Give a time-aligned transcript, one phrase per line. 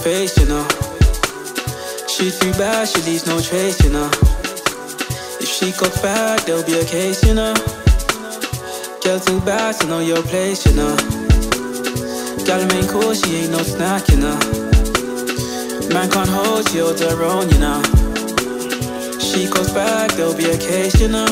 [0.00, 0.66] face, you know.
[2.08, 4.10] She too bad, she leaves no trace, you know.
[5.40, 7.54] If she got back, there'll be a case, you know.
[9.04, 10.96] Girl too bad to know your place, you know.
[12.46, 14.38] Gal main cool, she ain't no snack, you know.
[15.92, 17.82] Man can't hold, she holds her own, you know.
[19.20, 21.28] She goes back, there'll be a case, you know.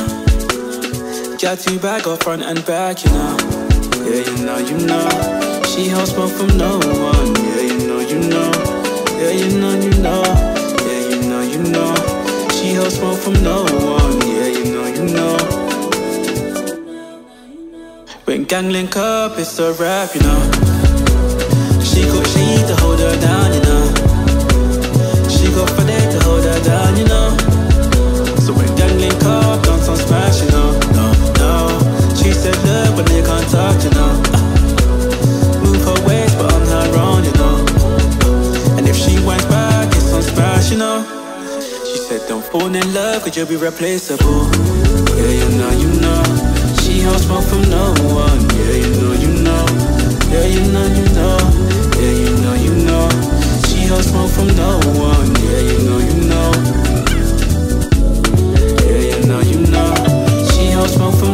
[1.39, 3.35] Gal too bad, go front and back, you know.
[4.05, 5.63] Yeah, you know, you know.
[5.65, 7.48] She holds smoke from no one.
[8.09, 8.51] Yeah, you know, you know.
[9.19, 10.23] Yeah, you know, you know.
[10.87, 11.93] Yeah, you know, you know.
[12.49, 14.19] She holds smoke from no one.
[14.27, 15.37] Yeah, you know, you know.
[18.25, 20.41] When gang link up, it's a rap, you know.
[21.83, 23.93] She got she to hold her down, you know.
[25.29, 27.48] She got for that to hold her down, you know.
[42.29, 44.45] Don't fall in love, cause you'll be replaceable.
[45.17, 46.21] Yeah, you know, you know.
[46.81, 48.41] She holds smoke from no one.
[48.53, 49.65] Yeah, you know, you know.
[50.29, 51.37] Yeah, you know, you know.
[51.97, 53.09] Yeah, you know, you know.
[53.65, 55.33] She holds smoke from no one.
[55.41, 56.51] Yeah, you know, you know.
[58.85, 59.89] Yeah, you know, you know.
[60.51, 61.33] She holds smoke from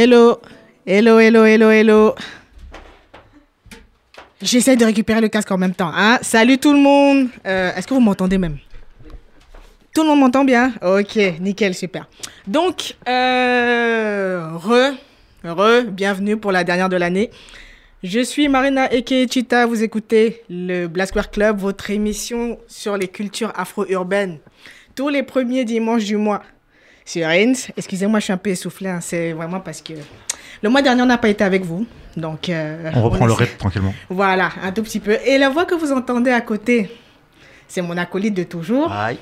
[0.00, 0.40] Hello,
[0.86, 2.14] hello, hello, hello, hello.
[4.40, 5.90] J'essaie de récupérer le casque en même temps.
[5.92, 6.20] Hein?
[6.22, 7.26] Salut tout le monde.
[7.44, 8.58] Euh, Est-ce que vous m'entendez même?
[9.92, 10.72] Tout le monde m'entend bien?
[10.82, 12.08] Ok, nickel, super.
[12.46, 14.94] Donc, euh, re,
[15.42, 17.30] re, bienvenue pour la dernière de l'année.
[18.04, 23.08] Je suis Marina Eke Chita, vous écoutez le Black Square Club, votre émission sur les
[23.08, 24.38] cultures afro-urbaines,
[24.94, 26.44] tous les premiers dimanches du mois
[27.08, 27.52] sur Rins.
[27.76, 29.94] Excusez-moi, je suis un peu essoufflée, hein, c'est vraiment parce que
[30.62, 31.86] le mois dernier, on n'a pas été avec vous.
[32.16, 33.94] Donc, euh, On reprend le rythme tranquillement.
[34.10, 35.16] Voilà, un tout petit peu.
[35.24, 36.90] Et la voix que vous entendez à côté,
[37.68, 39.18] c'est mon acolyte de toujours, Aïe.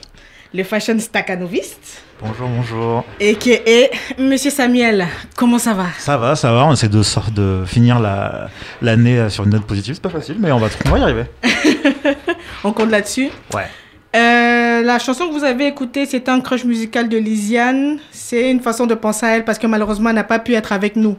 [0.54, 3.04] le fashion staccanoviste, Bonjour, bonjour.
[3.20, 5.06] et qui est Monsieur Samuel.
[5.36, 5.86] Comment ça va?
[5.98, 6.64] Ça va, ça va.
[6.64, 8.48] On essaie de, sort- de finir la-
[8.80, 9.94] l'année sur une note positive.
[9.94, 11.24] C'est pas facile, mais on va, on va y arriver.
[12.64, 13.28] On compte là-dessus?
[13.54, 13.66] Ouais.
[14.16, 17.98] Euh, la chanson que vous avez écoutée, c'est un crush musical de Lisiane.
[18.10, 20.72] C'est une façon de penser à elle parce que malheureusement, elle n'a pas pu être
[20.72, 21.16] avec nous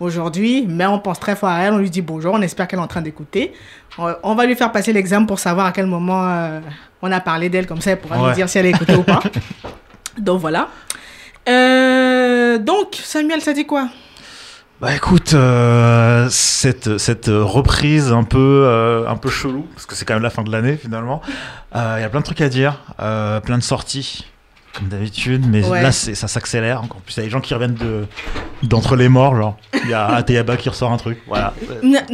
[0.00, 1.74] aujourd'hui, mais on pense très fort à elle.
[1.74, 3.52] On lui dit bonjour, on espère qu'elle est en train d'écouter.
[3.98, 6.60] On, on va lui faire passer l'examen pour savoir à quel moment euh,
[7.02, 9.02] on a parlé d'elle, comme ça elle pourra nous dire si elle a écouté ou
[9.02, 9.20] pas.
[10.18, 10.68] Donc voilà.
[11.48, 13.88] Euh, donc, Samuel, ça dit quoi?
[14.80, 20.04] Bah écoute, euh, cette, cette reprise un peu, euh, un peu chelou, parce que c'est
[20.04, 21.22] quand même la fin de l'année finalement,
[21.74, 24.26] il y a plein de trucs à dire, euh, plein de sorties,
[24.76, 25.80] comme d'habitude, mais Ouais.
[25.80, 26.82] là c'est- ça s'accélère.
[26.82, 28.04] Encore plus, il y a des gens qui reviennent de-
[28.64, 29.56] d'entre les morts, genre.
[29.84, 31.54] Il y a Ateyaba qui ressort un truc, voilà.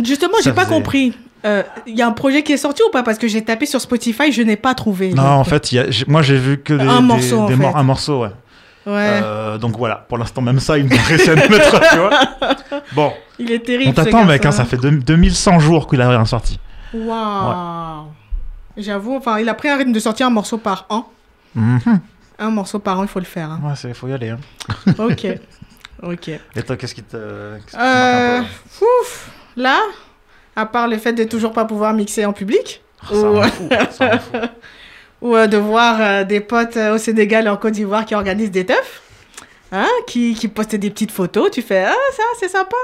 [0.04, 1.14] Justement, j'ai pas faisait- compris.
[1.46, 3.02] Euh, Il y a un projet qui est sorti ou pas?
[3.02, 5.14] Parce que j'ai tapé sur Spotify, je n'ai pas trouvé.
[5.14, 7.58] Non, en fait, y a- moi j'ai vu que des, Un morceau, en des fait.
[7.62, 8.28] mor- un morceau, ouais.
[8.86, 9.20] Ouais.
[9.22, 12.10] Euh, donc voilà, pour l'instant, même ça, n'ont pas réussi à nous mettre, tu vois.
[12.92, 13.90] Bon, Il est terrible.
[13.90, 16.58] on t'attend, mec, hein, ça fait deux- 2100 jours qu'il a rien sorti.
[16.94, 18.06] Waouh.
[18.76, 21.06] J'avoue, enfin, il a pris un rythme de sortir un morceau par an.
[21.54, 22.00] Mhm.
[22.38, 23.50] Un morceau par an, il faut le faire.
[23.50, 23.60] hein.
[23.62, 24.30] Ouais, il faut y aller.
[24.30, 24.38] hein.
[24.98, 25.26] Ok.
[26.02, 26.28] ok.
[26.56, 27.16] Et toi, qu'est-ce qui te.
[27.16, 28.40] marque Euh,
[28.80, 29.30] ouf.
[29.56, 29.78] Là,
[30.56, 34.10] à part le fait de toujours pas pouvoir mixer en public, Oh, ça ou, ça.
[35.22, 38.14] ou euh, de voir euh, des potes euh, au Sénégal et en Côte d'Ivoire qui
[38.14, 39.02] organisent des teufs,
[39.72, 42.76] hein, qui, qui postent des petites photos, tu fais Ah, ça, c'est sympa.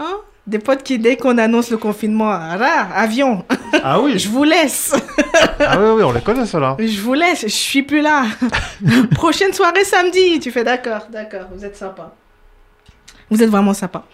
[0.00, 0.18] Hein
[0.48, 3.44] des potes qui, dès qu'on annonce le confinement, là, avion,
[3.84, 4.94] Ah oui, je vous laisse.
[5.60, 6.76] ah oui, oui, on les connaît, ceux-là.
[6.80, 8.24] Je vous laisse, je suis plus là.
[9.14, 10.40] Prochaine soirée samedi.
[10.40, 12.14] Tu fais d'accord, d'accord, vous êtes sympa.
[13.30, 14.04] Vous êtes vraiment sympa.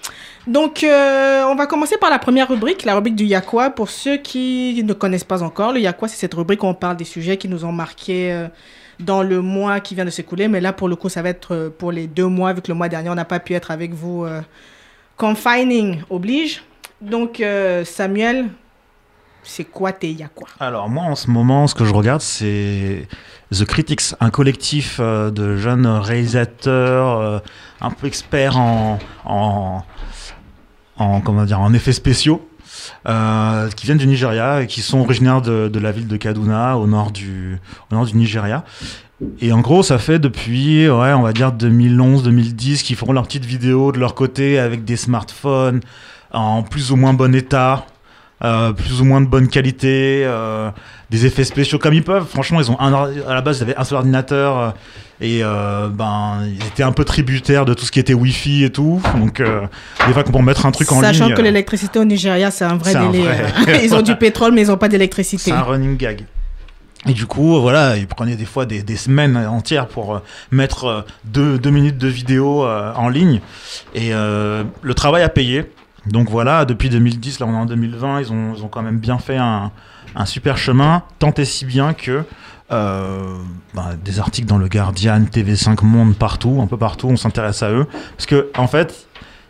[0.47, 3.71] Donc, euh, on va commencer par la première rubrique, la rubrique du Yakwa.
[3.71, 6.97] Pour ceux qui ne connaissent pas encore, le Yakwa, c'est cette rubrique où on parle
[6.97, 8.49] des sujets qui nous ont marqués euh,
[9.01, 10.49] dans le mois qui vient de s'écouler.
[10.49, 12.69] Mais là, pour le coup, ça va être euh, pour les deux mois, vu que
[12.69, 14.27] le mois dernier, on n'a pas pu être avec vous.
[15.17, 16.63] confining oblige.
[17.01, 17.43] Donc,
[17.85, 18.49] Samuel,
[19.43, 22.21] C'est quoi tes y a quoi Alors moi en ce moment, ce que je regarde,
[22.21, 23.07] c'est
[23.53, 27.43] The Critics, un collectif de jeunes réalisateurs
[27.81, 28.99] un peu experts en,
[30.97, 32.47] en, comment dire, en effets spéciaux.
[33.09, 36.87] euh, qui viennent du Nigeria et qui sont originaires de, la ville de Kaduna au
[36.87, 37.61] nord du,
[38.15, 38.65] Nigeria.
[39.41, 43.93] Et en gros, ça fait depuis, on va dire 2011-2010 qu'ils font leurs petites vidéos
[43.93, 45.81] de leur côté avec des smartphones
[46.33, 47.87] en plus ou moins bon état,
[48.45, 50.71] euh, plus ou moins de bonne qualité, euh,
[51.11, 52.27] des effets spéciaux comme ils peuvent.
[52.27, 52.93] Franchement, ils ont un,
[53.27, 54.71] à la base, ils avaient un seul ordinateur euh,
[55.21, 58.71] et euh, ben ils étaient un peu tributaires de tout ce qui était Wi-Fi et
[58.71, 59.01] tout.
[59.17, 62.05] Donc des fois qu'on peut mettre un truc en Sachant ligne, que euh, l'électricité au
[62.05, 63.25] Nigeria, c'est un vrai c'est un délai.
[63.25, 63.81] vrai.
[63.85, 65.51] Ils ont du pétrole, mais ils n'ont pas d'électricité.
[65.51, 66.25] C'est un running gag.
[67.07, 70.19] Et du coup, voilà, ils prenaient des fois des, des semaines entières pour euh,
[70.51, 73.41] mettre euh, deux, deux minutes de vidéo euh, en ligne.
[73.95, 75.65] Et euh, le travail a payé.
[76.07, 78.99] Donc voilà, depuis 2010, là on est en 2020, ils ont, ils ont quand même
[78.99, 79.73] bien fait un,
[80.15, 82.25] un super chemin, tant et si bien que
[82.73, 83.37] euh,
[83.75, 87.71] bah, des articles dans le Guardian, TV5 Monde, partout, un peu partout, on s'intéresse à
[87.71, 87.87] eux.
[88.17, 89.07] Parce que en fait,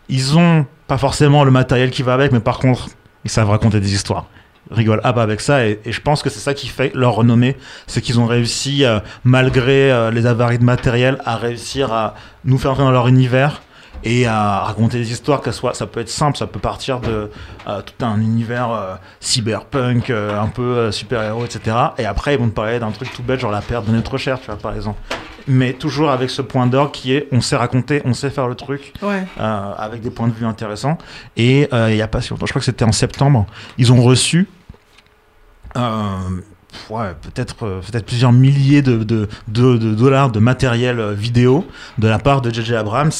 [0.08, 2.88] ils ont pas forcément le matériel qui va avec, mais par contre,
[3.24, 4.26] ils savent raconter des histoires
[4.70, 7.14] rigole ah bah avec ça et, et je pense que c'est ça qui fait leur
[7.14, 12.14] renommée c'est qu'ils ont réussi euh, malgré euh, les avaries de matériel à réussir à
[12.44, 13.62] nous faire entrer dans leur univers
[14.04, 17.30] et à raconter des histoires que soit ça peut être simple ça peut partir de
[17.66, 22.34] euh, tout un univers euh, cyberpunk euh, un peu euh, super héros etc et après
[22.34, 24.46] ils vont te parler d'un truc tout bête genre la perte de notre cher tu
[24.46, 25.00] vois par exemple
[25.48, 28.54] mais toujours avec ce point d'or qui est on sait raconter on sait faire le
[28.54, 29.24] truc Ouais.
[29.38, 30.96] avec des points de vue intéressants.
[31.36, 33.44] Et il y a pas si longtemps, je crois que c'était en septembre,
[33.76, 34.48] ils ont reçu
[35.76, 41.66] ouais, peut-être peut-être plusieurs milliers de, de, de- de dollars de matériel vidéo
[41.98, 42.74] de la part de J.J.
[42.76, 43.10] Abrams.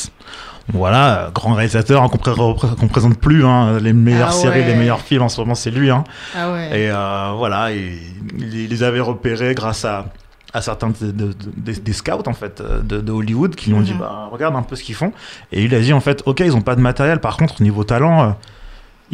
[0.73, 4.67] Voilà, grand réalisateur hein, qu'on pré- qu'on présente plus, hein, les meilleures Ah séries, ouais.
[4.67, 5.91] les meilleurs films en ce moment, c'est lui.
[5.91, 6.05] Hein.
[6.35, 6.69] Ah ouais.
[6.81, 7.99] Et euh, voilà, et
[8.39, 10.07] il les avait repérés grâce à,
[10.55, 13.83] à certains de- de- de- des, scouts en fait euh, de, Hollywood qui lui ont
[13.83, 13.99] dit Mhm.
[13.99, 15.13] bah regarde un peu ce qu'ils font.
[15.53, 17.85] Et il a dit en fait ok ils ont pas de matériel, par contre niveau
[17.85, 18.31] talent euh,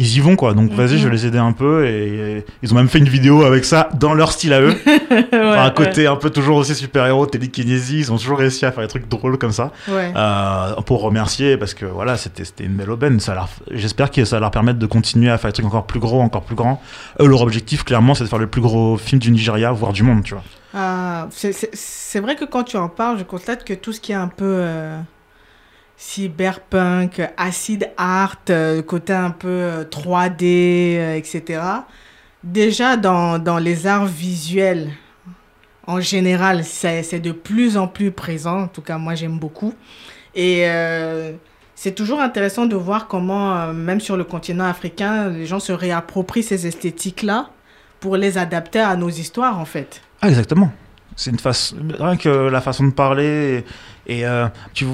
[0.01, 0.55] ils y vont quoi.
[0.55, 0.99] Donc vas-y Mhm.
[0.99, 3.65] je vais les aider un peu et, et ils ont même fait une vidéo avec
[3.65, 4.75] ça dans leur style à eux.
[5.33, 8.73] Enfin, un côté un peu toujours aussi super héros, télékinésie, ils ont toujours réussi à
[8.73, 9.73] faire des trucs drôles comme ça.
[9.89, 10.13] Ouais.
[10.17, 14.51] Euh, pour remercier parce que voilà c'était une belle aubaine ça j'espère que ça leur
[14.51, 16.81] permettre de continuer à faire des trucs encore plus gros encore plus grands
[17.21, 20.03] eux leur objectif clairement c'est de faire le plus gros film du Nigeria voire du
[20.03, 20.43] monde tu vois
[20.75, 24.17] Ah, c'est vrai que quand tu en parles, je constate que tout ce qui est
[24.17, 24.99] un peu euh,
[26.01, 31.63] cyberpunk, acid art, euh, côté un peu euh, 3D, euh, etc.
[32.43, 34.89] Déjà dans, dans les arts visuels,
[35.87, 38.63] en général, c'est de plus en plus présent.
[38.63, 39.75] En tout cas, moi, j'aime beaucoup.
[40.35, 41.33] Et euh,
[41.75, 45.73] c'est toujours intéressant de voir comment, euh, même sur le continent africain, les gens se
[45.73, 47.51] réapproprient ces esthétiques-là
[48.01, 50.01] pour les adapter à nos histoires, en fait.
[50.23, 50.73] ah exactement
[51.17, 53.65] c'est une façon rien que la façon de parler
[54.07, 54.87] et, euh, tu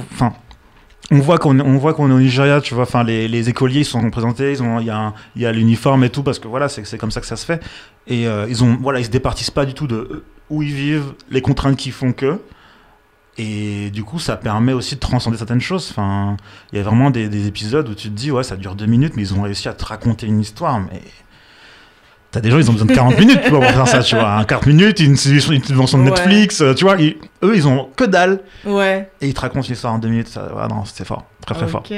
[1.11, 3.81] on voit qu'on on voit qu'on est au Nigeria tu vois enfin les, les écoliers
[3.81, 6.39] ils sont représentés ils ont il y a il y a l'uniforme et tout parce
[6.39, 7.63] que voilà c'est comme ça que ça se fait.
[8.07, 10.73] Et euh, ils ont voilà ils se départissent pas du tout de euh, où ils
[10.73, 12.41] vivent les contraintes qui font que
[13.39, 15.89] et du coup ça permet aussi de transcender certaines choses.
[15.91, 16.37] Enfin
[16.73, 18.87] il y a vraiment des, des épisodes où tu te dis ouais ça dure deux
[18.87, 21.03] minutes mais ils ont réussi à te raconter une histoire mais
[22.37, 24.15] T'as des gens, ils ont besoin de 40 minutes tu vois, pour faire ça, tu
[24.15, 24.31] vois.
[24.35, 26.11] Un 40 minutes, une, une, une subvention de Ouais.
[26.11, 26.97] Netflix, euh, tu vois.
[26.99, 28.41] ils- eux, ils ont que dalle.
[28.67, 29.09] Ouais.
[29.23, 30.29] Et ils te racontent une histoire en deux minutes.
[30.29, 31.25] Ça, ouais, non, c'était fort.
[31.47, 31.81] Très, très fort.
[31.91, 31.97] Ok.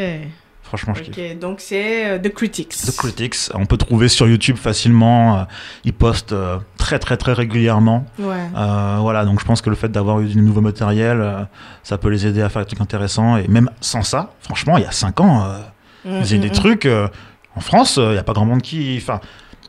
[0.62, 1.16] Franchement, je kiffe.
[1.18, 2.68] Ok, donc c'est euh, The Critics.
[2.76, 5.38] The Critics, on peut trouver sur YouTube facilement.
[5.38, 5.42] euh,
[5.85, 6.35] ils postent
[6.76, 8.04] très, très, très régulièrement.
[8.21, 8.37] Ouais.
[8.57, 11.49] Euh, voilà, donc je pense que le fait d'avoir eu du nouveau matériel,
[11.83, 13.37] ça peut les aider à faire des trucs intéressants.
[13.38, 15.59] Et même sans ça, franchement, il y a 5 ans, euh,
[16.04, 16.52] Mm, ils faisaient mm, des mm.
[16.52, 16.87] trucs.
[16.87, 17.09] euh,
[17.57, 18.97] en France, il n'y a pas grand monde qui.
[19.02, 19.21] Enfin.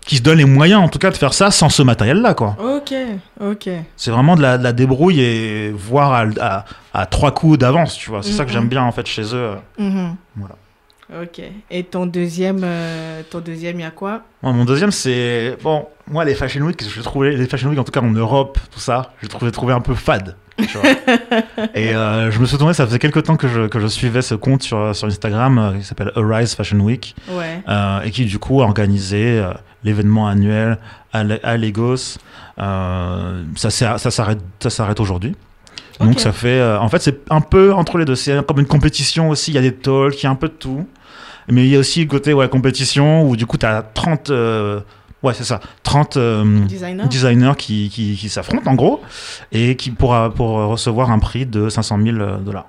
[0.05, 2.55] Qui se donne les moyens, en tout cas, de faire ça sans ce matériel-là, quoi.
[2.59, 2.93] Ok,
[3.39, 3.69] ok.
[3.95, 7.95] C'est vraiment de la, de la débrouille et voir à, à- à trois coups d'avance,
[7.95, 8.23] tu vois.
[8.23, 8.53] C'est ça que Mhm.
[8.55, 9.51] j'aime bien en fait chez eux.
[9.77, 10.15] Mhm.
[10.35, 10.55] Voilà.
[11.23, 11.41] Ok.
[11.71, 14.21] Et ton deuxième, euh, ton deuxième, il y a quoi?
[14.43, 15.85] Mon deuxième, c'est bon.
[16.07, 18.79] Moi, les Fashion Week, je trouvais les Fashion Week, en tout cas en Europe, tout
[18.79, 20.35] ça, je trouvais trouvé un peu fade.
[20.57, 20.89] tu vois.
[21.75, 24.35] et euh, je me souvenais, ça faisait quelques temps que je, que je suivais ce
[24.35, 27.61] compte sur, sur Instagram euh, qui s'appelle Arise Fashion Week Ouais.
[28.05, 29.43] et qui du coup a organisé
[29.83, 30.77] l'événement annuel
[31.13, 32.17] à, Lagos.
[32.59, 35.35] Euh, ça s'arrête ça s'arrête aujourd'hui.
[35.99, 38.15] Donc ça fait, euh, en fait, c'est un peu entre les deux.
[38.15, 39.51] C'est comme une compétition aussi.
[39.51, 40.87] Il y a des talks, il y a un peu de tout.
[41.49, 44.29] Mais il y a aussi le côté ouais, compétition où du coup tu as 30,
[44.29, 44.81] euh,
[45.23, 49.01] ouais c'est ça, 30 euh, Designer designers qui, qui, qui s'affrontent en gros
[49.51, 52.67] et qui pourra pour recevoir un prix de 500 000 dollars.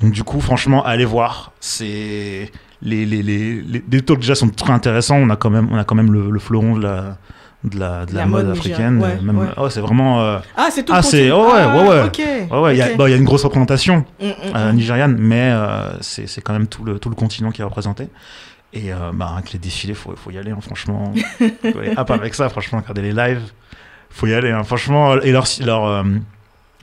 [0.00, 1.52] Donc du coup, franchement, allez voir.
[1.60, 2.50] C'est
[2.84, 5.16] les, les, les, les, talks déjà sont très intéressants.
[5.16, 7.16] On a quand même, on a quand même le, le fleuron de la,
[7.64, 9.00] de la, de la, La mode, mode africaine.
[9.02, 9.46] ouais, même, ouais.
[9.56, 10.20] oh, c'est vraiment.
[10.22, 12.74] euh, Ah, c'est tout Ah, c'est- oh, ouais, Ah, ouais, ouais.
[12.74, 14.76] Il y a- bah, il y a une grosse représentation Mm, mm, euh, mm.
[14.76, 18.08] nigériane, mais euh, c'est quand même tout le, tout le continent qui est représenté.
[18.72, 21.12] Et euh, bah, avec les défilés, faut, faut y aller, hein, franchement.
[21.38, 23.52] faut aller avec ça, franchement, regarder les lives.
[24.10, 25.18] Faut y aller, hein, franchement.
[25.20, 26.02] Et leur, leur, euh,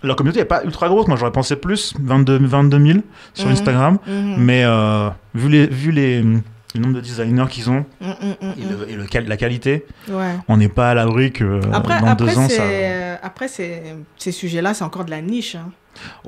[0.03, 1.08] leur communauté n'est pas ultra grosse.
[1.08, 3.00] Moi, j'aurais pensé plus, 22, 22 000
[3.34, 3.51] sur Mhm.
[3.53, 3.98] Instagram.
[4.08, 4.36] Mhm.
[4.38, 8.51] Mais euh, vu, les, vu les, le nombre de designers qu'ils ont Mm, mm, mm,
[8.58, 9.86] et, le- et le qual- la qualité.
[10.10, 10.36] Ouais.
[10.48, 12.63] on n'est pas à l'abri que euh, Après, dans après, deux ans, ça.
[12.63, 15.55] euh, après ces sujets-là, c'est encore de la niche.
[15.55, 15.72] hein.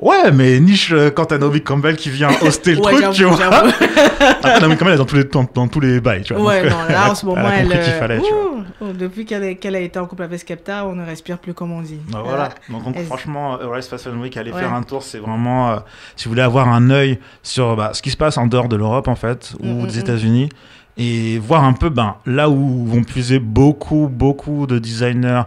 [0.00, 3.24] Ouais, mais niche euh, quand t'as Naomi Campbell qui vient hoster le Ouais, truc, tu
[3.24, 3.38] vois.
[4.20, 6.42] Après, Naomi Campbell elle est dans tous les, dans, dans tous les bails, tu vois.
[6.44, 7.78] Ouais, Donc, non, là a- en ce moment, elle elle.
[8.12, 8.64] euh, tu vois.
[8.80, 11.80] oh, depuis qu'elle a été en couple avec Skepta, on ne respire plus comme on
[11.82, 11.98] dit.
[12.10, 12.50] Bah voilà.
[12.68, 14.60] Donc, donc, elle- franchement, Rise Fashion Week, aller Ouais.
[14.60, 15.76] faire un tour, c'est vraiment, euh,
[16.16, 18.76] si vous voulez avoir un œil sur bah, ce qui se passe en dehors de
[18.76, 20.00] l'Europe, en fait, ou Mm, mm, des mm.
[20.00, 20.48] États-Unis,
[20.96, 25.42] et voir un peu ben, là où vont puiser beaucoup, beaucoup de designers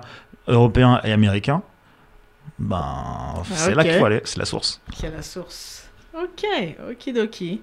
[0.47, 1.61] européens et américains,
[2.59, 4.81] ben, c'est là qu'il faut aller, c'est la source.
[4.91, 5.87] Qui est la source.
[6.13, 6.45] Ok,
[6.89, 7.61] okidoki.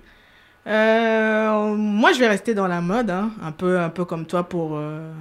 [0.67, 4.45] Euh, moi, je vais rester dans la mode, hein, un, peu, un peu comme toi
[4.45, 5.13] pour, euh,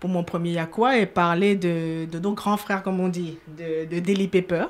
[0.00, 3.84] pour mon premier Yakwa et parler de, de nos grands frères, comme on dit, de,
[3.84, 4.66] de Daily Paper.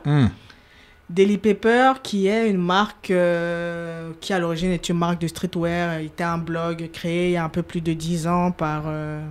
[1.11, 6.01] Daily Paper, qui est une marque euh, qui à l'origine est une marque de streetwear,
[6.01, 8.83] Il était un blog créé il y a un peu plus de 10 ans par,
[8.87, 9.25] euh,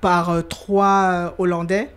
[0.00, 1.92] par trois Hollandais,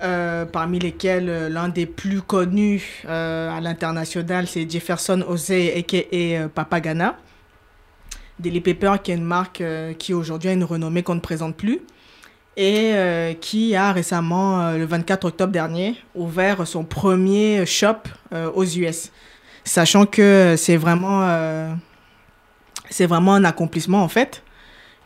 [0.00, 6.48] euh, parmi lesquels euh, l'un des plus connus euh, à l'international, c'est Jefferson Osei, a.k.a.
[6.48, 7.16] Papagana.
[8.38, 9.64] Daily Paper, qui est une marque
[9.98, 11.80] qui aujourd'hui a une renommée qu'on ne présente plus
[12.56, 17.96] et qui a récemment, le 24 octobre dernier, ouvert son premier shop
[18.54, 19.10] aux US.
[19.64, 21.76] Sachant que c'est vraiment,
[22.90, 24.44] c'est vraiment un accomplissement en fait.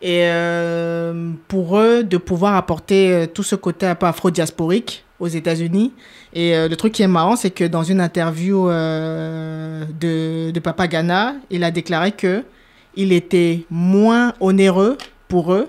[0.02, 5.28] Et euh, pour eux, de pouvoir apporter euh, tout ce côté un peu afro-diasporique aux
[5.28, 5.92] États-Unis.
[6.34, 10.88] Et euh, le truc qui est marrant, c'est que dans une interview de, de Papa
[10.88, 12.42] Ghana, il a déclaré que
[12.96, 15.68] il était moins onéreux pour eux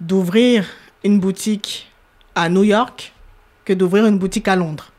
[0.00, 0.64] d'ouvrir
[1.04, 1.90] une boutique
[2.34, 3.12] à New York
[3.64, 4.92] que d'ouvrir une boutique à Londres.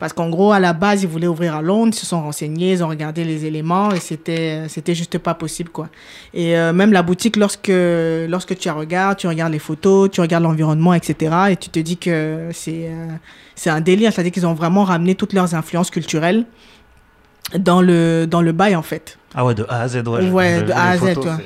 [0.00, 2.72] Parce qu'en gros, à la base, ils voulaient ouvrir à Londres, ils se sont renseignés,
[2.72, 5.90] ils ont regardé les éléments et c'était, c'était juste pas possible, quoi.
[6.34, 10.22] Et euh, même la boutique, lorsque, lorsque tu la regardes, tu regardes les photos, tu
[10.22, 11.36] regardes l'environnement, etc.
[11.50, 13.06] Et tu te dis que c'est, euh,
[13.54, 14.10] c'est un délire.
[14.12, 16.46] C'est-à-dire qu'ils ont vraiment ramené toutes leurs influences culturelles
[17.58, 19.18] dans le, dans le bail, en fait.
[19.34, 20.30] Ah ouais, de A à Z, ouais.
[20.30, 21.00] Ouais, de A à Z,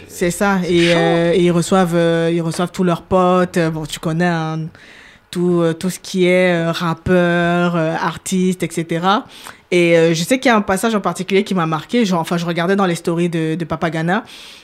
[0.08, 0.58] c'est- ça.
[0.66, 1.96] Et, euh, et ils reçoivent,
[2.32, 3.58] ils reçoivent tous leurs potes.
[3.73, 4.61] Bon, tu connais hein,
[5.35, 9.05] tout, euh, tout ce qui est euh, rappeur, euh, artiste, etc.
[9.73, 12.05] Et je sais qu'il y a un passage en particulier qui m'a marqué.
[12.05, 14.23] Genre, enfin, je regardais dans les stories de, de Papa Ghana.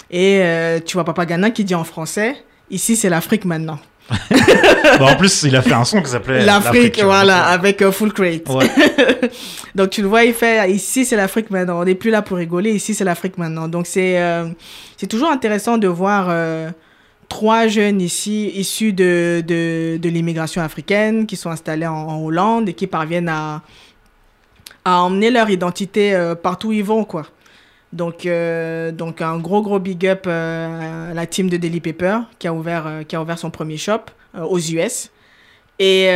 [0.09, 0.41] Et
[0.87, 2.37] tu vois Papa Ghana qui dit en français
[2.71, 3.81] Ici, c'est l'Afrique maintenant.
[4.99, 8.13] Bah, en plus, il a fait un son qui s'appelait L'Afrique, voilà, avec euh, Full
[8.13, 8.49] Crate.
[8.49, 8.69] Ouais.
[9.75, 11.81] Donc tu le vois, il fait ici c'est l'Afrique maintenant.
[11.81, 12.73] On n'est plus là pour rigoler.
[12.73, 13.69] Ici c'est l'Afrique maintenant.
[13.69, 14.49] Donc c'est euh,
[14.97, 16.71] c'est toujours intéressant de voir euh,
[17.31, 22.75] trois jeunes ici issus de de, de l'immigration africaine qui sont installés en, Hollande et
[22.75, 23.63] qui parviennent à
[24.85, 27.25] à emmener leur identité euh, partout où ils vont quoi.
[27.95, 32.19] Donc euh, donc un gros gros big up euh, à la team de Daily Paper
[32.39, 34.03] qui a ouvert qui a ouvert son premier shop
[34.39, 35.11] aux US.
[35.79, 36.11] Et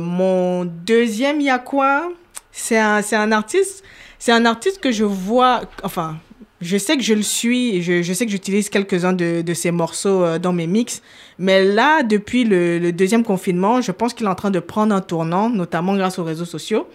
[0.00, 2.08] mon deuxième Yakwa,
[2.50, 3.84] c'est un, c'est un artiste,
[4.18, 6.16] c'est un artiste que je vois, enfin,
[6.60, 10.24] je sais que je le suis, je, sais que j'utilise quelques-uns de, de ses morceaux
[10.24, 11.02] euh, dans mes mix,
[11.38, 15.02] mais là, depuis le, deuxième confinement, je pense qu'il est en train de prendre un
[15.02, 16.88] tournant, notamment grâce aux réseaux sociaux.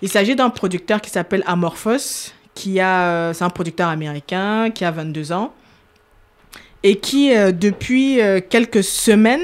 [0.00, 4.84] Il s'agit d'un producteur qui s'appelle Amorphous, qui a, euh, c'est un producteur américain qui
[4.84, 5.52] a 22 ans
[6.82, 9.42] et qui, euh, depuis quelques semaines,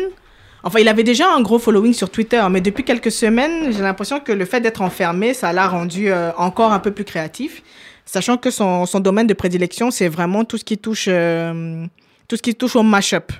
[0.65, 4.19] Enfin, il avait déjà un gros following sur Twitter, mais depuis quelques semaines, j'ai l'impression
[4.19, 7.63] que le fait d'être enfermé, ça l'a rendu encore un peu plus créatif.
[8.11, 11.85] Sachant que son, domaine de prédilection, c'est vraiment tout ce qui touche, euh,
[12.27, 13.33] tout ce qui touche au mashup.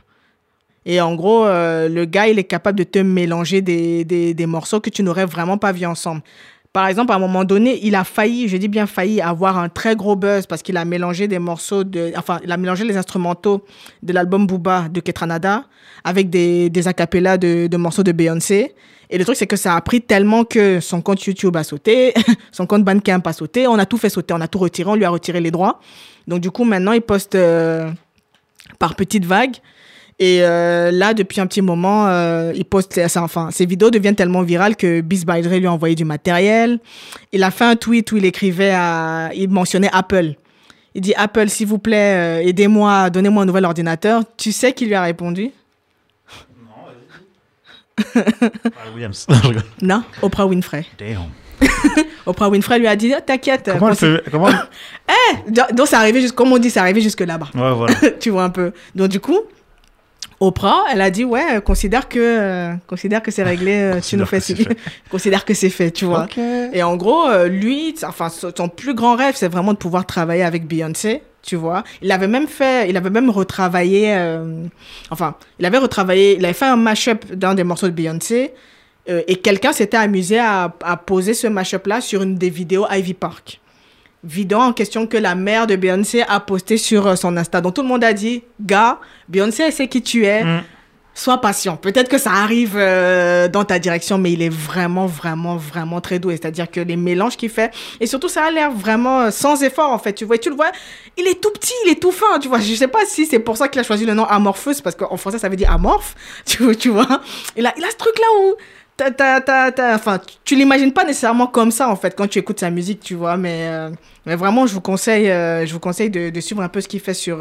[0.85, 4.47] Et en gros, euh, le gars, il est capable de te mélanger des, des, des
[4.47, 6.21] morceaux que tu n'aurais vraiment pas vus ensemble.
[6.75, 9.71] Par exemple, à un moment donné, il a failli, je dis bien failli, avoir un
[9.71, 12.13] très gros buzz parce qu'il a mélangé des morceaux de.
[12.15, 13.65] Enfin, il a mélangé les instrumentaux
[14.03, 15.65] de l'album Booba de Ketranada
[16.05, 18.75] avec des, des acapellas de morceaux de Beyoncé.
[19.11, 22.13] Et le truc, c'est que ça a pris tellement que son compte YouTube a sauté,
[22.53, 24.95] son compte Bandcamp a sauté, on a tout fait sauter, on a tout retiré, on
[24.95, 25.81] lui a retiré les droits.
[26.27, 27.91] Donc, du coup, maintenant, il poste euh,
[28.79, 29.57] par petites vagues.
[30.21, 34.43] Et euh, là, depuis un petit moment, euh, il poste, enfin, ses vidéos deviennent tellement
[34.43, 36.81] virales que Beats by Dre lui a envoyé du matériel.
[37.33, 40.35] Il a fait un tweet où il écrivait à, il mentionnait Apple.
[40.95, 44.25] Il dit Apple, s'il vous plaît, aidez-moi, donnez-moi un nouvel ordinateur.
[44.37, 45.53] Tu sais qui lui a répondu
[48.95, 49.27] Williams.
[49.31, 49.63] Je rigole.
[49.83, 50.87] Non, Oprah Winfrey.
[50.99, 51.29] Damn.
[52.27, 53.71] Oprah Winfrey lui a dit, Oh, t'inquiète.
[53.73, 54.49] Comment elle fait Comment
[55.49, 57.49] Donc, donc, c'est arrivé, jusqu'- comme on dit, c'est arrivé jusque là-bas.
[57.55, 57.95] Ouais, voilà.
[58.21, 58.73] tu vois un peu.
[58.95, 59.39] Donc, du coup,
[60.41, 64.17] Oprah, elle a dit, ouais, euh, considère que, euh, considère que c'est réglé, euh, tu
[64.17, 64.41] nous fais
[65.11, 66.25] considère que c'est fait, tu vois.
[66.25, 66.39] Ok.
[66.73, 70.45] Et en gros, euh, lui, enfin, son plus grand rêve, c'est vraiment de pouvoir travailler
[70.45, 71.85] avec Beyoncé, tu vois.
[72.03, 74.65] Il avait même fait, il avait même retravaillé, euh,
[75.11, 78.53] enfin, il avait retravaillé, il avait fait un mashup d'un des morceaux de Beyoncé,
[79.09, 80.71] euh, et quelqu'un s'était amusé à,
[81.07, 83.61] poser ce mashup-là sur une des vidéos Ivy Park.
[84.25, 87.61] Vidéo en question que la mère de Beyoncé a posté sur euh, son Insta.
[87.61, 90.61] Donc tout le monde a dit, gars, Beyoncé, elle sait qui tu es Mm.
[91.19, 91.77] Sois patient.
[91.77, 96.19] Peut-être que ça arrive euh, dans ta direction, mais il est vraiment, vraiment, vraiment très
[96.19, 96.37] doué.
[96.41, 99.91] C'est-à-dire que les mélanges qu'il fait, et surtout, ça a l'air vraiment euh, sans effort,
[99.91, 100.13] en fait.
[100.13, 100.71] Tu vois, tu le vois,
[101.17, 102.61] il est tout petit, il est tout fin, tu vois.
[102.61, 105.17] Je sais pas si c'est pour ça qu'il a choisi le nom Amorphous, parce qu'en
[105.17, 107.21] français, ça veut dire amorphe, tu, vois-.
[107.57, 108.55] Il a, il a ce truc-là où...
[108.97, 112.71] t'as- t'as- Enfin, tu- l'imagines pas nécessairement comme ça en fait quand tu écoutes sa
[112.71, 113.37] musique, tu vois.
[113.37, 113.91] Mais, euh,
[114.27, 117.15] mais vraiment, je vous conseille, je vous conseille de, suivre un peu ce qu'il fait
[117.15, 117.39] sur,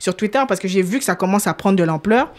[0.00, 2.32] sur Twitter parce que j'ai vu que ça commence à prendre de l'ampleur.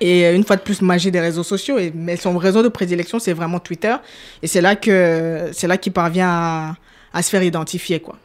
[0.00, 1.78] Et euh, une fois de plus, magie des réseaux sociaux.
[1.78, 3.94] Et, mais son réseau de prédilection, c'est vraiment Twitter.
[4.42, 6.74] Et c'est là que c'est là qu'il parvient à,
[7.12, 8.16] à se faire identifier, quoi.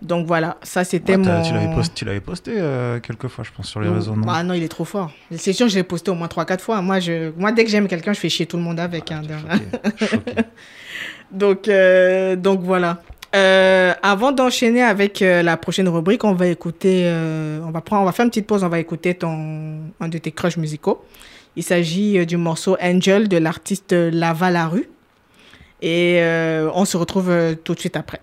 [0.00, 1.42] Donc voilà, ça c'était Ouais, t'as- mon.
[1.44, 4.14] Tu l'avais posté, tu posté euh, quelques fois, je pense, sur les réseaux.
[4.14, 4.26] Non?
[4.28, 5.10] Ah non, il est trop fort.
[5.36, 6.80] C'est sûr, je l'ai posté au moins 3-4 fois.
[6.80, 7.32] Moi, je...
[7.36, 9.10] Moi, dès que j'aime quelqu'un, je fais chier tout le monde avec.
[9.10, 9.22] hein.
[9.98, 10.32] Choqué, choqué.
[11.32, 13.02] Donc, euh, donc voilà.
[13.36, 18.02] Euh, avant d'enchaîner avec euh, la prochaine rubrique, on va écouter, euh, on va prendre,
[18.02, 21.04] on va faire une petite pause, on va écouter ton, un de tes crushs musicaux.
[21.56, 24.88] Il s'agit euh, du morceau Angel de l'artiste Lava la rue.
[25.82, 28.20] Et euh, on se retrouve euh, tout de suite après.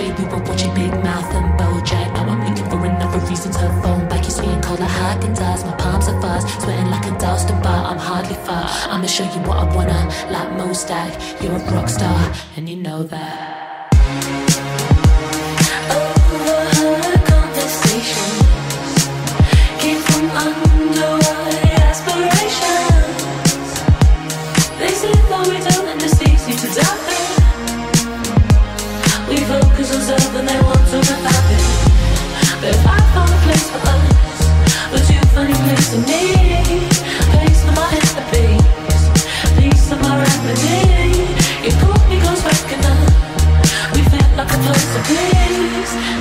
[0.00, 2.14] You people watching Big Mouth and Bojack.
[2.14, 4.22] Now I'm looking for another reason to phone back.
[4.22, 5.66] You're sweating cold like Haagen-Dazs.
[5.66, 7.92] My palms are fast, sweating like a dust bar.
[7.92, 8.64] I'm hardly far.
[8.90, 10.00] I'ma show you what I wanna,
[10.30, 11.42] like Mostak.
[11.42, 13.71] You're a rock star, and you know that.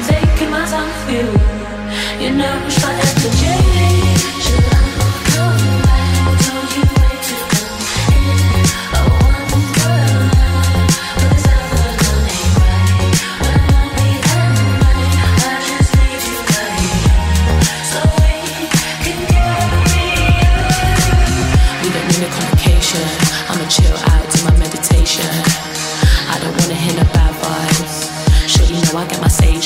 [0.08, 1.28] Taking my time with you.
[2.22, 2.81] You nourish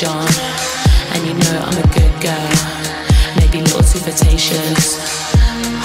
[0.06, 0.30] on,
[1.14, 2.54] and you know I'm a good girl.
[3.38, 5.02] Maybe a little too flirtatious,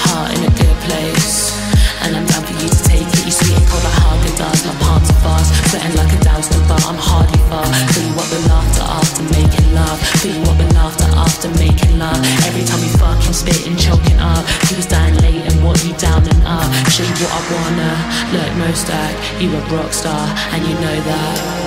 [0.05, 1.57] heart in a good place.
[2.03, 3.25] And I'm down for you to take it.
[3.29, 4.65] You sweet and cold like Haagen Dazs.
[4.65, 6.81] My palms are fast, sweating like a doused bar.
[6.89, 7.65] I'm hardly far.
[7.93, 10.01] Fill you up with laughter after making love.
[10.21, 12.17] Fill you up with laughter after making love.
[12.49, 14.49] Every time you fucking spit and choking up.
[14.73, 16.73] Who's dying late and what you down and up?
[16.89, 17.93] Show you what I wanna.
[18.33, 20.25] Look, Mostak, you a rock star,
[20.57, 21.60] and you know that.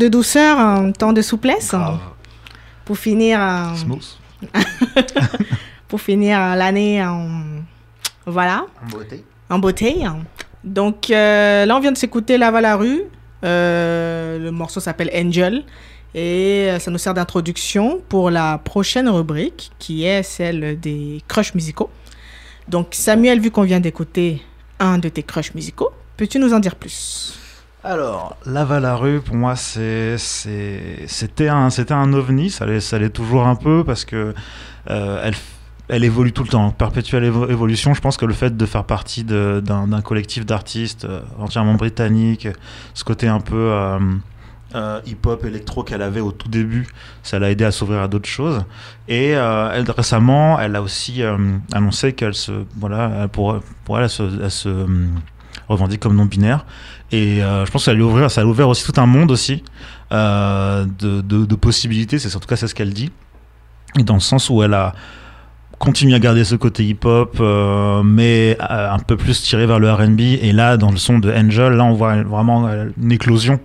[0.00, 1.70] De douceur, hein, temps de souplesse.
[1.70, 2.00] Grave.
[2.84, 4.18] pour finir, euh, Smooth.
[5.88, 7.28] pour finir euh, l'année en,
[8.26, 9.24] voilà, En beauté.
[9.48, 9.96] en beauté.
[10.64, 13.02] Donc euh, là, on vient de s'écouter Lava la rue.
[13.44, 15.64] Euh, le morceau s'appelle Angel.
[16.12, 21.88] Et ça nous sert d'introduction pour la prochaine rubrique, qui est celle des crushs musicaux.
[22.66, 24.42] Donc Samuel, vu qu'on vient d'écouter
[24.80, 27.38] un de tes crushs musicaux, peux-tu nous en dire plus?
[27.82, 30.18] Alors, la rue, pour moi, c'était
[31.48, 32.50] un, un ovni.
[32.50, 34.34] Ça l'est, toujours un peu parce que
[34.90, 35.30] euh,
[35.88, 37.94] elle, évolue tout le temps, perpétuelle évo- évolution.
[37.94, 42.48] Je pense que le fait de faire partie d'un, collectif d'artistes euh, entièrement britannique,
[42.92, 43.72] ce côté un peu
[44.74, 46.86] euh, hip-hop, électro qu'elle avait au tout début,
[47.22, 48.62] ça l'a aidé à s'ouvrir à d'autres choses.
[49.08, 51.22] Et elle, récemment, elle a aussi
[51.72, 53.30] annoncé qu'elle se, voilà, elle-
[54.10, 54.86] se, se,
[55.68, 56.66] revendique comme non binaire.
[57.12, 59.30] Et euh, je pense que ça lui ouvrir, ça a ouvert aussi tout un monde
[59.30, 59.64] aussi
[60.12, 62.18] euh, de, possibilités.
[62.18, 63.10] C'est en tout cas c'est ce qu'elle dit.
[63.96, 64.94] Dans le sens où elle a
[65.78, 70.20] continué à garder ce côté hip-hop, euh, mais un peu plus tiré vers le R&B.
[70.20, 73.58] Et là, dans le son de Angel, là, on voit vraiment une éclosion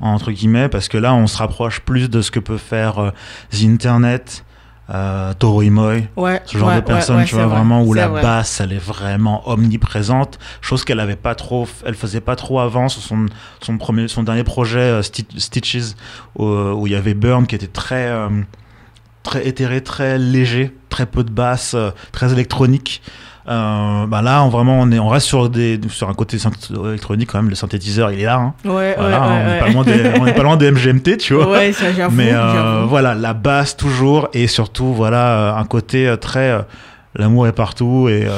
[0.00, 3.12] entre guillemets, parce que là, on se rapproche plus de ce que peut faire
[3.50, 4.44] The Internet,
[4.90, 6.40] euh, Toro y Moi, Ouais.
[6.46, 8.22] ce genre ouais, de personne, ouais, tu vois, vrai, vraiment où la vrai.
[8.22, 12.88] basse, elle est vraiment omniprésente, chose qu'elle avait pas trop, elle faisait pas trop avant
[12.88, 13.26] sur son,
[13.60, 15.94] son premier, son dernier projet euh, Sti- Stitches,
[16.36, 18.28] où, où il y avait Burn qui était très, euh,
[19.22, 23.02] très éthéré, très léger, très peu de basse, euh, très électronique.
[23.48, 26.36] Euh, bah là, on, vraiment, on, est, on reste sur, des, sur un côté
[26.86, 27.48] électronique quand même.
[27.48, 28.36] Le synthétiseur, il est là.
[28.36, 28.54] hein.
[28.64, 31.34] Ouais, Voilà, ouais, hein, on n'est pas loin des, on pas loin des MGMT, tu
[31.34, 31.50] vois.
[31.50, 32.14] Ouais, ça, j'avoue.
[32.14, 36.62] Mais euh, voilà, la basse toujours et surtout voilà euh, un côté euh, très
[37.14, 38.30] l'amour est partout et euh,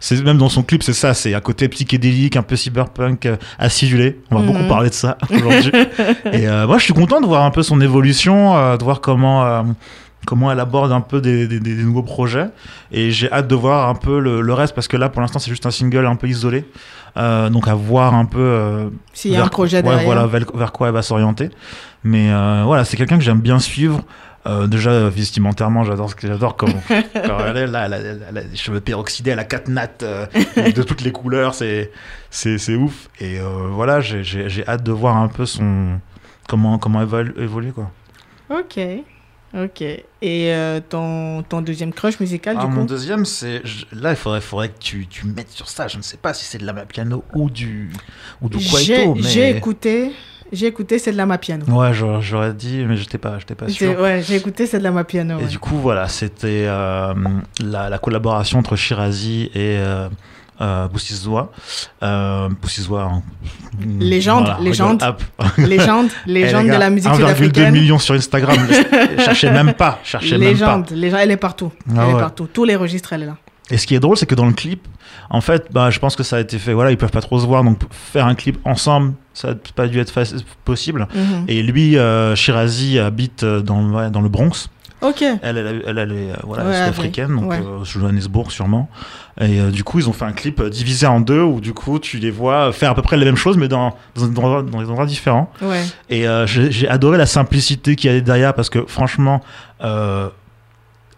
[0.00, 3.36] c'est même dans son clip c'est ça, c'est un côté psychédélique, un peu cyberpunk euh,
[3.58, 4.20] acidulé.
[4.30, 4.46] On va Mhm.
[4.52, 5.72] beaucoup parler de ça aujourd'hui.
[6.32, 9.64] et euh, moi je suis content de voir un peu son évolution, de voir comment
[10.26, 12.48] comment elle aborde un peu des, des- des nouveaux projets
[12.92, 15.38] et j'ai hâte de voir un peu le, le reste parce que là pour l'instant
[15.38, 16.64] c'est juste un single un peu isolé.
[17.16, 20.04] Euh, donc à voir un peu euh, S'il y a un projet ouais, derrière.
[20.04, 21.50] voilà, vers, vers quoi elle va s'orienter.
[22.04, 24.02] Mais euh, voilà, c'est quelqu'un que j'aime bien suivre.
[24.66, 26.56] Déjà, vestimentairement, j'adore ce que j'adore.
[26.56, 29.68] Comme quand elle est là, elle a, elle a les cheveux peroxydés, elle a quatre
[29.68, 31.90] nattes de toutes les couleurs, c'est
[32.30, 33.10] c'est c'est ouf.
[33.20, 33.40] Et
[33.72, 35.98] voilà, j'ai- j'ai j'ai hâte de voir un peu son
[36.48, 37.90] comment comment elle va évoluer quoi.
[38.48, 38.80] Ok.
[39.54, 39.80] Ok.
[39.80, 44.16] Et euh, ton, ton deuxième crush musical, Ah, du mon coup deuxième, c'est là, il
[44.16, 45.88] faudrait faudrait que tu tu mettes sur ça.
[45.88, 47.90] Je ne sais pas si c'est de la piano ou du
[48.42, 50.12] ou du J'ai mais j'ai écouté,
[50.52, 51.64] j'ai écouté, c'est de la Mapiano.
[51.66, 53.98] ouais, j'aurais dit, mais j'étais pas j'étais pas sûr.
[53.98, 55.38] Ouais, j'ai écouté, c'est de la Mapiano.
[55.38, 55.48] Et ouais.
[55.48, 57.14] du coup, voilà, c'était euh,
[57.64, 60.08] la, la collaboration entre Shirazi et euh,
[60.60, 61.52] euh, Boussizwa.
[62.02, 63.22] Euh, Boussizwa, hein.
[64.00, 65.02] Légende, Voilà, légende.
[65.58, 67.72] Légende, Eh, légende de la musique 1,2 sud-africaine.
[67.72, 68.56] millions sur Instagram.
[69.18, 71.72] cherchez même pas, cherchez même Légende, légende, elle est partout.
[71.96, 72.48] Ah elle est partout.
[72.52, 73.32] Tous les registres, elle est là.
[73.32, 73.74] pas.
[73.74, 74.86] Et ce qui est drôle, c'est que dans le clip,
[75.30, 76.72] en fait, bah, je pense que ça a été fait.
[76.72, 79.86] Voilà, ils peuvent pas trop se voir, donc faire un clip ensemble, ça n'a pas
[79.86, 80.12] dû être
[80.64, 81.06] possible.
[81.14, 81.44] Mhm.
[81.48, 84.70] Et lui, euh, Shirazi habite euh, dans, ouais, dans le Bronx.
[85.00, 85.22] Ok.
[85.22, 87.60] Elle, elle, elle, elle est euh, voilà, Ouais, sud-africaine, donc ouais.
[87.64, 88.88] euh, Johannesburg sûrement.
[89.40, 91.98] Et euh, du coup, ils ont fait un clip divisé en deux où du coup,
[92.00, 94.62] tu les vois faire à peu près les mêmes choses, mais dans, dans, des endroits-
[94.62, 95.52] dans des endroits différents.
[95.62, 95.82] Ouais.
[96.10, 99.40] Et euh, j'ai adoré la simplicité qu'il y a derrière parce que franchement,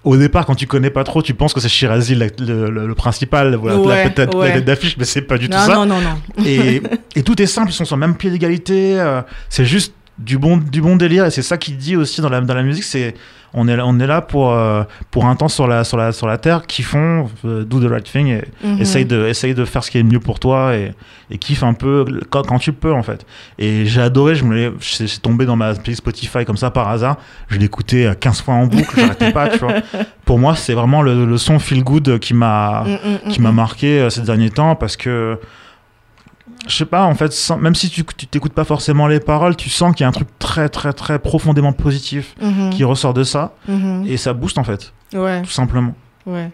[0.03, 2.87] au départ, quand tu connais pas trop, tu penses que c'est Shirazi la- le, le-
[2.87, 4.49] le principal, voilà, Ouais, la, tête, ouais.
[4.55, 5.75] la d'affiche, mais c'est pas du tout ça.
[5.75, 6.45] non, non, non.
[6.45, 6.83] Et,
[7.17, 8.99] et tout est simple, ils sont sur le même pied d'égalité.
[8.99, 12.29] euh, c'est juste du bon, du bon délire et c'est ça qu'il dit aussi dans
[12.29, 12.85] la, dans la musique.
[12.85, 13.15] C'est
[13.53, 16.13] on est là, on est là pour euh, pour un temps sur la sur la
[16.13, 18.81] sur la terre qui font euh, do the right thing et Mhm.
[18.81, 20.93] essaye de essaye de faire ce qui est le mieux pour toi et,
[21.33, 23.27] et kiffe un peu quand, quand tu peux en fait.
[23.59, 27.17] Et j'ai adoré, je me c'est tombé dans ma playlist Spotify comme ça par hasard.
[27.49, 29.75] Je écouté euh, 15 fois en boucle, j'arrêtais pas, tu vois.
[30.25, 32.89] Pour moi, c'est vraiment le, le son feel good qui m'a Mm,
[33.27, 33.55] mm, qui mm, m'a mm.
[33.57, 35.39] marqué ces derniers temps parce que
[36.69, 39.71] je sais pas en fait sans- même si tu t'écoutes pas forcément les paroles tu
[39.71, 42.71] sens qu'il y a un truc très très très profondément positif Mhm.
[42.71, 44.05] qui ressort de ça Mhm.
[44.07, 45.43] et ça booste en fait Ouais.
[45.43, 45.95] tout simplement
[46.27, 46.51] Ouais.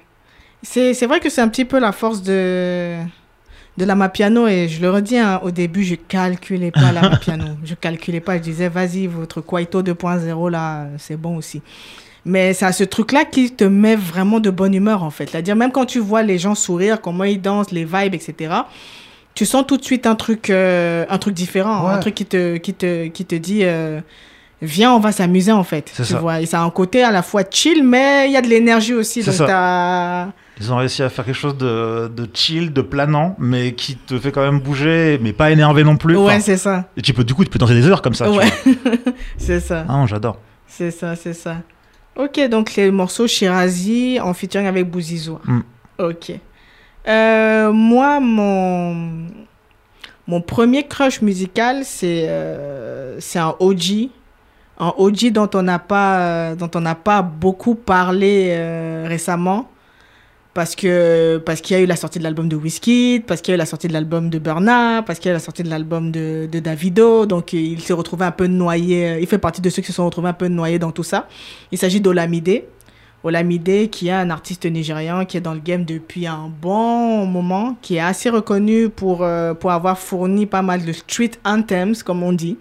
[0.63, 2.97] C'est, c'est vrai que c'est un petit peu la force de,
[3.77, 4.47] de la Mapiano.
[4.49, 7.45] Et je le redis, hein, au début, je calculais pas la Mapiano.
[7.65, 8.37] Je calculais pas.
[8.39, 11.63] Je disais, vas-y, votre Kwaito 2.0, là, c'est bon aussi.
[12.25, 15.29] Mais c'est à ce truc-là qui te met vraiment de bonne humeur, en fait.
[15.31, 18.35] C'est-à-dire, même quand tu vois les gens sourire, comment ils dansent, les vibes, etc.,
[19.37, 21.87] tu sens tout de suite un truc, euh, un truc différent.
[21.87, 21.93] Ouais.
[21.95, 23.61] Un truc qui te, qui te, qui te dit...
[23.63, 24.01] euh,
[24.63, 25.93] Viens, on va s'amuser en fait.
[25.95, 26.19] Tu ça.
[26.19, 28.47] vois, et ça a un côté à la fois chill, mais il y a de
[28.49, 29.23] l'énergie aussi.
[29.23, 30.33] Donc ça.
[30.59, 34.19] Ils ont réussi à faire quelque chose de, de chill, de planant, mais qui te
[34.19, 36.17] fait quand même bouger, mais pas énervé non plus.
[36.17, 36.87] Ouais, Enfin, c'est ça.
[36.97, 38.31] et tu peux, du coup, tu peux danser des heures comme ça.
[38.31, 38.47] Ouais.
[39.37, 39.85] c'est ça.
[39.87, 40.39] Ah, non, j'adore.
[40.67, 41.57] C'est ça, c'est ça.
[42.17, 45.39] Ok, donc les morceaux Shirazi en featuring avec Bouzizou.
[45.45, 45.61] Mm.
[45.99, 46.33] Ok.
[47.09, 49.27] Euh, moi, mon,
[50.27, 54.09] mon premier crush musical, c'est euh, un OG.
[54.79, 56.69] Un OG dont on n'a pas, euh, dont
[57.03, 59.71] pas beaucoup parlé euh, récemment.
[60.53, 63.53] Parce que parce qu'il y a eu la sortie de l'album de Wizkid, parce qu'il
[63.53, 65.41] y a eu la sortie de l'album de Burna, parce qu'il y a eu la
[65.41, 67.27] sortie de l'album de, de Davido.
[67.27, 69.19] Donc il s'est retrouvé un peu noyé.
[69.21, 71.29] Il fait partie de ceux qui se sont retrouvés un peu noyés dans tout ça.
[71.71, 72.63] Il s'agit d'Olamide.
[73.27, 77.77] Olamide, qui est un artiste nigérian qui est dans le game depuis un bon moment,
[77.83, 82.23] qui est assez reconnu pour, euh, pour avoir fourni pas mal de street anthems, comme
[82.23, 82.57] on dit,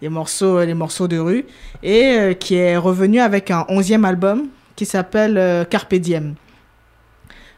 [0.00, 1.44] les morceaux, les morceaux de rue,
[1.82, 4.46] et euh, qui est revenu avec un onzième album
[4.76, 5.64] qui s'appelle euh.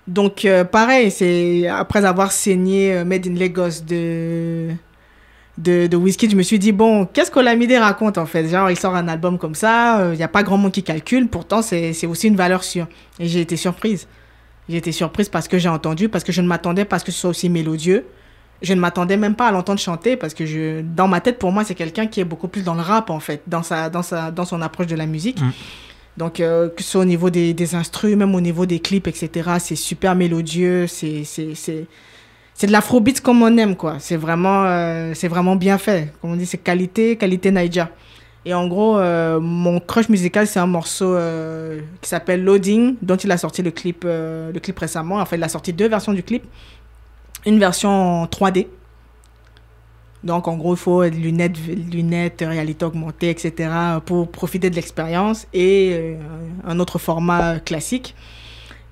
[0.07, 4.71] Donc, euh, pareil, c'est après avoir saigné Made in Lagos de,
[5.59, 8.49] de, de Wizkid, je me suis dit, bon, qu'est-ce qu'Olamide raconte en fait?
[8.49, 11.29] Genre, il sort un album comme ça, il n'y a pas grand monde qui calcule,
[11.29, 12.87] pourtant, c'est aussi une valeur sûre.
[13.19, 14.07] Et j'ai été surprise.
[14.69, 17.05] J'ai été surprise parce que j'ai entendu, parce que je ne m'attendais pas à ce
[17.05, 18.05] que ce soit aussi mélodieux.
[18.63, 21.53] Je ne m'attendais même pas à l'entendre chanter parce que je, dans ma tête, pour
[21.53, 24.03] moi, c'est quelqu'un qui est beaucoup plus dans le rap en fait, dans, sa, dans,
[24.03, 25.41] sa, dans son approche de la musique.
[25.41, 25.51] Mm.
[26.17, 29.07] Donc, euh, que ce soit au niveau des, des instruments, même au niveau des clips,
[29.07, 31.25] etc., c'est super mélodieux, c'est
[32.57, 33.97] c'est- de l'afrobeat comme on aime, quoi.
[33.99, 36.13] C'est vraiment, euh, c'est vraiment bien fait.
[36.21, 37.91] Comme on dit, c'est qualité, qualité Naija.
[38.45, 43.17] Et en gros, euh, mon crush musical, c'est un morceau euh, qui s'appelle Loading, dont
[43.17, 45.17] il a sorti le clip, le clip récemment.
[45.17, 46.45] En fait, il a sorti deux versions du clip.
[47.45, 48.69] Une version en 3D.
[50.25, 51.57] Donc, en gros, il faut lunettes,
[51.93, 53.69] lunettes, réalité augmentée, etc.
[54.05, 55.47] pour profiter de l'expérience.
[55.53, 56.17] Et
[56.65, 58.15] un autre format classique.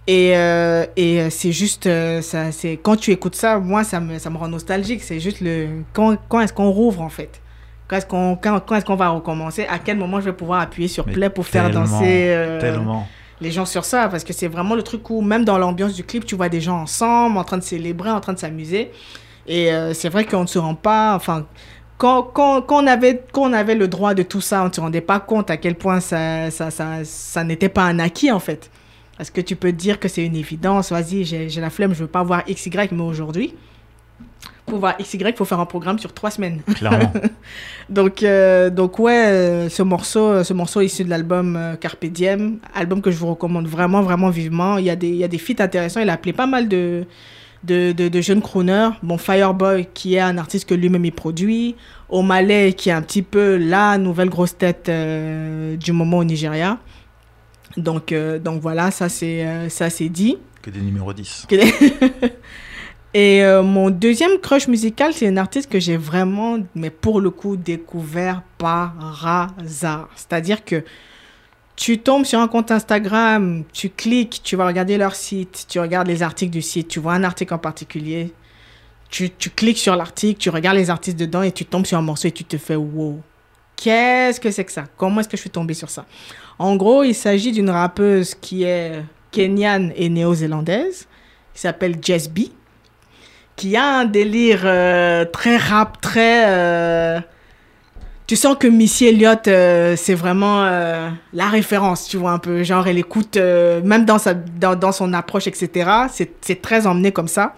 [0.06, 4.00] Et, euh, et euh, c'est juste, euh, ça, c'est, quand tu écoutes ça, moi, ça
[4.00, 5.02] me, ça me rend nostalgique.
[5.02, 7.40] C'est juste le, quand, quand est-ce qu'on rouvre, en fait?
[7.88, 9.66] Quand est-ce qu'on, quand, quand est-ce qu'on va recommencer?
[9.66, 13.06] À quel moment je vais pouvoir appuyer sur Mais play pour faire danser euh, Tellement.
[13.40, 14.08] les gens sur ça?
[14.08, 16.62] Parce que c'est vraiment le truc où même dans l'ambiance du clip tu vois des
[16.62, 18.90] gens ensemble en train de célébrer en train de s'amuser.
[19.46, 21.46] Et euh, c'est vrai qu'on ne se rend pas enfin
[21.98, 24.72] quand, quand, quand, on avait, quand on avait le droit de tout ça on ne
[24.72, 28.32] se rendait pas compte à quel point ça, ça, ça, ça n'était pas un acquis
[28.32, 28.70] en fait
[29.16, 32.06] parce que tu peux dire que c'est une évidence vas-y j'ai la flemme je veux
[32.06, 33.54] pas voir XY mais aujourd'hui
[34.66, 37.12] pour voir XY il faut faire un programme sur trois semaines Clairement.
[37.90, 42.06] donc, euh, donc ouais, euh, ce morceau, euh, ce morceau issu de l'album euh, Carpe
[42.06, 44.78] Diem, album que je vous recommande vraiment, vraiment vivement.
[44.78, 46.00] Il y a des, il y a des feats intéressants.
[46.00, 47.04] Il a appelé pas mal de,
[47.64, 48.90] de, de, de jeunes crooners.
[49.02, 51.74] Bon, Fireboy, qui est un artiste que lui-même il produit.
[52.08, 56.78] O'Malley, qui est un petit peu la nouvelle grosse tête euh, du moment au Nigeria.
[57.76, 60.38] Donc, euh, donc voilà, ça c'est euh, ça c'est dit.
[60.62, 61.46] que des numéros 10.
[63.14, 67.30] Et euh, mon deuxième crush musical, c'est une artiste que j'ai vraiment, mais pour le
[67.30, 68.92] coup, découvert par
[69.56, 70.08] hasard.
[70.16, 70.82] C'est-à-dire que
[71.76, 76.08] tu tombes sur un compte Instagram, tu cliques, tu vas regarder leur site, tu regardes
[76.08, 78.32] les articles du site, tu vois un article en particulier,
[79.10, 82.02] tu, tu cliques sur l'article, tu regardes les artistes dedans et tu tombes sur un
[82.02, 83.20] morceau et tu te fais wow.
[83.76, 84.84] Qu'est-ce que c'est que ça?
[84.96, 86.04] Comment est-ce que je suis tombée sur ça?
[86.58, 91.06] En gros, il s'agit d'une rappeuse qui est kenyane et néo-zélandaise,
[91.52, 92.40] qui s'appelle Jess B
[93.56, 96.44] qui a un délire euh, très rap, très...
[96.48, 97.20] euh,
[98.26, 102.62] tu sens que Missy Elliott, euh, c'est vraiment la référence, tu vois, un peu.
[102.62, 107.28] Genre, elle écoute, même dans, sa, dans, dans son approche, etc., c'est très emmené comme
[107.28, 107.54] ça.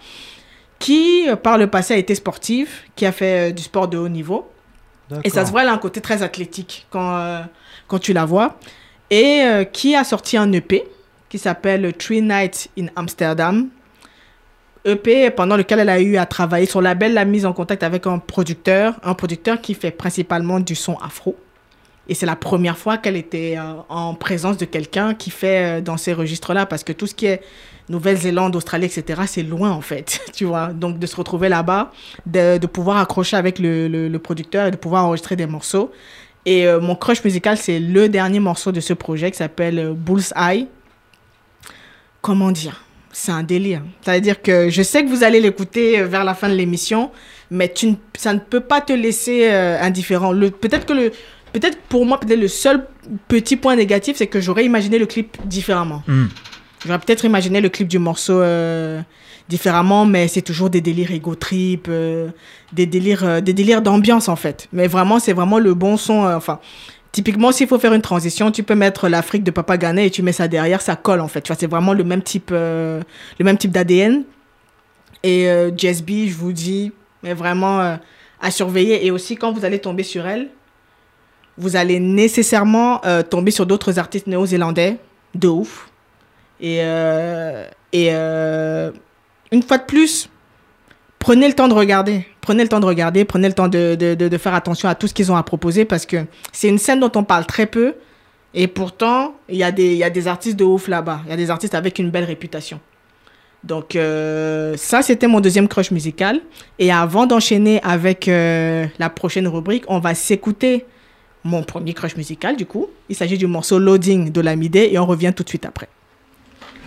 [0.80, 4.50] Qui, par le passé, a été sportive, qui a fait du sport de haut niveau.
[5.22, 7.44] Et ça se voit, elle a un côté très athlétique quand,
[7.86, 8.58] quand tu la vois.
[9.10, 10.84] Et euh, qui a sorti un EP
[11.28, 13.68] qui s'appelle Three Nights in Amsterdam.
[14.84, 16.66] EP pendant lequel elle a eu à travailler.
[16.66, 20.76] Son label l'a mise en contact avec un producteur, un producteur qui fait principalement du
[20.76, 21.36] son afro.
[22.08, 25.80] Et c'est la première fois qu'elle était euh, en présence de quelqu'un qui fait euh,
[25.80, 27.42] dans ces registres-là, parce que tout ce qui est
[27.88, 30.68] Nouvelle-Zélande, Australie, etc., c'est loin en fait, tu vois.
[30.68, 31.90] Donc de se retrouver là-bas,
[32.26, 35.90] de, de pouvoir accrocher avec le, le, le producteur et de pouvoir enregistrer des morceaux.
[36.46, 39.92] Et euh, mon crush musical, c'est le dernier morceau de ce projet qui s'appelle euh,
[39.92, 40.68] Bullseye.
[42.22, 42.84] Comment dire?
[43.12, 43.82] C'est un délire.
[44.02, 47.10] C'est-à-dire que je sais que vous allez l'écouter euh, vers la fin de l'émission,
[47.50, 50.32] mais tu ne- ça ne peut pas te laisser indifférent.
[50.34, 51.12] Peut-être que le...
[51.52, 52.86] Peut-être pour moi, le seul
[53.28, 56.02] petit point négatif, c'est que j'aurais imaginé le clip différemment.
[56.06, 56.26] Hmm.
[56.84, 59.00] J'aurais peut-être imaginé le clip du morceau euh,
[59.48, 62.28] différemment, mais c'est toujours des délires ego trip, euh,
[62.72, 64.68] des délires, euh, des délires d'ambiance en fait.
[64.72, 66.24] Mais vraiment, c'est vraiment le bon son.
[66.26, 66.60] enfin,
[67.12, 70.22] Typiquement, s'il faut faire une transition, tu peux mettre l'Afrique de Papa Ghana et tu
[70.22, 71.40] mets ça derrière, ça colle en fait.
[71.40, 73.02] Tu vois, c'est vraiment le même type, le
[73.40, 74.24] même type d'ADN.
[75.22, 77.96] Et Jess B, je vous dis, mais vraiment
[78.38, 79.06] à surveiller.
[79.06, 80.48] Et aussi, quand vous allez tomber sur elle,
[81.56, 84.98] vous allez nécessairement tomber sur d'autres artistes néo-zélandais
[85.34, 85.88] de ouf.
[86.60, 88.92] Et, euh, euh,
[89.52, 90.28] une fois de plus,
[91.18, 92.26] prenez le temps de regarder.
[92.40, 95.32] Prenez le temps de regarder, prenez le temps de, faire attention à tout ce qu'ils
[95.32, 97.94] ont à proposer parce que c'est une scène dont on parle très peu.
[98.54, 101.20] Et pourtant, il y, a des- artistes de ouf là-bas.
[101.26, 102.80] Il y a des artistes avec une belle réputation.
[103.64, 106.40] Donc, euh, ça, c'était mon deuxième crush musical.
[106.78, 110.86] Et avant d'enchaîner avec la prochaine rubrique, on va s'écouter
[111.44, 112.86] mon premier crush musical, du coup.
[113.08, 115.88] Il s'agit du morceau Loading de Lamidé et on revient tout de suite après.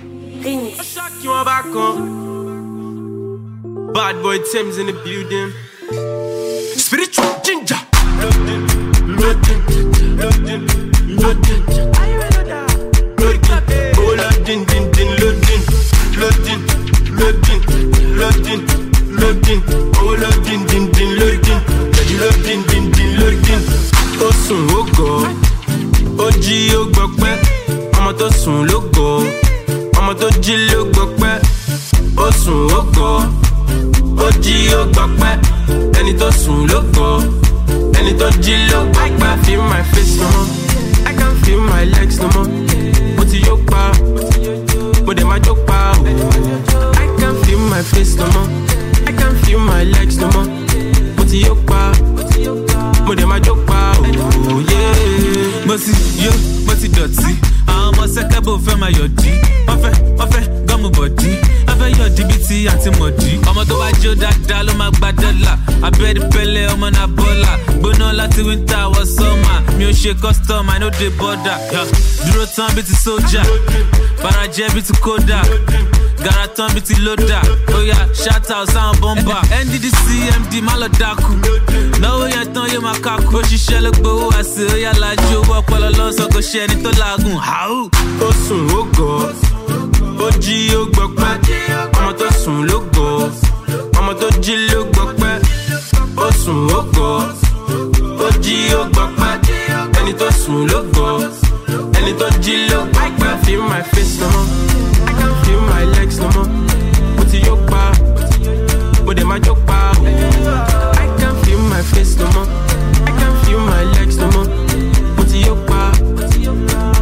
[0.02, 1.98] You on.
[3.94, 5.52] Bad boy Tim's in the building.
[6.78, 7.76] Spiritual ginger.
[8.22, 8.64] Loading,
[9.20, 9.62] loading,
[10.16, 10.64] loading,
[11.20, 11.64] loading.
[13.20, 13.52] Loading,
[13.98, 15.64] oh loading, din, din, loading,
[16.16, 16.62] loading,
[17.20, 17.62] loading,
[18.16, 18.62] loading,
[19.20, 19.62] loading,
[20.00, 21.62] oh loading, din, din, loading,
[22.20, 23.64] loading, din, din, loading.
[24.22, 25.28] Ó sùn ó gọ̀,
[26.18, 27.36] ó jí ó gbọpẹ́,
[27.98, 29.24] ọmọ tó sùn ló gọ̀,
[30.00, 31.40] ọmọ tó jí ló gbọpẹ́,
[32.18, 33.22] ó sùn ó gọ̀,
[34.26, 35.38] ó jí ó gbọpẹ́,
[36.00, 37.22] ẹni tó sùn ló gọ̀,
[38.00, 39.38] ẹni tó jí ló gbọpẹ́.
[39.46, 40.50] Feel my face no more,
[41.10, 42.50] I can feel my legs no more,
[43.18, 43.92] mo ti yó pa,
[45.06, 45.80] mo dẹ̀ máa jó pa.
[47.04, 48.50] I can feel my face no more,
[49.08, 50.48] I can feel my legs no more,
[51.18, 51.92] mo ti yó pa,
[53.06, 54.79] mo dẹ̀ máa jó pa o.
[55.70, 55.92] Mo ti
[56.26, 56.32] yó
[56.66, 57.32] mo ti dọ̀tí
[57.68, 59.30] àwọn ọmọ sẹ́kẹ́bù fẹ́ máa yọ̀dí
[59.68, 60.44] wọ́n fẹ́ wọ́n fẹ́
[60.98, 61.30] bọ̀dí.
[61.68, 62.56] Wọ́n fẹ́ yọ̀dí bíi ti
[63.70, 65.54] tó bá jó dáadáa ló máa gba dọ́là.
[65.88, 67.52] Abẹ́rẹ́ pẹ́lẹ́ ọmọ náà bọ́là.
[67.80, 69.92] Gbóná láti wíńtà wọ sọ́mà mi ò
[70.24, 71.58] custom i no dey border.
[72.26, 73.42] Dúró tán bíi ti sójà.
[74.22, 75.40] Farajẹ́ bíi ti kódà
[76.24, 77.42] gara tán bíi ti lódà
[78.14, 80.06] shout out sáwọn bọ́mbà nddc
[80.42, 81.34] md má lọ dákú
[82.02, 86.28] náwó yẹn tán yóò máa kákú òṣìṣẹ́ ló gbowó àṣẹ oya lajú owó ọpọlọ lọ́sọ̀
[86.34, 87.90] kò ṣe ẹni tó laagun hàù.
[88.28, 89.32] ó sùn ó gọ̀
[90.26, 91.34] ó jí ó gbọpẹ́.
[91.98, 93.30] Ọmọ tó sùn ló gọ̀
[94.00, 95.42] ọmọ tó jí ló gbọpẹ́.
[96.18, 97.12] Ó sùn ó gọ̀
[98.26, 99.32] ó jí ó gbọpẹ́.
[100.00, 101.12] Ẹni tó sùn ló gọ̀
[101.98, 102.80] ẹni tó jí ló
[103.20, 104.48] can feel my face no more.
[105.08, 106.50] I can feel my legs no more.
[107.18, 107.92] Mo ti yó pa
[109.06, 109.54] mo dẹ̀ máa jó.
[111.04, 112.48] I can feel my face no more.
[113.08, 114.50] I can feel my legs no more.
[115.18, 115.92] Mo ti yó pa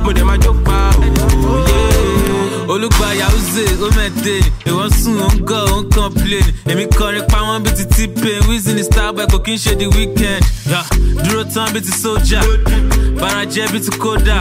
[0.03, 0.91] mo dẹ̀ máa jó pa
[2.67, 6.45] olùgbàyà uze ó mẹ́tẹ́ ìwọ́n sùn ó ń gọ̀ ó ń complain.
[6.69, 9.87] Èmi kọrin pa wọ́n bíi ti t-pain wheezy ní starboy kò kí n ṣe the
[9.95, 10.43] weekend.
[11.23, 12.41] Dúró tán bíi ti sójà
[13.19, 14.37] farajẹ́ bíi ti kódà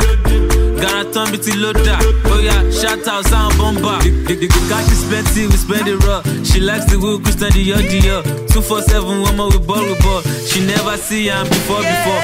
[0.83, 1.97] gara tán bíi ti lódà
[2.35, 3.95] oya shout out sáwọn bọ́mbà
[4.27, 6.21] the the the cash is plenty we spend it raw.
[6.49, 9.95] She likes the wheel christian dior dior two four seven one more we ball we
[10.05, 10.21] ball.
[10.49, 12.23] She never see am before before.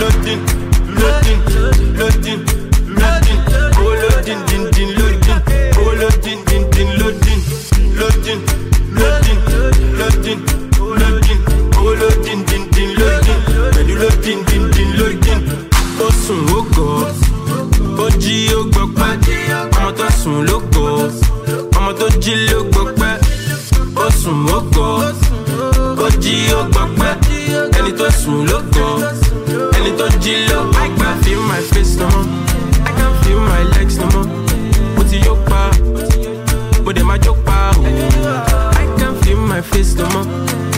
[0.00, 0.42] loading,
[1.00, 1.40] loading,
[1.98, 2.40] loading,
[3.00, 3.40] loading,
[3.82, 5.40] oh loading, din din loading,
[5.80, 7.40] oh loading, din din loading,
[8.00, 8.40] loading,
[8.98, 10.40] loading, loading, loading,
[16.28, 17.04] sùn ó gọ̀,
[18.04, 19.12] ó jí ó gbọpẹ́,
[19.76, 21.10] ọmọ tó sùn ló gọ̀,
[21.76, 23.18] ọmọ tó jí ló gbọpẹ́,
[23.96, 25.12] ó sùn ó gọ̀,
[26.04, 27.12] ó jí ó gbọpẹ́,
[27.78, 28.58] ẹni tó sùn ló
[29.76, 32.26] ẹni tó jí ló I can feel my face no more.
[32.84, 34.28] I can feel my legs no more.
[34.96, 35.70] Mo ti yó pa.
[36.84, 37.72] Mo dẹ̀ máa jó pa.
[37.76, 37.82] O.
[38.82, 40.26] I can feel my face no more.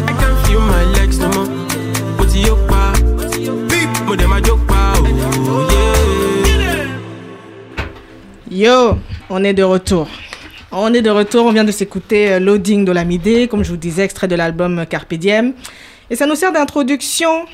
[0.06, 1.69] I can feel my legs no more
[8.60, 8.98] Yo,
[9.30, 10.06] on est de retour.
[10.70, 13.78] On est de retour, on vient de s'écouter euh, Loading de Lamidé, comme je vous
[13.78, 15.54] disais, extrait de l'album Carpe Diem.
[16.10, 17.46] Et ça nous sert d'introduction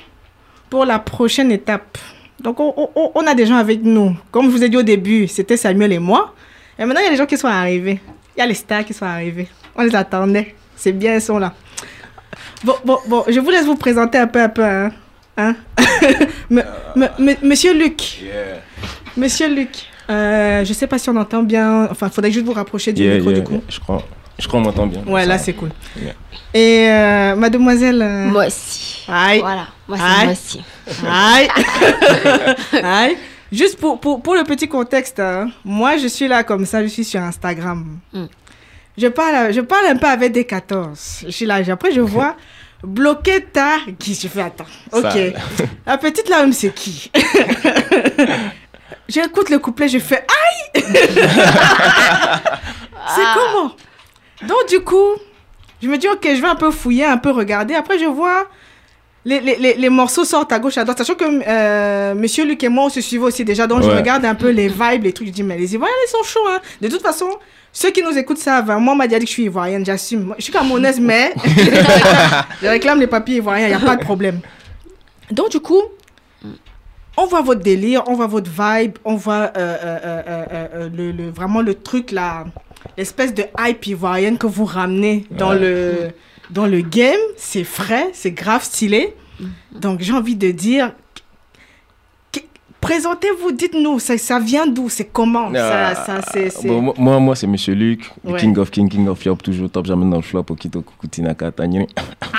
[0.68, 1.96] pour la prochaine étape.
[2.40, 4.16] Donc on, on- on a des gens avec nous.
[4.32, 6.34] Comme je vous ai dit au début, c'était Samuel et moi.
[6.76, 8.00] Et maintenant, il y a des gens qui sont arrivés.
[8.36, 9.46] Il y a les stars qui sont arrivés.
[9.76, 10.56] On les attendait.
[10.74, 11.54] C'est bien, ils sont là.
[12.64, 14.64] Bon, bon, bon, je vous laisse vous présenter un peu, un peu.
[14.64, 14.90] Hein,
[15.38, 15.54] Hein?
[16.50, 16.62] Me-
[16.96, 18.22] me- me- Monsieur Luc.
[19.16, 19.68] Monsieur Luc.
[20.10, 21.88] Euh, je sais pas si on entend bien.
[21.90, 23.52] Enfin, il faudrait juste vous rapprocher du Yeah, micro yeah, du coup.
[23.54, 23.62] yeah.
[23.68, 24.02] Je crois,
[24.38, 25.02] je crois qu'on m'entend bien.
[25.06, 25.70] Ouais, là c'est cool.
[26.00, 26.12] Yeah.
[26.54, 28.00] Et euh, mademoiselle.
[28.02, 29.04] euh, Moi aussi.
[29.08, 29.40] Aïe.
[29.40, 30.36] Voilà, moi Aïe.
[30.36, 30.58] c'est
[31.04, 31.52] moi aussi.
[32.72, 32.82] Aïe.
[32.84, 33.16] Aïe.
[33.52, 36.88] Juste pour, pour, pour le petit contexte, hein, moi je suis là comme ça, je
[36.88, 37.98] suis sur Instagram.
[38.12, 38.24] Mm.
[38.98, 41.24] Je, parle, je parle un peu avec des 14.
[41.26, 42.34] Je suis là, après je vois
[42.82, 44.64] bloqué ta qui Je fais attends.
[44.92, 45.02] Ok.
[45.02, 45.64] Ça.
[45.86, 47.10] La petite là même c'est qui?
[49.08, 50.82] J'écoute le couplet, je fais aïe.
[53.14, 53.72] c'est comment?
[54.42, 55.14] Donc du coup,
[55.82, 57.74] je me dis ok, je vais un peu fouiller, un peu regarder.
[57.74, 58.46] Après je vois
[59.24, 60.98] les, les, les, les morceaux sortent à gauche, à droite.
[60.98, 63.66] Sachant que euh, Monsieur Luc et moi, on se suivait aussi déjà.
[63.66, 65.26] Donc, je regarde un peu les vibes, les trucs.
[65.26, 66.46] Je dis, mais les Ivoiriens, ils sont chauds.
[66.48, 66.60] Hein.
[66.80, 67.26] De toute façon,
[67.72, 68.70] ceux qui nous écoutent savent.
[68.70, 68.78] hein.
[68.78, 70.32] Moi, on m'a dit que je suis Ivoirienne, j'assume.
[70.38, 71.34] Je suis camerounaise, mais
[72.62, 74.38] je réclame les papiers ivoiriens, il n'y a pas de problème.
[75.32, 75.82] Donc, du coup,
[77.16, 80.22] on voit votre délire, on voit votre vibe, on voit euh, euh,
[80.74, 82.44] euh, le, le- vraiment le truc, là,
[82.98, 86.10] l'espèce de hype ivoirienne que vous ramenez dans, le,
[86.50, 87.18] dans le game.
[87.36, 89.14] C'est frais, c'est grave stylé.
[89.72, 90.92] Donc, j'ai envie de dire,
[92.86, 95.52] présentez-vous, dites-nous, ça, ça vient d'où, c'est comment?
[95.52, 98.36] Ça, Ah, ça, c'est, c'est- bon, moi- moi, c'est Monsieur Luc, le.
[98.36, 101.86] King of King, King of Yop, toujours top, jamais dans le flop, Okito, Kukutina, Katanyini.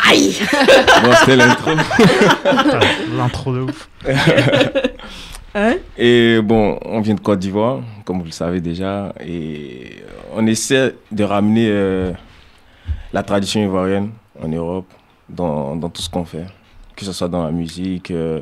[0.09, 0.33] Aïe
[1.03, 1.71] Bon, c'était l'intro.
[3.17, 3.89] L'intro de ouf.
[5.55, 5.75] Hein?
[5.97, 10.03] Et bon, on vient de Côte d'Ivoire, comme vous le savez déjà, et
[10.35, 12.11] on essaie de ramener euh,
[13.11, 14.11] la tradition ivoirienne
[14.43, 14.85] en Europe
[15.27, 16.45] dans, dans tout ce qu'on fait,
[16.95, 18.41] que ce soit dans la musique, euh,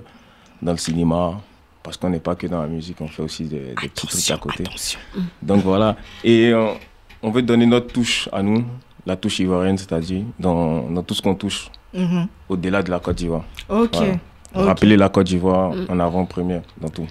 [0.61, 1.39] dans le cinéma,
[1.85, 4.31] parce qu'on n'est pas que dans la musique, on fait aussi des, des petits trucs
[4.31, 4.63] à côté.
[4.67, 4.99] attention.
[5.41, 6.73] Donc voilà, et euh,
[7.21, 8.65] on veut donner notre touche à nous,
[9.05, 12.27] la touche ivoirienne, c'est-à-dire dans, dans tout ce qu'on touche Mhm.
[12.49, 13.45] au-delà de la Côte d'Ivoire.
[13.69, 13.93] Ok.
[13.93, 14.11] Voilà.
[14.53, 14.65] Ok.
[14.67, 15.85] Rappeler la Côte d'Ivoire Mm.
[15.89, 17.07] en avant-première dans tout.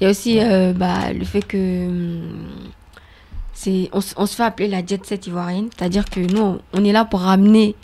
[0.00, 2.48] Il y a aussi euh, bah, le fait que hum,
[3.52, 6.90] c'est on, se fait appeler la jet set ivoirienne, c'est-à-dire que nous on, on est
[6.90, 7.76] là pour ramener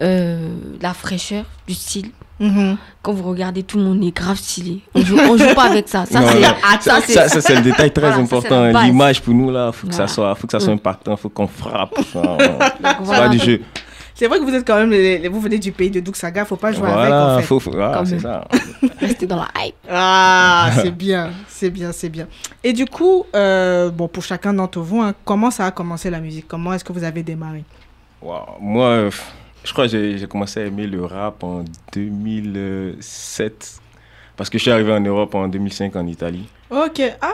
[0.00, 2.10] euh, la fraîcheur du style.
[2.40, 2.76] Mhm.
[3.02, 4.80] Quand vous regardez tout le monde est grave stylé.
[4.94, 6.04] On joue, on joue pas avec ça.
[6.06, 8.66] Ça c'est ah, le détail très Voilà, important.
[8.82, 10.08] L'image pour nous, là, faut que Voilà.
[10.08, 10.76] ça soit, faut que ça soit Mm.
[10.76, 11.92] impactant, faut qu'on frappe.
[11.98, 12.38] Enfin, Donc,
[12.80, 13.22] c'est voilà.
[13.22, 13.60] pas du jeu.
[14.14, 16.44] C'est vrai que vous êtes quand même, les- les- vous venez du pays de Douksaga,
[16.44, 17.46] faut pas jouer Voilà, avec en fait.
[17.46, 18.46] faut, faut- Quand c'est ça.
[19.00, 19.74] rester dans la hype.
[19.90, 22.26] Ah, c'est bien, c'est bien, c'est bien.
[22.62, 26.20] Et du coup, euh, bon, pour chacun d'entre vous, hein, comment ça a commencé la
[26.20, 26.46] musique?
[26.46, 27.64] Comment est-ce que vous avez démarré?
[28.20, 28.40] Waouh.
[28.60, 29.10] Moi, euh,
[29.64, 33.78] je crois que j'ai commencé à aimer le rap en 2007.
[34.36, 36.46] Parce que je suis arrivé en Europe en 2005 en Italie.
[36.70, 37.28] Ok, ah,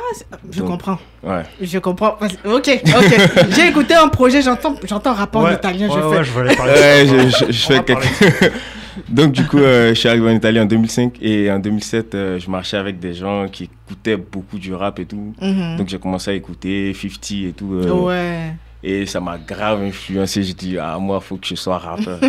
[0.50, 1.42] je Donc, comprends, Ouais.
[1.60, 2.16] je comprends.
[2.44, 3.16] Ok, ok.
[3.50, 6.24] J'ai écouté un projet, j'entends, j'entends rap en Ouais, italien, ouais, je ouais, fais.
[6.24, 7.06] je voulais parler Ouais,
[7.48, 8.50] je, fais.
[9.08, 12.38] Donc du coup, euh, je suis arrivé en Italie en 2005 et en 2007, euh,
[12.40, 15.34] je marchais avec des gens qui écoutaient beaucoup du rap et tout.
[15.40, 15.76] Mhm.
[15.78, 17.74] Donc j'ai commencé à écouter 50 et tout.
[17.74, 18.54] euh, Ouais.
[18.82, 20.42] Et ça m'a grave influencé.
[20.42, 22.20] J'ai dit, ah, moi, il faut que je sois rappeur.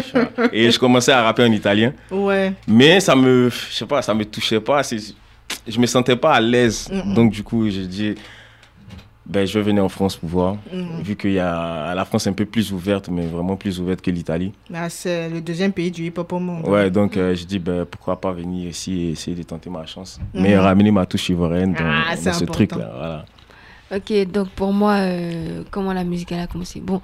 [0.51, 1.93] et je commençais à rapper en italien.
[2.09, 2.53] Ouais.
[2.67, 4.81] Mais ça me, je sais pas, ça me touchait pas.
[5.67, 6.89] Je me sentais pas à l'aise.
[7.13, 8.15] Donc, du coup, j'ai dit,
[9.27, 10.57] ben, je vais venir en France pour voir.
[11.03, 14.01] Vu qu'il y a la France est un peu plus ouverte, mais vraiment plus ouverte
[14.01, 14.51] que l'Italie.
[14.73, 16.67] Ah, c'est le deuxième pays du hip-hop au monde.
[16.67, 19.85] Ouais, donc euh, j'ai dit, ben, pourquoi pas venir ici et essayer de tenter ma
[19.85, 20.19] chance.
[20.33, 22.89] Mais ramener ma touche ivoirienne dans, Ah, dans ce truc-là.
[22.97, 23.25] Voilà.
[23.95, 26.79] Ok, donc pour moi, euh, comment la musique elle a commencé?
[26.79, 27.01] Bon,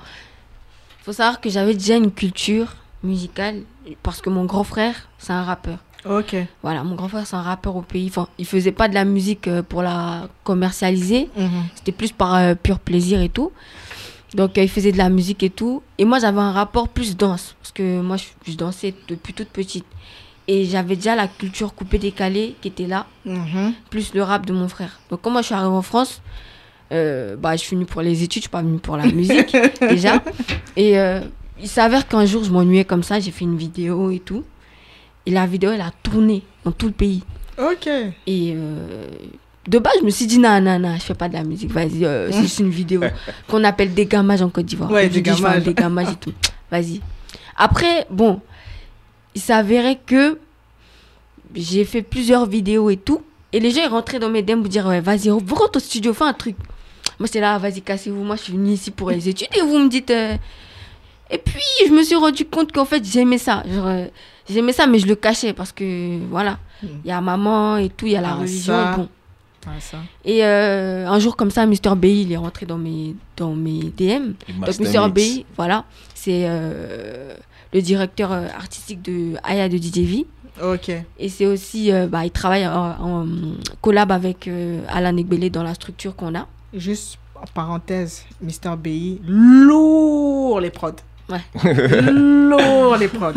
[1.04, 3.62] faut savoir que j'avais déjà une culture musicale
[4.04, 5.80] parce que mon grand frère, c'est un rappeur.
[6.08, 6.36] Ok.
[6.62, 8.08] Voilà, mon grand frère, c'est un rappeur au pays.
[8.10, 11.30] Enfin, il faisait pas de la musique euh, pour la commercialiser.
[11.36, 11.64] Mhm.
[11.76, 13.52] C'était plus par euh, pur plaisir et tout.
[14.36, 15.82] Donc, euh, il faisait de la musique et tout.
[15.98, 17.56] Et moi, j'avais un rapport plus danse.
[17.60, 19.86] Parce que moi, je, je dansais depuis toute petite.
[20.48, 23.74] Et j'avais déjà la culture coupée décalée qui était là, Mhm.
[23.90, 25.00] plus le rap de mon frère.
[25.10, 26.22] Donc, quand moi, je suis arrivée en France,
[26.92, 29.56] euh, bah, je suis venue pour les études, je suis pas venue pour la musique,
[29.82, 30.22] déjà.
[30.76, 31.22] Et euh,
[31.60, 34.44] il s'avère qu'un jour, je m'ennuyais comme ça, j'ai fait une vidéo et tout.
[35.26, 37.24] Et la vidéo, elle a tourné dans tout le pays.
[37.58, 37.88] Ok.
[37.88, 39.08] Et euh,
[39.68, 41.72] de base, je me suis dit, non, non, non, je fais pas de la musique,
[41.72, 43.02] vas-y, c'est juste une vidéo
[43.48, 44.92] qu'on appelle dégamage en Côte d'Ivoire.
[44.92, 45.64] Ouais, dégamage.
[45.64, 46.34] dégamage et tout.
[46.70, 47.02] Vas-y.
[47.58, 48.42] Après, bon,
[49.34, 50.38] il s'avérait que
[51.56, 53.22] j'ai fait plusieurs vidéos et tout.
[53.54, 56.14] Et les gens, ils rentraient dans mes DM pour dire, ouais, vas-y, rentre au studio,
[56.14, 56.58] fais un truc.
[57.20, 58.24] Moi, j'étais là, vas-y, cassez-vous.
[58.24, 60.12] Moi, je suis venue ici pour les études et vous me dites.
[60.12, 60.36] euh,
[61.32, 63.64] Et puis, je me suis rendu compte qu'en fait, j'aimais ça.
[63.68, 64.06] Genre, euh,
[64.50, 66.88] j'aimais ça, mais je le cachais parce que, voilà, Hmm.
[67.06, 68.74] il y a maman et tout, il y a la Ah, religion.
[68.74, 68.96] ça.
[68.98, 69.08] Bon.
[69.66, 69.98] Ah, ça.
[70.26, 71.96] Et euh, un jour comme ça, Mr.
[71.96, 74.34] B, il est rentré dans mes, dans mes DM.
[74.60, 75.10] Donc Mr.
[75.10, 77.34] B, voilà, c'est euh,
[77.74, 80.26] le directeur artistique de Aya de DJV.
[80.62, 80.92] Ok.
[81.18, 82.74] Et c'est aussi, euh, bah, il travaille en,
[83.24, 83.26] en
[83.82, 86.48] collab avec euh, Alan Egbele dans la structure qu'on a.
[86.76, 88.76] Juste en parenthèse, Mr.
[88.78, 90.92] BI, lourd les prods.
[91.30, 91.42] Ouais.
[92.12, 93.34] lourd les prods.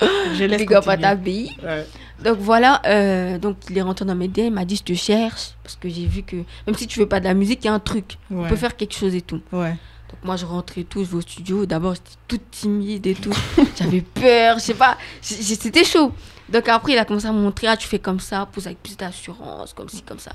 [0.00, 1.56] Je laisse Big up à ta BI.
[1.62, 1.86] Ouais.
[2.22, 4.94] Donc voilà, euh, donc il est rentré dans mes DM, il m'a dit je te
[4.94, 6.36] cherche parce que j'ai vu que
[6.66, 8.56] même si tu fais pas de la musique, il y a un truc, on peut
[8.56, 9.40] faire quelque chose et tout.
[9.52, 9.76] Ouais.
[10.08, 11.66] Donc moi je rentrais et tout, je vais au studio.
[11.66, 13.36] D'abord j'étais toute timide et tout.
[13.78, 14.96] J'avais peur, je sais pas.
[15.20, 16.12] C'était chaud.
[16.48, 18.82] Donc après il a commencé à me montrer, ah tu fais comme ça, pose avec
[18.82, 20.32] plus d'assurance, comme ci, comme ça.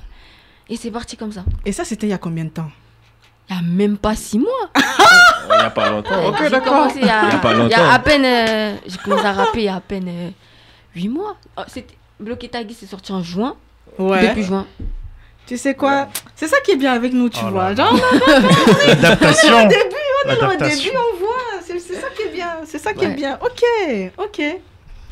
[0.68, 1.44] Et c'est parti comme ça.
[1.64, 2.70] Et ça, c'était il y a combien de temps
[3.50, 4.70] Il y a même pas six mois.
[4.76, 6.26] Il n'y a pas longtemps.
[6.28, 6.88] Ok, d'accord.
[6.96, 7.90] il y a, Il y a pas il y a longtemps.
[7.90, 8.24] à peine.
[8.24, 10.30] euh, j'ai commencé à rapper il y a à peine euh,
[10.96, 11.36] huit mois.
[11.58, 13.56] Oh, c'était- Bloqué Tagui, c'est sorti en juin.
[13.98, 14.28] Ouais.
[14.28, 14.66] Depuis juin.
[15.46, 16.08] Tu sais quoi?
[16.34, 17.74] C'est ça qui est bien avec nous, tu Oh vois.
[17.74, 17.94] Genre,
[18.86, 19.58] L'adaptation.
[19.66, 19.84] au début,
[20.24, 20.84] au L'adaptation.
[20.84, 21.62] début, on voit.
[21.62, 22.48] C'est ça qui est bien.
[22.64, 23.38] C'est ça qui est bien.
[23.42, 23.62] Ok,
[24.18, 24.42] ok.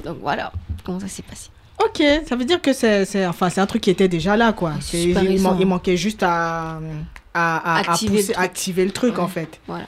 [0.05, 0.51] Donc voilà
[0.85, 1.51] comment ça s'est passé?
[1.85, 4.53] Ok, ça veut dire que c'est c'est- enfin, c'est un truc qui était déjà là,
[4.53, 4.75] quoi.
[4.93, 5.57] Il, man- récent.
[5.59, 6.79] il manquait juste à,
[7.35, 8.45] à, Activer le pousser- truc.
[8.45, 9.61] activer le truc, en fait.
[9.67, 9.85] Voilà.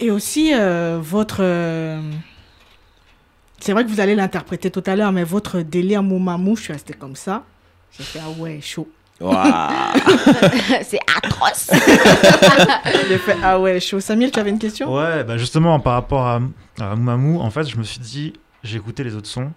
[0.00, 1.38] Et aussi, euh, votre...
[1.40, 2.00] euh,
[3.60, 6.72] C'est vrai que vous allez l'interpréter tout à l'heure, mais votre délire Moumamou, je suis
[6.72, 7.44] restée comme ça.
[7.96, 8.88] J'ai fait, ah ouais, chaud.
[9.20, 9.36] Waouh.
[10.82, 11.70] c'est atroce.
[13.08, 14.00] J'ai fait, ah ouais, chaud.
[14.00, 14.92] Samuel, tu avais une question?
[14.92, 16.40] Ouais, bah justement, par rapport à,
[16.80, 18.32] à Moumamou, en fait, je me suis dit,
[18.64, 19.52] j'ai écouté les autres sons,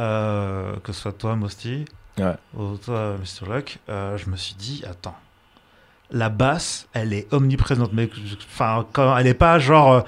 [0.00, 1.84] euh, que ce soit toi, Mosti,
[2.18, 2.34] Ouais.
[2.56, 3.52] ou toi, Mr.
[3.52, 5.16] Luck, euh, je me suis dit, attends,
[6.10, 8.08] la basse, elle est omniprésente, mais
[8.52, 10.00] enfin, quand elle est pas genre euh,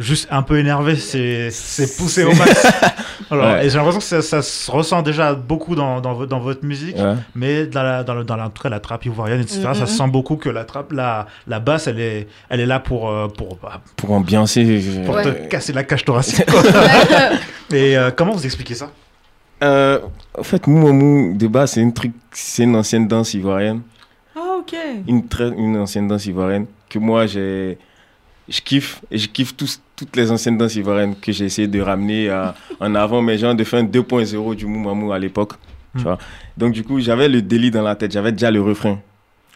[0.00, 2.66] juste un peu énervée, c'est c'est poussé au max.
[3.30, 3.66] Alors, Ouais.
[3.66, 6.96] Et j'ai l'impression que ça, ça se ressent déjà beaucoup dans, dans, dans votre musique.
[6.96, 7.14] Ouais.
[7.36, 9.74] Mais dans la, dans, le- dans la, en tout cas, la trappe ivoirienne, etc., Mhm.
[9.74, 12.80] ça se sent beaucoup que la trappe, la, la basse, elle est, elle est là
[12.80, 15.02] pour, pour, bah, Pour ambiancer.
[15.06, 15.22] pour Ouais.
[15.22, 16.44] te casser la cage thoracique.
[17.72, 18.90] Et euh, comment vous expliquez ça?
[19.64, 19.98] Euh,
[20.38, 23.80] en fait, Moumamou, de base, c'est une truc, c'est une ancienne danse ivoirienne.
[24.36, 24.74] Ah, ok.
[25.08, 27.78] Une, très, une ancienne danse ivoirienne que moi, j'ai,
[28.48, 29.00] je kiffe.
[29.10, 32.54] Et je kiffe tous, toutes les anciennes danses ivoiriennes que j'ai essayé de ramener à-
[32.80, 35.52] en avant, mais genre de faire un 2.0 du Moumamou à l'époque.
[35.96, 36.02] Tu Hmm.
[36.02, 36.18] vois.
[36.56, 38.10] Donc, du coup, j'avais le délit dans la tête.
[38.12, 38.98] J'avais déjà le refrain.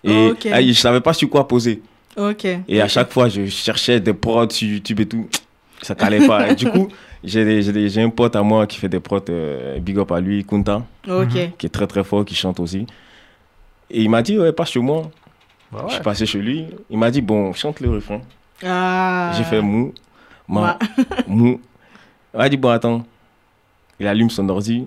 [0.05, 0.49] Et Ok.
[0.53, 1.83] ah, je savais pas sur quoi poser.
[2.17, 2.47] Ok.
[2.69, 5.29] Et à chaque fois, je cherchais des prods sur YouTube et tout.
[5.83, 6.49] Ça calait pas.
[6.51, 6.89] Et du coup,
[7.25, 10.83] j'ai un pote à moi qui fait des prods, euh, big up à lui, Kunta.
[11.07, 11.53] Mhm.
[11.59, 12.87] qui est très très fort, qui chante aussi.
[13.91, 15.11] Et il m'a dit, ouais, passe chez moi.
[15.73, 16.67] Bah Je suis passé chez lui.
[16.91, 18.21] Il m'a dit, bon, chante le refrain.
[18.65, 19.33] Ah.
[19.37, 19.93] J'ai fait mou,
[20.47, 21.05] ma, Ouais.
[21.27, 21.61] mou.
[22.35, 23.05] Il m'a dit, bon, attends.
[24.01, 24.87] Il allume son ordi.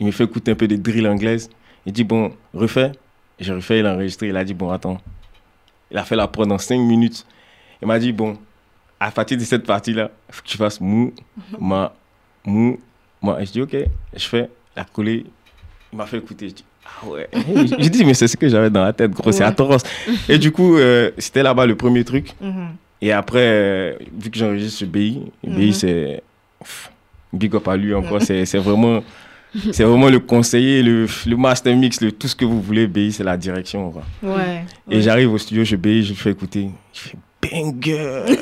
[0.00, 1.48] Il me fait écouter un peu de drill anglaise.
[1.86, 2.92] Il dit, bon, refais.
[3.38, 4.28] J'ai refait, il a enregistré.
[4.28, 4.98] Il a dit, bon, attends.
[5.90, 7.26] Il a fait la prod en 5 minutes.
[7.80, 8.36] Il m'a dit, bon,
[9.06, 11.12] à partir de cette partie-là, il faut que tu fasses mou,
[11.58, 11.92] ma,
[12.44, 12.78] mou,
[13.22, 13.40] ma.
[13.40, 13.76] Et je dis, ok.
[14.14, 15.24] Je fais, il a collé.
[15.92, 16.48] Il m'a fait écouter.
[16.50, 17.28] Je dis, ah ouais.
[17.78, 19.32] J'ai dit, mais c'est ce que j'avais dans la tête, gros.
[19.32, 19.48] C'est Ouais.
[19.50, 19.82] atroce.
[20.28, 22.32] Et du coup, euh, c'était là-bas le premier truc.
[22.40, 22.68] Mhm.
[23.00, 25.72] Et après, euh, vu que j'enregistre ce BI, BI Mhm.
[25.72, 26.22] c'est.
[27.32, 29.02] Big up à lui encore, c'est c'est vraiment.
[29.72, 33.12] C'est vraiment le conseiller, le, le master mix, le, tout ce que vous voulez, BI,
[33.12, 33.90] c'est la direction.
[33.90, 34.02] quoi.
[34.22, 34.64] Ouais.
[34.90, 36.70] Et j'arrive au studio chez BI, je le fais écouter.
[36.94, 38.24] Je fais banger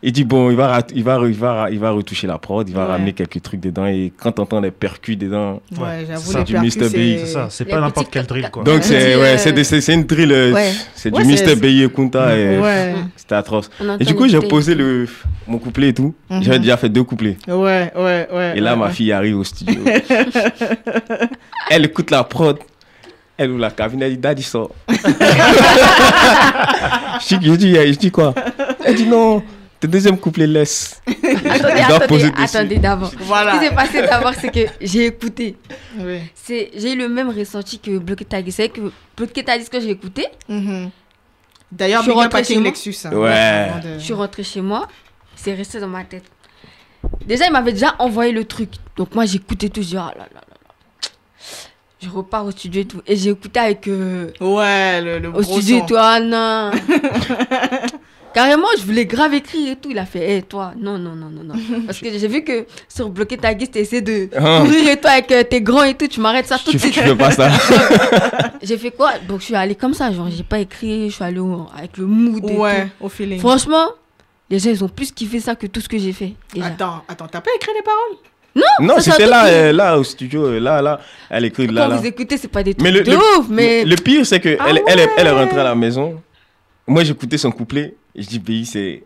[0.00, 2.72] Il dit, bon, il va, il, va, il, va, il va retoucher la prod, il
[2.72, 2.92] va Ouais.
[2.92, 3.84] ramener quelques trucs dedans.
[3.86, 5.60] Et quand t'entends les percus dedans.
[5.76, 6.88] Ouais, c'est Du Mr.
[6.88, 8.62] Big, C'est ça, c'est pas n'importe petites quel quatre- drill quoi.
[8.62, 10.30] Donc, c'est ouais, euh, c'est une drill.
[10.30, 10.70] euh, Ouais.
[10.94, 11.56] C'est Ouais, du Mr.
[11.56, 12.36] BI et Kunta.
[12.38, 12.94] et Ouais.
[13.16, 13.70] C'était atroce.
[13.98, 15.08] Et du coup, j'ai posé le,
[15.48, 16.14] mon couplet et tout.
[16.30, 16.42] Mhm.
[16.44, 17.36] J'avais déjà fait deux couplets.
[17.48, 18.52] Ouais, ouais, ouais.
[18.54, 19.80] Et là, ouais, ma fille arrive au studio.
[21.70, 22.56] elle écoute la prod.
[23.38, 24.70] Elle ouvre la cabine, elle dit Daddy sort.
[24.88, 24.94] je,
[27.36, 28.34] dis, je, dis, je dis quoi?
[28.84, 29.42] Elle dit non,
[29.80, 31.00] tes deuxième couplet laisse.
[31.06, 33.10] Attendez, attendez, attendez d'abord.
[33.10, 33.16] Ce
[33.58, 35.56] qui s'est passé d'abord, c'est que j'ai écouté.
[35.98, 36.20] Oui.
[36.48, 38.26] J'ai eu le même ressenti que Bloqué.
[38.50, 38.80] C'est que
[39.16, 40.90] Bloqué Tagui, ce que j'ai écouté, Mhm.
[41.70, 42.58] D'ailleurs, Je suis rentrée chez.
[42.60, 42.94] Lexus.
[43.04, 43.68] hein, Ouais.
[43.98, 44.88] je suis rentrée chez moi,
[45.36, 46.24] c'est resté dans ma tête.
[47.26, 48.70] Déjà, il m'avait déjà envoyé le truc.
[48.96, 49.82] Donc moi, j'écoutais tout.
[49.82, 50.40] Je dis, oh là là.
[52.00, 53.00] Je repars au studio et tout.
[53.06, 53.88] Et j'ai écouté avec.
[53.88, 55.84] euh, Ouais, le, le au gros studio son.
[55.84, 55.96] et tout.
[55.98, 56.70] Ah non.
[58.34, 59.88] Carrément, je voulais grave écrire et tout.
[59.90, 61.54] Il a fait, hé, toi, non, non, non, non, non.
[61.86, 64.60] Parce que j'ai vu que sur Bloqué Tagui, tu essayé de Ah.
[64.64, 66.06] courir et toi avec euh, tes grands et tout.
[66.06, 67.02] Tu m'arrêtes ça tout Tu, de tu suite.
[67.04, 67.50] fais pas ça.
[68.62, 69.14] J'ai fait quoi?
[69.26, 70.12] Donc, je suis allée comme ça.
[70.12, 71.08] Genre, j'ai pas écrit.
[71.10, 73.06] Je suis allée au- avec le mood et Ouais, tout.
[73.06, 73.40] au feeling.
[73.40, 73.86] Franchement,
[74.50, 76.34] les gens, ils ont plus kiffé ça que tout ce que j'ai fait.
[76.54, 76.66] Déjà.
[76.66, 78.18] Attends, attends, t'as pas écrit les paroles?
[78.80, 81.00] Non, un c'était là, euh, là au studio, euh, là, là.
[81.30, 81.96] Elle écrit là, Quand là.
[81.96, 83.84] vous écoutez, c'est pas des trucs Mais le, de le- ouf, mais.
[83.84, 86.20] le pire, c'est que Ah elle, elle, est- elle est rentrée à la maison.
[86.86, 87.94] Moi, j'écoutais son couplet.
[88.14, 89.02] Et je dis, BI, c'est.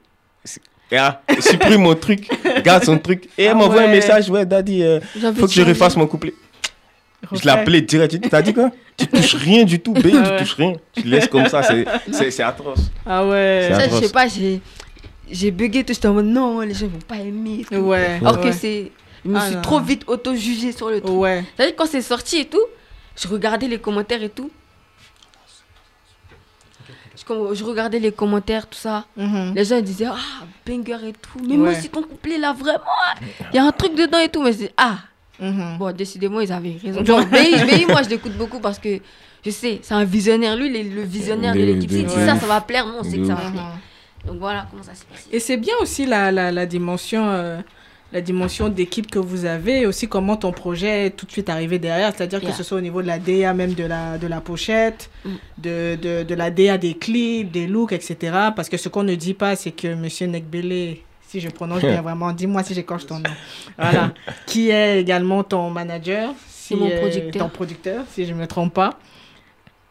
[0.94, 2.28] Ah, supprime mon truc,
[2.62, 3.24] garde son truc.
[3.38, 5.00] Et elle Ah m'envoie un message, ouais, daddy, euh,
[5.38, 6.34] faut que je refasse mon couplet.
[7.32, 8.18] Je appelé direct.
[8.28, 8.70] T'as dit quoi?
[8.96, 10.36] Tu touches rien du tout, Ah tu ouais.
[10.38, 10.72] touches rien.
[10.92, 12.90] Tu laisses comme ça, c'est- atroce.
[13.06, 13.68] Ah ouais.
[13.70, 14.60] C'est Ça, je sais pas, j'ai.
[15.30, 15.94] J'ai bugué tout.
[15.94, 17.64] J'étais en mode non, les gens vont pas aimer.
[17.70, 18.18] Ouais.
[18.20, 18.50] Alors ouais.
[18.50, 18.90] que c'est.
[19.24, 19.62] Je me Ah suis non.
[19.62, 21.14] trop vite auto-jugée sur le truc.
[21.16, 21.44] Ouais.
[21.56, 22.64] C'est-à-dire quand c'est sorti et tout,
[23.16, 24.50] je regardais les commentaires et tout.
[27.54, 29.04] je, regardais les commentaires, tout ça.
[29.16, 29.52] Mhm.
[29.54, 31.38] Les gens disaient, ah, banger et tout.
[31.40, 31.56] Mais Ouais.
[31.56, 32.80] moi, c'est ton couplet là, vraiment.
[33.52, 34.42] Il y a un truc dedans et tout.
[34.42, 34.98] Mais c'est, ah,
[35.38, 35.78] Mhm.
[35.78, 37.04] bon, décidément, ils avaient raison.
[37.04, 38.98] Genre, BI, moi, je l'écoute beaucoup parce que
[39.44, 40.56] je sais, c'est un visionnaire.
[40.56, 41.90] Lui, il est le visionnaire de De- l'équipe.
[41.90, 42.26] dit ouais.
[42.26, 42.86] ça, ça va plaire.
[42.86, 43.72] Nous, on sait De que ça va plaire.
[44.26, 45.28] Donc voilà comment ça s'est passé.
[45.32, 47.60] Et c'est bien aussi la, la, la dimension, euh,
[48.12, 51.48] la dimension d'équipe que vous avez, et aussi comment ton projet est tout de suite
[51.48, 52.50] arrivé derrière, c'est-à-dire Yeah.
[52.50, 55.30] que ce soit au niveau de la DA même de la, de la pochette, Mm.
[55.58, 58.16] de, de, de la DA des clips, des looks, etc.
[58.54, 60.96] Parce que ce qu'on ne dit pas, c'est que Monsieur Nekbele,
[61.26, 63.30] si je prononce bien vraiment, dis-moi si j'écorche ton nom,
[63.78, 64.12] voilà,
[64.46, 67.42] qui est également ton manager, si, mon euh, producteur.
[67.42, 68.98] ton producteur, si je ne me trompe pas.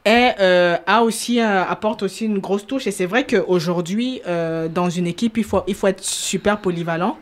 [0.04, 2.88] Et euh, a aussi, euh, apporte aussi une grosse touche.
[2.88, 7.18] Et c'est vrai qu'aujourd'hui, euh, dans une équipe, il faut, il faut être super polyvalent.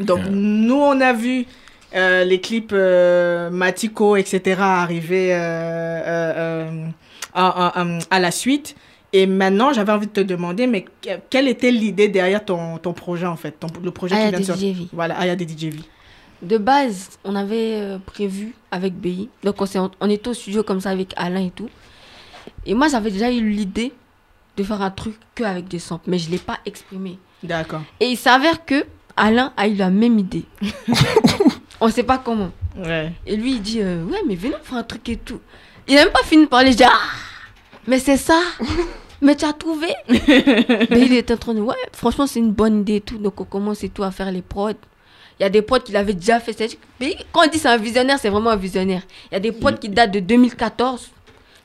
[0.00, 1.46] Donc, nous, on a vu
[1.94, 6.86] euh, les clips euh, Matico, etc., arriver euh, euh, euh,
[7.34, 8.74] à, à- à la suite.
[9.12, 12.92] Et maintenant, j'avais envie de te demander, mais que- quelle était l'idée derrière ton, ton
[12.92, 14.88] projet, en fait, ton, le projet Aya qui vient de sortir DJV.
[14.92, 15.78] Voilà, Aya des DJV.
[16.42, 19.28] De base, on avait euh, prévu avec BI.
[19.44, 21.70] Donc on, s'est- on était au studio comme ça avec Alain et tout.
[22.66, 23.92] Et moi, j'avais déjà eu l'idée
[24.56, 27.18] de faire un truc que avec des samples, mais je ne l'ai pas exprimé.
[27.42, 27.82] D'accord.
[28.00, 28.84] Et il s'avère que
[29.16, 30.44] Alain a eu la même idée.
[31.80, 32.50] on ne sait pas comment.
[32.76, 33.12] Ouais.
[33.26, 35.40] Et lui, il dit euh, Ouais, mais venons faire un truc et tout.
[35.86, 36.72] Il n'a même pas fini de parler.
[36.72, 37.00] Je dis Ah,
[37.86, 38.40] mais c'est ça
[39.20, 42.80] Mais tu as trouvé Mais il était en train de Ouais, franchement, c'est une bonne
[42.80, 43.18] idée et tout.
[43.18, 44.72] Donc, on commence et tout à faire les prods.
[45.38, 46.78] Il y a des prods qu'il avait déjà fait.
[47.00, 49.02] Mais quand on dit c'est un visionnaire, c'est vraiment un visionnaire.
[49.30, 51.10] Il y a des prods qui datent de 2014,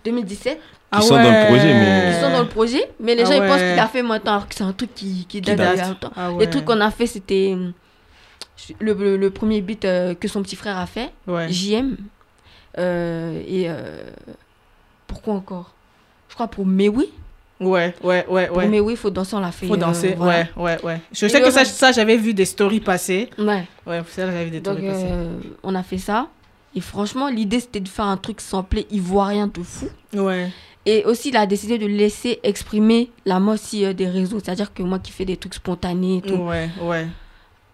[0.05, 0.59] 2017,
[0.91, 2.89] Ah sont dans le projet, mais- qui sont dans le projet.
[2.99, 3.71] Mais les Ah gens, ils pensent ouais.
[3.71, 5.71] qu'il a fait maintenant, alors que c'est un truc qui, qui date date.
[5.75, 6.11] d'il y a longtemps.
[6.15, 6.45] Ah ouais.
[6.45, 7.69] Les trucs qu'on a fait, c'était euh,
[8.79, 11.11] le, le- le premier beat euh, que son petit frère a fait.
[11.27, 11.47] Ouais.
[11.51, 11.95] JM.
[12.77, 14.03] Euh, et euh,
[15.07, 15.73] pourquoi encore?
[16.29, 17.09] Je crois pour Mewi.
[17.59, 18.67] Ouais, ouais, ouais, Pour ouais.
[18.69, 19.67] Mewi, il faut danser, on l'a fait.
[19.67, 20.47] Faut euh, danser, voilà.
[20.55, 21.01] ouais, ouais, ouais.
[21.11, 23.29] Je Et sais que ça, j'avais vu des stories passer.
[23.37, 23.65] Ouais.
[23.85, 25.07] Ouais, ça, j'avais vu des Donc, stories passer.
[25.63, 26.27] on a fait ça.
[26.75, 29.89] Et franchement, l'idée, c'était de faire un truc samplé ivoirien de fou.
[30.13, 30.49] Ouais.
[30.85, 34.39] Et aussi, il a décidé de laisser exprimer la aussi euh, des réseaux.
[34.39, 36.35] C'est-à-dire que moi qui fais des trucs spontanés et tout.
[36.35, 37.07] Ouais, ouais.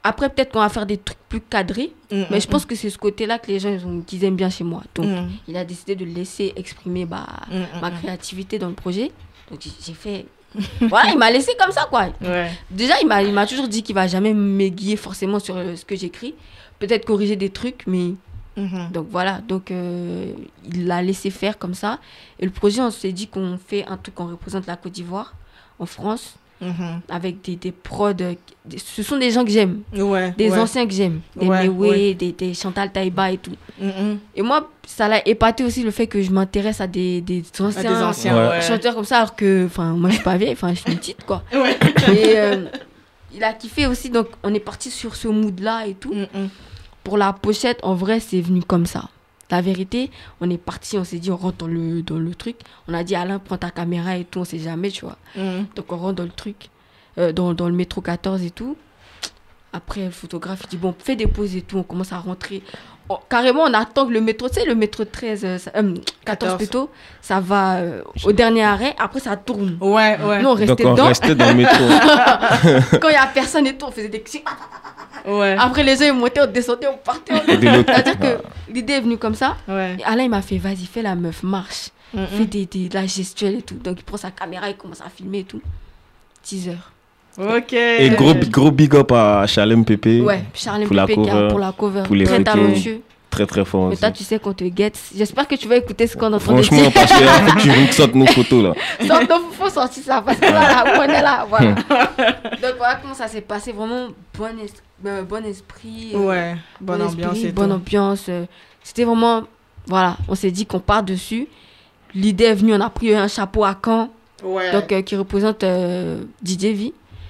[0.08, 1.91] Après, peut-être qu'on va faire des trucs plus cadrés.
[2.12, 4.24] Mm, Mais mm, je pense que c'est ce côté-là que les gens ils ont, qu'ils
[4.24, 4.84] aiment bien chez moi.
[4.93, 7.93] Donc, mm, il a décidé de laisser exprimer bah, mm, mm, ma mm.
[8.01, 9.12] créativité dans le projet.
[9.49, 10.28] Donc, j'ai- fait.
[10.82, 12.10] voilà, il m'a laissé comme ça, quoi.
[12.22, 12.51] Ouais.
[12.70, 15.84] Déjà, il m'a, il m'a toujours dit qu'il va jamais m'aiguiller forcément sur euh, ce
[15.86, 16.36] que j'écris.
[16.78, 18.14] Peut-être corriger des trucs, mais.
[18.58, 18.89] Mhm.
[18.93, 20.32] Donc voilà, donc euh,
[20.72, 21.99] il l'a laissé faire comme ça.
[22.39, 25.34] Et le projet, on s'est dit qu'on fait un truc, on représente la Côte d'Ivoire
[25.80, 27.01] en France Mhm.
[27.10, 28.12] avec des, des prods.
[28.22, 28.34] euh,
[28.64, 30.34] des- ce sont des gens que j'aime, Ouais.
[30.38, 30.58] des ouais.
[30.58, 33.51] anciens que j'aime, des Ouais, des, des Chantal Taïba et tout.
[33.80, 34.20] Mhm.
[34.38, 38.08] Et moi, ça l'a épaté aussi le fait que je m'intéresse à des, des anciens,
[38.08, 41.26] anciens, chanteurs comme ça, alors que moi je suis pas vieille, enfin je suis petite
[41.26, 41.43] quoi.
[41.51, 42.66] Et euh,
[43.34, 46.14] il a kiffé aussi, donc on est parti sur ce mood là et tout.
[47.06, 49.10] Pour la pochette, en vrai, c'est venu comme ça.
[49.51, 50.10] La vérité,
[50.41, 52.58] on est parti, on s'est dit, on rentre dans le, dans le truc.
[52.88, 55.20] On a dit, Alain, prends ta caméra et tout, on sait jamais, tu vois.
[55.36, 55.68] Mhm.
[55.76, 56.70] Donc on rentre dans le truc,
[57.20, 58.76] euh, dans, dans le métro 14 et tout.
[59.72, 62.64] Après, le photographe, il dit, bon, fais des pauses et tout, on commence à rentrer.
[63.08, 65.93] Oh, carrément, on attend que le métro, tu sais, le métro 13, euh, ça- euh,
[66.26, 66.58] 14 14.
[66.58, 66.89] plutôt,
[67.22, 69.78] ça va euh, au dernier arrêt, après ça tourne.
[69.80, 70.41] Ouais, ouais.
[70.41, 71.06] Nous, on Donc restait on dedans.
[71.06, 71.84] restait dans le métro.
[72.99, 74.43] Quand il n'y a personne et tout, on faisait des clics.
[75.28, 75.56] Ouais.
[75.60, 77.34] Après, les gens, ils montaient, on descendait, on partait.
[77.34, 78.38] on- C'est-à-dire que
[78.72, 79.56] l'idée est venue comme ça.
[79.68, 79.97] Ouais.
[79.99, 81.89] Et Alain, il m'a fait, vas-y, fais la meuf, marche.
[82.14, 82.26] Mhm.
[82.28, 83.76] Fais des, des, de la gestuelle et tout.
[83.76, 85.62] Donc, il prend sa caméra, il commence à filmer et tout.
[86.43, 86.78] Teaser.
[87.38, 87.74] Ok.
[87.74, 90.22] Et gros, gros big up à Chalem Pépé.
[90.22, 90.44] Ouais,
[90.86, 92.04] Pour la Pépé qui a- cover, pour la cover.
[92.04, 93.02] pour les Très talentueux.
[93.30, 94.00] Très très fort Mais aussi.
[94.02, 94.98] toi, tu sais qu'on te guette.
[95.14, 97.32] J'espère que tu vas écouter ce qu'on est en train de Franchement, parce que là,
[97.34, 98.74] faut que tu nous sortes nos photos là.
[99.06, 101.72] Donc, donc, faut sortir ça parce que là, on est là, voilà.
[101.74, 103.74] Donc, voilà comment ça s'est passé.
[103.74, 104.08] Vraiment,
[104.38, 106.12] bon, es- euh, bon esprit.
[106.14, 106.56] euh, Ouais.
[106.80, 107.76] bon Bonne ambiance esprit, et bonne tout.
[107.76, 108.26] ambiance.
[108.30, 108.46] euh,
[108.82, 109.44] C'était vraiment,
[109.88, 111.48] voilà, on s'est dit qu'on part dessus.
[112.14, 114.10] L'idée est venue, on a pris un chapeau à Caen,
[114.46, 114.72] Ouais.
[114.72, 116.68] donc euh, qui représente euh, DJ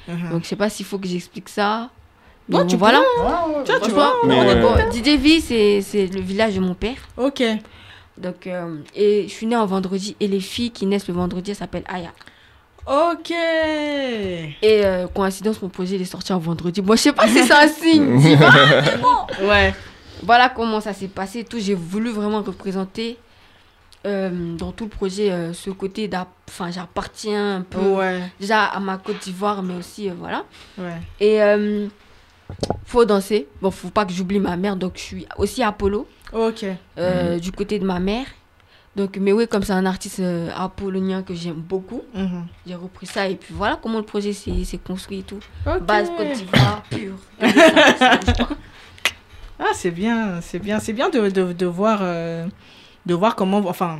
[0.07, 0.29] Mhm.
[0.31, 1.89] Donc je sais pas s'il faut que j'explique ça.
[2.47, 3.01] Non, bon, tu voilà.
[3.65, 4.13] Tiens, tu Franchement, vois.
[4.27, 4.91] Mais, on est bon.
[4.91, 6.97] DJ V, c'est c'est le village de mon père.
[7.17, 7.41] Ok.
[8.17, 10.15] Donc, euh, et je suis née en vendredi.
[10.19, 12.11] Et les filles qui naissent le vendredi, s'appellent Aya.
[12.87, 13.31] Ok.
[13.31, 16.81] Et euh, coïncidence, mon projet est sorti en vendredi.
[16.81, 18.37] Moi, je sais pas si c'est un signe.
[18.37, 18.51] Pas,
[18.85, 19.47] c'est bon.
[19.47, 19.73] Ouais.
[20.23, 21.59] Voilà comment ça s'est passé et tout.
[21.59, 23.17] J'ai voulu vraiment représenter
[24.05, 26.09] euh, dans tout le projet euh, ce côté
[26.47, 28.21] Enfin, j'appartiens un peu Ouais.
[28.39, 30.45] déjà à ma Côte d'Ivoire, mais aussi, euh, voilà.
[30.77, 30.97] Ouais.
[31.19, 31.39] Et
[32.85, 33.47] faut danser.
[33.61, 36.65] Bon, faut pas que j'oublie ma mère, donc je suis aussi Apollo, Ok.
[36.97, 38.27] euh, du côté de ma mère.
[38.95, 42.45] Donc, mais oui, comme c'est un artiste euh, apollonien que j'aime beaucoup, Mhm.
[42.65, 45.39] j'ai repris ça et puis voilà comment le projet s'est construit et tout.
[45.81, 47.15] Base Côte d'Ivoire, pure.
[49.59, 52.45] Ah, c'est bien, c'est bien, c'est bien de, de, de voir, euh,
[53.05, 53.99] de voir comment, enfin,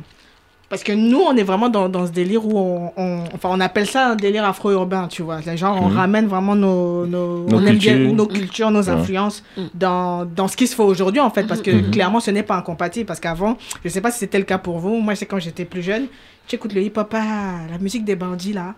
[0.68, 3.60] parce que nous, on est vraiment dans, dans ce délire où on, on- enfin, on
[3.60, 5.38] appelle ça un délire afro-urbain, tu vois.
[5.46, 5.96] Les gens, on Mhm.
[5.96, 8.14] ramène vraiment nos, nos, Nos on aime bien cultures.
[8.14, 8.90] nos cultures, nos Ouais.
[8.90, 9.68] influences Mhm.
[9.74, 11.90] dans, dans ce qui se fait aujourd'hui, en fait, parce que Mhm.
[11.92, 13.06] clairement, ce n'est pas incompatible.
[13.06, 14.96] Parce qu'avant, je sais pas si c'était le cas pour vous.
[14.98, 16.06] Moi, c'est quand j'étais plus jeune.
[16.48, 18.74] Tu écoutes le hip-hop, ah, la musique des bandits, là.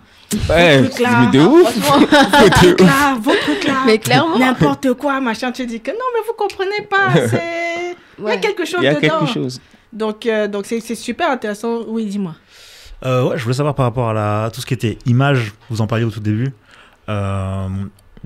[0.50, 1.20] Ouais, truc là.
[1.20, 1.74] mais de ouf.
[2.80, 3.74] Là, vos trucs là.
[3.86, 4.38] Mais clairement.
[4.38, 5.52] N'importe quoi, machin.
[5.52, 7.12] Tu dis que non, mais vous comprenez pas.
[7.28, 7.96] C'est.
[8.18, 9.20] Il y a quelque chose Il y a dedans.
[9.20, 9.60] quelque chose.
[9.92, 11.82] Donc, euh, donc c'est c'est super intéressant.
[11.86, 12.34] Oui, dis-moi.
[13.04, 15.80] Euh, ouais, je voulais savoir par rapport à la, tout ce qui était image, vous
[15.80, 16.52] en parliez au tout début.
[17.08, 17.68] Euh,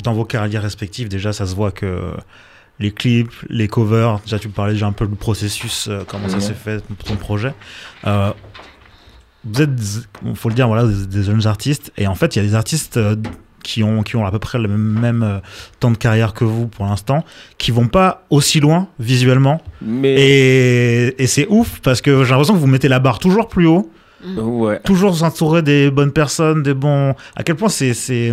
[0.03, 2.15] dans vos carrières respectives, déjà, ça se voit que
[2.79, 6.27] les clips, les covers, déjà, tu me parlais déjà un peu du processus, euh, comment
[6.29, 6.41] ça Ouais.
[6.41, 7.53] s'est fait pour ton projet.
[8.07, 8.33] Euh,
[9.45, 9.71] vous êtes,
[10.25, 11.93] il faut le dire, voilà, des, des jeunes artistes.
[11.99, 13.15] Et en fait, il y a des artistes euh,
[13.63, 15.39] qui ont, qui ont à peu près le même, euh,
[15.81, 17.25] temps de carrière que vous pour l'instant,
[17.59, 19.61] qui vont pas aussi loin visuellement.
[19.81, 23.49] Mais Et, et c'est ouf parce que j'ai l'impression que vous mettez la barre toujours
[23.49, 23.91] plus haut
[24.37, 24.81] ouais.
[24.85, 27.15] toujours s'entourer des bonnes personnes, des bons.
[27.37, 28.33] À quel point c'est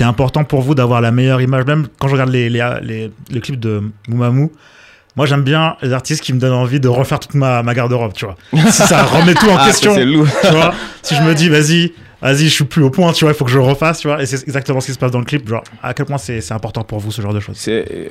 [0.00, 1.64] important pour vous d'avoir la meilleure image?
[1.66, 4.50] Même quand je regarde les les, les, les clips de Moumamou,
[5.14, 8.12] moi j'aime bien les artistes qui me donnent envie de refaire toute ma, ma garde-robe,
[8.12, 8.36] tu vois.
[8.52, 10.16] si ça remet tout en Ah, question, tu
[10.50, 10.74] vois.
[11.02, 11.92] Si je me dis vas-y.
[12.26, 14.20] Vas-y, je suis plus au point, tu vois, il faut que je refasse, tu vois.
[14.22, 15.48] Et c'est exactement ce qui se passe dans le clip.
[15.48, 17.56] Genre, à quel point c'est c'est important pour vous, ce genre de choses.
[17.56, 18.08] C'est euh,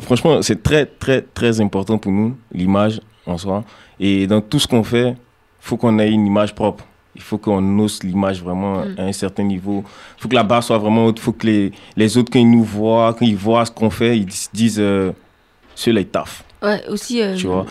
[0.00, 3.64] franchement, c'est très très très important pour nous l'image en soi.
[4.00, 5.14] Et dans tout ce qu'on fait,
[5.60, 6.84] faut qu'on ait une image propre.
[7.14, 8.94] Il faut qu'on ose l'image vraiment Mm.
[8.98, 9.84] à un certain niveau.
[10.18, 11.18] Il faut que la barre soit vraiment haute.
[11.18, 13.90] Il faut que les, les autres, quand ils nous voient, quand ils voient ce qu'on
[13.90, 15.12] fait, ils se disent euh,
[15.74, 16.42] celui-là, il taffe.
[16.62, 17.20] Ouais, aussi.
[17.22, 17.66] euh, Tu vois.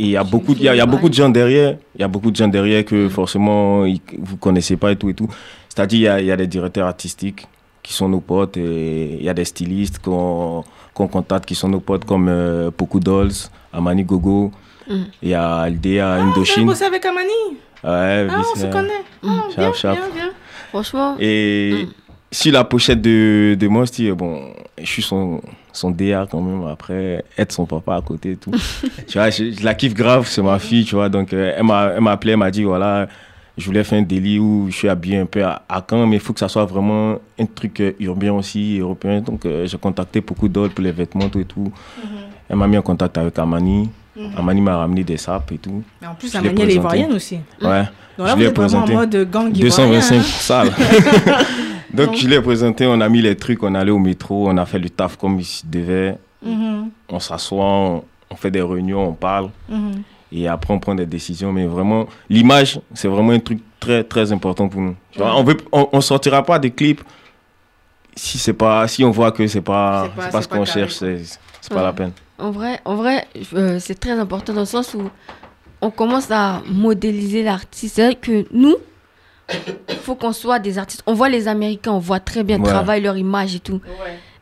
[0.00, 1.76] Et il y a beaucoup, il y a, y beaucoup de gens derrière.
[1.94, 5.10] Il y a beaucoup de gens derrière que forcément ils- vous connaissez pas et tout
[5.10, 5.28] et tout.
[5.68, 7.46] C'est-à-dire il y a, il y a des directeurs artistiques
[7.82, 11.68] qui sont nos potes et il y a des stylistes qu'on qu'on contacte qui sont
[11.68, 13.38] nos potes comme euh, Poku Dolls,
[13.74, 14.50] Amani Gogo.
[14.88, 14.94] Mm.
[15.22, 16.66] Il y a Aldea Vous avez Indochine.
[16.66, 17.40] bossé avec Amani?
[17.84, 19.02] Ouais, Ah, on se connaît.
[19.22, 19.54] Ah, Mm.
[19.56, 19.70] bien,
[20.14, 20.30] bien.
[20.70, 22.09] Franchement, Et Mm.
[22.32, 24.40] Sur la pochette de, de Monsty, bon,
[24.80, 25.40] je suis son,
[25.72, 28.52] son DA quand même, après, être son papa à côté et tout.
[29.08, 31.08] tu vois, je, je la kiffe grave, c'est ma fille, tu vois.
[31.08, 33.08] Donc, euh, elle m'a elle m'a appelé, elle m'a dit, voilà,
[33.58, 36.16] je voulais faire un délit où je suis habillé un peu à, à Caen, mais
[36.16, 39.20] il faut que ça soit vraiment un truc euh, urbain aussi, européen.
[39.20, 41.72] Donc, euh, j'ai contacté beaucoup d'autres pour les vêtements, tout et tout.
[42.48, 43.88] Elle m'a mis en contact avec Amani.
[44.16, 44.30] Mhm.
[44.36, 45.82] Amani m'a ramené des sapes et tout.
[46.00, 46.76] Mais en plus, Je Amani, elle est présenté.
[46.76, 47.38] ivoirienne aussi.
[47.62, 47.82] Ouais.
[48.18, 48.94] Donc là, Je vous êtes vraiment en présenté.
[49.16, 50.18] mode gang 225 ivoirien.
[50.18, 50.22] hein.
[50.22, 50.72] salles.
[51.92, 54.48] Donc, Donc- je l'ai présenté, on a mis les trucs, on est allé au métro,
[54.48, 56.16] on a fait le taf comme il se devait.
[56.44, 60.02] Mhm, On s'assoit, on, on fait des réunions, on parle mhm.
[60.32, 61.52] et après on prend des décisions.
[61.52, 64.96] Mais vraiment, l'image, c'est vraiment un truc très très important pour nous.
[65.10, 67.02] Tu vois, on veut, on, on sortira pas des clips
[68.16, 70.64] si c'est pas, si on voit que pas, C'est pas- pas c'est ce pas qu'on
[70.64, 71.18] cherche, c'est
[71.60, 72.12] c'est pas la peine.
[72.38, 75.10] en vrai, en vrai euh, c'est très important dans le sens où
[75.82, 77.96] on commence à modéliser l'artiste.
[77.96, 78.76] C'est vrai que nous,
[80.02, 81.02] faut qu'on soit des artistes.
[81.06, 82.68] On voit les Américains, on voit très bien Ouais.
[82.68, 83.80] travailler leur image et tout.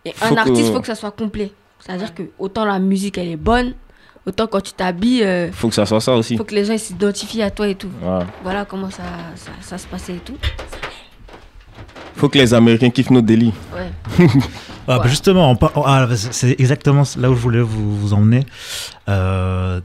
[0.05, 1.53] Et Faut un artiste, il que- faut que ça soit complet.
[1.81, 3.75] C'est-à-dire que autant la musique, elle est bonne,
[4.27, 6.37] autant quand tu t'habilles, il Faut que ça soit ça aussi.
[6.37, 7.91] faut que les gens s'identifient à toi et tout.
[8.03, 8.25] Ouais.
[8.43, 9.03] Voilà comment ça,
[9.37, 10.37] ça, ça se passait et tout.
[12.17, 13.55] Faut que les Américains kiffent nos délits.
[13.75, 13.91] Ouais.
[14.91, 15.09] Ah, bah Ouais.
[15.09, 18.45] justement, on par- ah, bah, c'est c'est exactement là où je voulais vous, vous emmener.
[19.09, 19.81] Euh,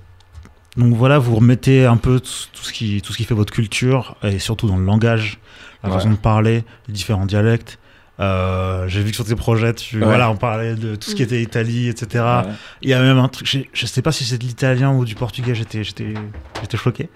[0.78, 4.16] donc voilà, vous remettez un peu tout, ce qui, tout ce qui fait votre culture,
[4.24, 5.40] et surtout dans le langage,
[5.84, 5.96] la Ouais.
[5.96, 7.78] façon de parler, les différents dialectes.
[8.20, 10.06] Euh, J'ai vu que sur tes projets, tu, Ouais.
[10.06, 12.24] voilà, on parlait de tout ce qui était Italie, etc.
[12.24, 12.52] Ouais.
[12.84, 15.04] Il y a même un truc, je, je sais pas si c'est de l'italien ou
[15.04, 16.14] du portugais, j'étais j'étais
[16.62, 17.10] j'étais choqué.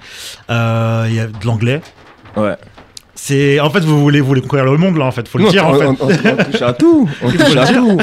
[0.49, 1.81] Euh, Il y a de l'anglais.
[2.35, 2.55] Ouais.
[3.19, 5.45] C'est en fait vous voulez vous voulez conquérir le monde là en fait, faut le
[5.45, 5.85] Non, dire en on, fait.
[5.85, 7.09] on- on- on touche à tout.
[7.23, 7.97] On touche à tout.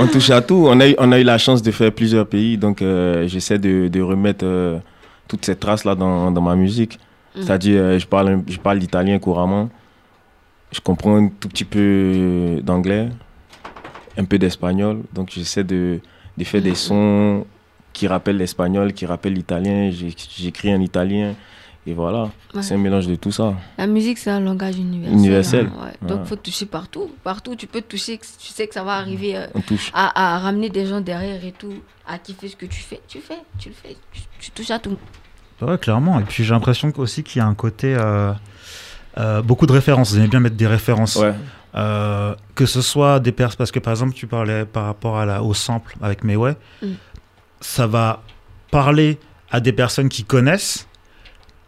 [0.00, 0.66] On touche à tout.
[0.68, 3.58] On a, eu, on a eu la chance de faire plusieurs pays, donc euh, j'essaie
[3.58, 4.78] de, de remettre euh,
[5.28, 6.98] toutes ces traces-là dans, dans ma musique.
[7.36, 7.40] Mm.
[7.42, 9.68] C'est-à-dire, euh, je parle, je parle l'italien couramment.
[10.72, 13.08] Je comprends un tout petit peu d'anglais,
[14.16, 15.00] un peu d'espagnol.
[15.12, 16.00] Donc j'essaie de,
[16.38, 17.44] de faire des sons
[17.92, 19.90] qui rappellent l'espagnol, qui rappellent l'italien.
[20.38, 21.34] J'écris en italien.
[21.86, 22.62] Et voilà, Ouais.
[22.62, 23.54] c'est un mélange de tout ça.
[23.76, 25.12] La musique, c'est un langage universel.
[25.18, 25.66] Universel.
[25.78, 26.08] hein, ouais.
[26.08, 26.26] Donc, Ouais.
[26.26, 27.10] faut toucher partout.
[27.22, 29.46] Partout, tu peux toucher, tu sais que ça va arriver euh,
[29.92, 31.74] à, à ramener des gens derrière et tout,
[32.08, 33.00] à kiffer ce que tu fais.
[33.06, 34.96] Tu fais, tu le fais, tu, tu touches à tout.
[35.60, 36.18] Ouais, clairement.
[36.20, 37.94] Et puis j'ai l'impression aussi qu'il y a un côté.
[37.94, 38.32] euh,
[39.18, 40.10] euh, beaucoup de références.
[40.12, 41.16] Vous aimez bien mettre des références.
[41.16, 41.34] Ouais.
[41.76, 43.58] Euh, que ce soit des personnes.
[43.58, 46.56] Parce que par exemple, tu parlais par rapport à la, au sample avec Mayway.
[46.82, 46.86] Mm.
[47.60, 48.22] Ça va
[48.70, 49.18] parler
[49.50, 50.88] à des personnes qui connaissent.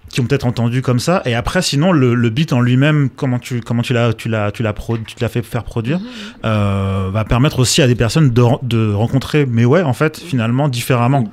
[0.08, 1.20] Qui ont peut-être entendu comme ça.
[1.26, 4.50] Et après, sinon, le, le beat en lui-même, comment tu, comment tu l'as, tu l'as,
[4.52, 5.98] tu l'as, tu l'as fait faire produire,
[6.44, 10.68] euh, va permettre aussi à des personnes de, de rencontrer, mais ouais, en fait, finalement,
[10.68, 11.24] différemment.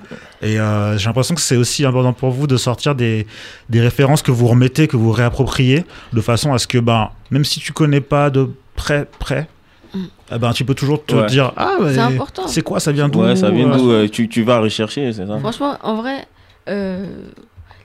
[0.42, 3.28] Et euh, j'ai l'impression que c'est aussi important pour vous de sortir des,
[3.70, 7.46] des références que vous remettez, que vous réappropriez, de façon à ce que, ben, même
[7.46, 9.48] si tu connais pas de près, près,
[9.96, 11.26] eh ben, tu peux toujours te Ouais.
[11.28, 12.48] dire, ah, C'est ouais, important.
[12.48, 15.14] c'est quoi, ça vient d'où Ouais, ça vient euh, d'où euh, tu, tu vas rechercher,
[15.14, 16.26] c'est ça Franchement, en vrai,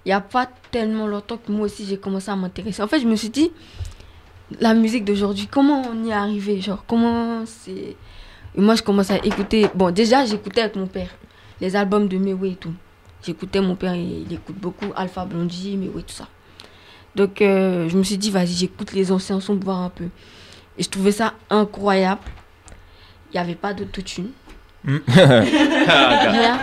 [0.09, 2.83] il n'y a pas tellement longtemps que moi aussi j'ai commencé à m'intéresser.
[2.83, 3.51] En fait, je me suis dit,
[4.59, 6.63] la musique d'aujourd'hui, comment on y est arrivé?
[6.63, 7.95] Genre, comment c'est?
[8.55, 9.69] Et moi, je commence à écouter.
[9.75, 11.11] Bon, déjà, j'écoutais avec mon père
[11.61, 12.73] les albums de Mewé et tout.
[13.23, 16.27] J'écoutais mon père, il, il écoute beaucoup Alpha Blondie, Mewé, tout ça.
[17.15, 20.05] Donc, euh, je me suis dit, vas-y, j'écoute les anciens sons pour voir un peu.
[20.79, 22.23] Et je trouvais ça incroyable.
[23.31, 24.31] Il n'y avait pas d'autotune.
[24.87, 26.59] Rien.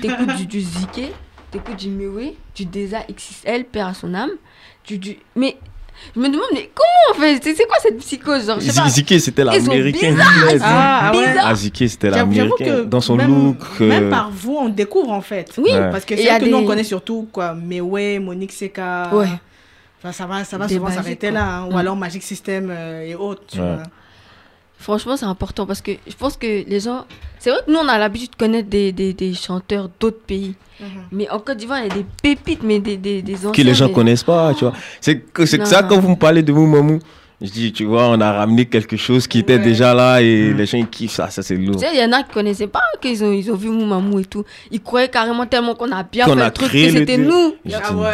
[0.00, 1.12] T'écoutes du, du Ziké,
[1.50, 4.30] t'écoutes du Mewé, du Desa XXL, père à son âme.
[4.86, 5.16] Du, du...
[5.36, 5.56] Mais
[6.14, 7.40] je me demande, mais comment on fait?
[7.42, 8.60] C'est quoi cette psychose genre.
[8.60, 10.10] Ziki, c'était Ils sont l'américain.
[10.12, 11.34] bizarres, ils sont Ah, ouais.
[11.40, 12.84] Ah, Ziki, c'était J'avoue j'avoue l'américain.
[12.84, 13.56] que Dans son même, look.
[13.80, 15.52] euh, Même par vous, on découvre en fait.
[15.58, 15.90] Oui, Ouais.
[15.90, 19.10] Parce que c'est que nous, on connaît surtout quoi, Meway, Monique Seka.
[19.12, 19.26] Ouais.
[19.98, 21.44] Enfin, ça va, ça va Des souvent s'arrêter là.
[21.62, 21.68] hein.
[21.72, 23.42] Ou alors Magic System euh, et autres.
[23.48, 23.64] tu Ouais.
[23.74, 23.82] vois.
[24.78, 27.04] Franchement, c'est important parce que je pense que les gens.
[27.40, 30.54] C'est vrai que nous, on a l'habitude de connaître des, des, des chanteurs d'autres pays.
[30.80, 30.86] Mhm.
[31.12, 33.50] Mais en Côte d'Ivoire, il y a des pépites, mais des, des, des anciens.
[33.52, 34.74] que les gens mais- connaissent pas, tu vois.
[35.00, 35.68] C'est que c'est que Non.
[35.68, 37.00] ça quand vous me parlez de Moumamou.
[37.40, 39.58] Je dis, tu vois, on a ramené quelque chose qui était Ouais.
[39.60, 40.56] déjà là et Mm.
[40.56, 41.76] les gens ils kiffent ça, ça c'est lourd.
[41.76, 44.18] Tu sais, il y en a qui connaissaient pas qu'ils ont, ils ont vu Moumamou
[44.18, 44.44] et tout.
[44.72, 46.98] Ils croyaient carrément tellement qu'on a bien Qu'on fait a le truc créé que le
[47.00, 47.54] c'était nous.
[47.72, 48.08] Ah ouais.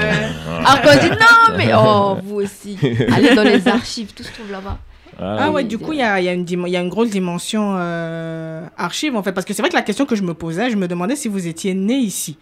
[0.66, 2.76] Alors qu'on dit non, mais oh, vous aussi.
[3.16, 4.76] Allez dans les archives, tout se trouve là-bas.
[5.20, 6.76] Ah ouais, oui, du coup, il y a, il y, a une dim- il y
[6.76, 9.32] a une grosse dimension euh, archive en fait.
[9.32, 11.28] Parce que c'est vrai que la question que je me posais, je me demandais si
[11.28, 12.36] vous étiez né ici.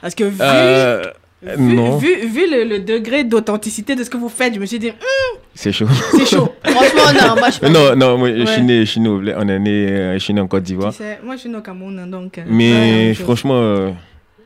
[0.00, 1.02] Parce que vu, Euh,
[1.42, 1.96] vu, non.
[1.98, 4.88] vu, vu le, le degré d'authenticité de ce que vous faites, je me suis dit,
[4.90, 5.86] Hum, c'est chaud.
[6.16, 6.52] c'est chaud.
[6.64, 8.46] Franchement, non, moi je non, non, moi, je Ouais.
[8.46, 10.68] suis né, je suis né, on est né, euh, je suis né en Côte Tu
[10.72, 10.92] d'Ivoire.
[10.94, 12.40] sais, moi, je suis né au Cameroun, hein, donc.
[12.46, 13.90] Mais ouais, franchement, euh,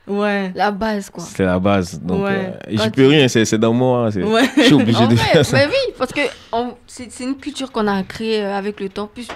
[0.07, 0.53] Ouais.
[0.55, 1.25] La base, quoi.
[1.25, 1.99] c'est la base.
[2.01, 2.53] Donc, Ouais.
[2.69, 4.09] euh, tu- peux rien, c'est c'est dans moi.
[4.15, 4.43] hein, Ouais.
[4.57, 5.57] Je suis obligé En de vrai, faire ça.
[5.57, 6.21] mais oui, parce que
[6.53, 9.07] on- c'est c'est une culture qu'on a créée euh, avec le temps.
[9.07, 9.29] Plus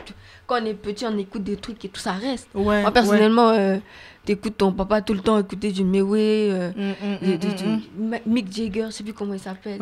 [0.46, 2.48] quand on est petit, on écoute des trucs et tout ça reste.
[2.54, 2.82] Ouais.
[2.82, 3.78] Moi, personnellement, euh,
[4.26, 6.70] t'écoutes ton papa tout le temps écouter du Mewé, euh.
[6.76, 9.78] Mm, mm, du- mm, mm, Mick Jagger, je sais plus comment il s'appelle.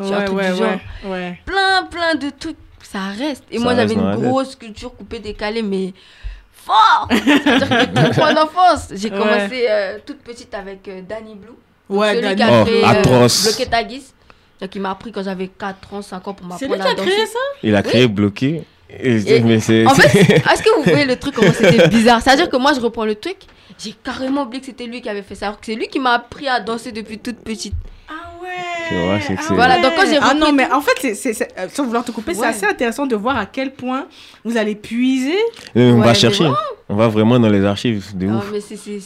[1.45, 3.43] Plein, plein de trucs, ça reste.
[3.51, 5.93] Et Ça moi, j'avais une grosse culture coupée, décalée, mais
[6.67, 7.07] fort
[8.43, 9.17] enfance, j'ai Ouais.
[9.17, 11.49] commencé euh, toute petite avec euh, Danny Blue.
[11.89, 13.47] Ouais, celui Danny- qui a Oh, atroce.
[13.47, 14.03] euh, Bloqué Tagis.
[14.59, 16.87] Donc, il m'a appris quand j'avais 4 ans, 5 ans pour C'est m'apprendre lui qui
[16.87, 17.09] à a danser.
[17.11, 18.63] créé ça Il a créé bloqué.
[18.89, 19.85] Et- Et- mais c'est.
[19.85, 22.21] En fait, est-ce que vous voyez le truc comment c'était bizarre?
[22.21, 23.37] C'est-à-dire que moi, je reprends le truc,
[23.77, 25.47] j'ai carrément oublié que c'était lui qui avait fait ça.
[25.47, 27.73] Alors que c'est lui qui m'a appris à danser depuis toute petite.
[28.49, 29.19] Ah C'est ouais.
[29.27, 31.49] c'est ah c'est- Voilà, donc quand j'ai Ah non, mais en fait, c'est, c'est, c'est-
[31.57, 32.47] euh, sans vouloir te couper, c'est Ouais.
[32.47, 34.05] assez intéressant de voir à quel point
[34.45, 35.35] vous allez puiser.
[35.75, 36.49] on Ouais, va chercher.
[36.89, 38.49] On va vraiment dans les archives de Ah, ouf.
[38.53, 38.99] mais c'est- c'est-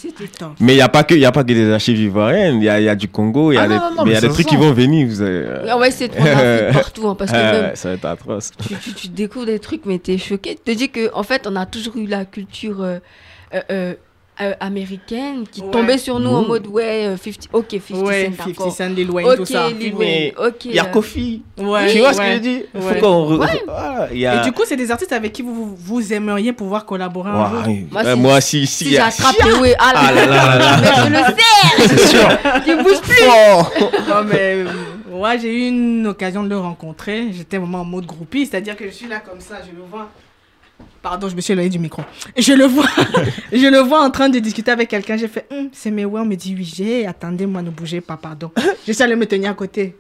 [0.59, 2.57] il n'y a, pas que- y a pas que des archives ivoiriennes.
[2.57, 4.03] Il y a, y a du Congo, il y a Ah des, non, non, non,
[4.05, 5.07] mais y a mais des ça trucs qui vont venir.
[5.07, 7.65] Vous avez, euh, On va essayer de prendre l'Afrique partout, hein, parce que ah, même,
[7.71, 8.51] ouais, ça va être atroce.
[8.67, 10.55] tu, tu- tu découvres des trucs, mais t'es choqué.
[10.63, 12.99] Tu te dis qu'en en fait, on a toujours eu la culture euh,
[13.71, 13.95] euh,
[14.41, 15.71] euh, euh, américaine qui Ouais.
[15.71, 16.47] tombait sur nous en Mmh.
[16.47, 18.71] mode ouais, euh, 50, ok, 50 Ouais, Cent, 50 d'accord.
[18.75, 19.69] Cent, Lil Wayne, Ok, tout ça.
[19.69, 20.65] Lil Wayne, ok.
[20.65, 21.43] Il y a euh, Kofi.
[21.59, 22.63] Ouais, tu vois ce que je dis?
[22.73, 23.35] Il faut qu'on.
[23.35, 23.61] re- Ouais.
[23.65, 24.41] Voilà, il y a...
[24.41, 27.75] Et du coup, c'est des artistes avec qui vous, vous aimeriez pouvoir collaborer un jour?
[27.91, 30.77] Moi, si- moi, si, si, Si j'attrape ah là Ah là là là là.
[30.81, 32.29] mais je le sais C'est sûr.
[32.67, 33.61] Il bouge plus Oh.
[34.09, 34.65] Non, mais euh,
[35.11, 37.27] ouais, j'ai eu une occasion de le rencontrer.
[37.31, 40.09] J'étais vraiment en mode groupie, c'est-à-dire que je suis là comme ça, je le vois.
[41.01, 42.03] Pardon, je me suis éloignée du micro.
[42.37, 42.85] Je le vois,
[43.51, 45.17] je le vois en train de discuter avec quelqu'un.
[45.17, 47.07] J'ai fait, Hum, c'est mes ouais, on me dit oui, j'ai.
[47.07, 48.51] Attendez-moi, ne bougez pas, pardon.
[48.87, 49.95] Je suis allée me tenir à côté.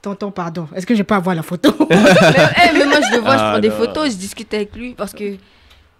[0.00, 0.66] Tonton, pardon.
[0.74, 1.74] Est-ce que je peux avoir la photo?
[1.90, 4.74] Mais, eh, mais moi, je le vois, je Ah, prends des photos, je discute avec
[4.76, 5.36] lui parce que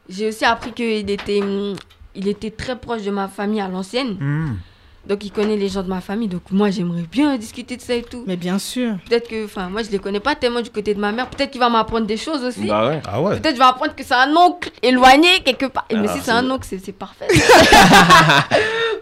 [0.09, 1.75] j'ai aussi appris qu'il était, hum,
[2.15, 4.17] il était très proche de ma famille à l'ancienne.
[4.21, 4.55] Hmm.
[5.09, 6.29] Donc, il connaît les gens de ma famille.
[6.29, 8.25] Donc, moi, j'aimerais bien discuter de ça et tout.
[8.27, 8.97] Mais bien sûr.
[9.09, 11.31] Peut-être que, enfin, moi, je les connais pas tellement du côté de ma mère.
[11.31, 12.67] Peut-être qu'il va m'apprendre des choses aussi.
[12.67, 13.01] Bah ouais.
[13.09, 13.41] Ah ouais.
[13.41, 15.87] Peut-être je vais apprendre que c'est un oncle éloigné quelque part.
[15.89, 17.27] Et mais Ah, si c'est un oncle, c'est parfait.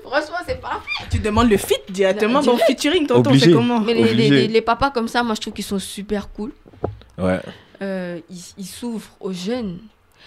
[0.05, 0.87] Franchement, c'est parfait.
[1.11, 2.41] Tu demandes le fit directement.
[2.41, 3.47] Non, Bon, featuring, tonton, Obligé.
[3.47, 4.31] c'est comment Mais les, les- Obligé.
[4.31, 6.53] les- les papas comme ça, moi, je trouve qu'ils sont super cool.
[7.19, 7.41] Ouais.
[7.83, 9.79] Euh, ils, ils s'ouvrent aux jeunes.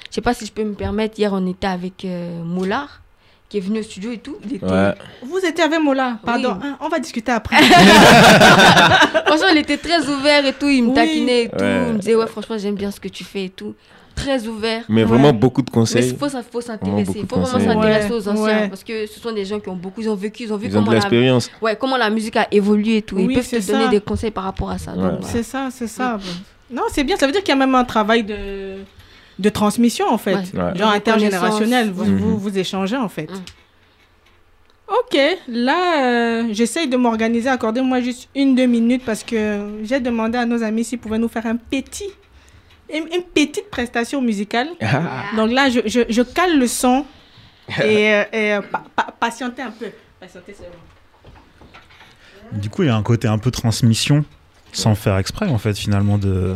[0.09, 1.17] Je sais pas si je peux me permettre.
[1.19, 3.01] Hier, on était avec euh, Moulard,
[3.49, 4.37] qui est venu au studio et tout.
[4.45, 4.93] Il était- Ouais.
[5.23, 6.53] Vous étiez avec Mola, pardon.
[6.61, 6.67] Oui.
[6.67, 7.57] hein, on va discuter après.
[9.25, 10.67] Franchement, il était très ouvert et tout.
[10.69, 10.95] Il me Oui.
[10.95, 11.57] taquinait et tout.
[11.63, 11.83] Ouais.
[11.87, 13.73] Il me disait, ouais, franchement, j'aime bien ce que tu fais et tout.
[14.15, 14.83] très ouverts.
[14.89, 15.07] Mais Ouais.
[15.07, 16.09] vraiment beaucoup de Mais conseils.
[16.09, 17.13] il faut, s'intéresser.
[17.15, 18.43] Il faut vraiment s'intéresser Ouais, aux anciens.
[18.63, 18.67] ouais.
[18.67, 20.67] Parce que ce sont des gens qui ont beaucoup, ils ont vécu, ils ont vu
[20.67, 21.49] Ils ont comment de la, l'expérience.
[21.61, 23.15] ouais, comment la musique a évolué et tout.
[23.15, 24.91] Oui, ils peuvent te donner des conseils par rapport à ça.
[24.93, 25.19] Voilà.
[25.21, 26.17] C'est ça, c'est ça.
[26.69, 27.15] Non, c'est bien.
[27.15, 28.79] Ça veut dire qu'il y a même un travail de,
[29.39, 30.35] de transmission, en fait.
[30.35, 30.59] Ouais.
[30.61, 30.75] Ouais.
[30.77, 31.89] Genre intergénérationnel.
[31.91, 32.19] Vous, Mhm.
[32.35, 33.29] vous échangez, en fait.
[33.31, 33.35] Mm.
[34.87, 37.47] Ok, là, euh, j'essaye de m'organiser.
[37.49, 41.27] Accordez-moi juste une, deux minutes parce que j'ai demandé à nos amis s'ils pouvaient nous
[41.27, 42.09] faire un petit,
[42.91, 44.67] une, une petite prestation musicale.
[45.35, 47.05] Donc là, je, je, je cale le son
[47.83, 49.87] et, euh, et, euh, pa- pa- patientez un peu.
[52.51, 54.25] Du coup, il y a un côté un peu transmission,
[54.71, 56.55] sans faire exprès, en fait, finalement, de,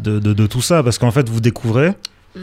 [0.00, 0.82] de, de, de tout ça.
[0.82, 1.92] Parce qu'en fait, vous découvrez.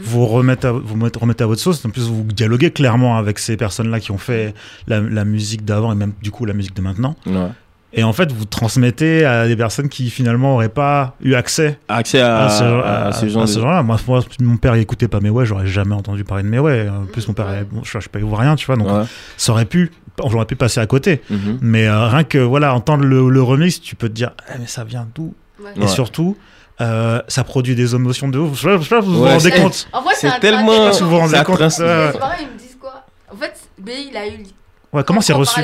[0.02, 1.84] Vous remettez à, vous mettez- remettez à votre sauce.
[1.84, 4.54] En plus, vous dialoguez clairement avec ces personnes-là qui ont fait
[4.88, 7.14] la, la musique d'avant et même, du coup, la musique de maintenant.
[7.26, 7.48] Ouais.
[7.96, 12.20] Et en fait, vous transmettez à des personnes qui, finalement, n'auraient pas eu accès Accès
[12.20, 13.60] à, à ce, genre- à à- ce à genre ce de...
[13.60, 13.82] genre-là.
[13.84, 13.96] Moi,
[14.40, 16.88] mon père écoutait pas mes ouais, j'aurais jamais entendu parler de mes ouais.
[16.88, 19.04] En plus, mon père, bon, je, je pas ivoirien, tu vois, donc Ouais.
[19.36, 19.92] ça aurait pu,
[20.28, 21.22] j'aurais pu passer à côté.
[21.30, 21.58] Mhm.
[21.60, 24.66] Mais euh, rien que voilà, entendre le, le remix, tu peux te dire, Ah, mais
[24.66, 25.32] ça vient d'où?
[25.62, 25.70] Ouais.
[25.76, 25.86] Et Ouais.
[25.86, 26.36] surtout,
[26.80, 28.58] euh, ça produit des émotions de ouf.
[28.60, 29.88] Je sais pas- vous vous rendez c'est- compte.
[29.92, 31.60] En vrai, C'est tellement- Je sais pas si vous vous rendez compte.
[31.80, 34.44] euh, Les Ivoiriens, ils me disent quoi En fait, BI, il a eu.
[34.92, 35.60] ouais, comment c'est reçu.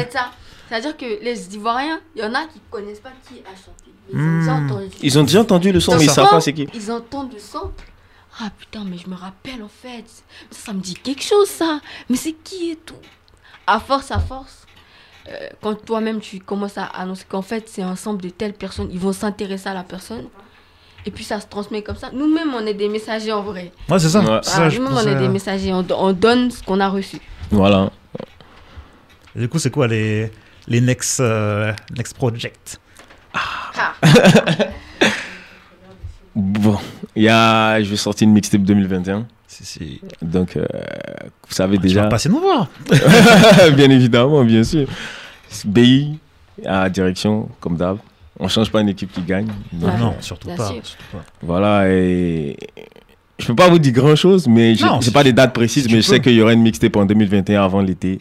[0.69, 3.91] C'est-à-dire que les Ivoiriens, il y en a qui connaissent pas qui a chanté.
[4.13, 4.41] Mais Ils ont Hmm.
[4.41, 4.97] déjà entendu.
[5.03, 6.15] Ils ont déjà entendu le son, C'est mais ils ça.
[6.15, 6.69] savent pas c'est qui.
[6.75, 7.71] Ils entendent le son.
[8.41, 10.05] Ah putain, mais je me rappelle en fait.
[10.51, 11.81] Ça, ça me dit quelque chose ça.
[12.09, 12.95] Mais c'est qui et tout
[13.67, 14.67] À force, à force.
[15.29, 18.89] euh, quand toi-même tu commences à annoncer qu'en fait c'est un ensemble de telles personnes,
[18.91, 20.27] ils vont s'intéresser à la personne.
[21.07, 22.11] Et puis ça se transmet comme ça.
[22.13, 23.73] Nous-mêmes, on est des messagers en vrai.
[23.89, 24.21] Ouais, c'est ça.
[24.21, 24.41] Ouais.
[24.43, 25.73] ça, Ah, je Nous-mêmes, on est des messagers.
[25.73, 27.19] On, do- on donne ce qu'on a reçu.
[27.51, 27.91] Voilà.
[29.35, 30.31] et Du coup, c'est quoi les,
[30.69, 32.79] les next, euh, next project
[33.33, 33.95] Ah.
[36.35, 36.79] Bon,
[37.17, 39.27] y a, je vais sortir une mixtape 2021.
[39.49, 40.01] Si, si.
[40.23, 40.65] Donc, euh,
[41.49, 42.03] vous savez Tu déjà.
[42.03, 42.69] vas passer nous voir.
[43.75, 44.87] bien évidemment, bien sûr.
[45.65, 46.19] BI
[46.65, 47.99] à direction, comme d'hab.
[48.41, 49.49] On change pas une équipe qui gagne.
[49.81, 49.97] Ouais.
[49.99, 50.81] non, surtout pas, sûr.
[50.87, 51.25] surtout pas.
[51.43, 52.57] Voilà, et
[53.39, 55.85] je peux pas vous dire grand chose, mais j'ai Non, j'ai pas des dates précises,
[55.85, 58.19] si mais je sais qu'il y aura une mixtape en 2021 avant l'été.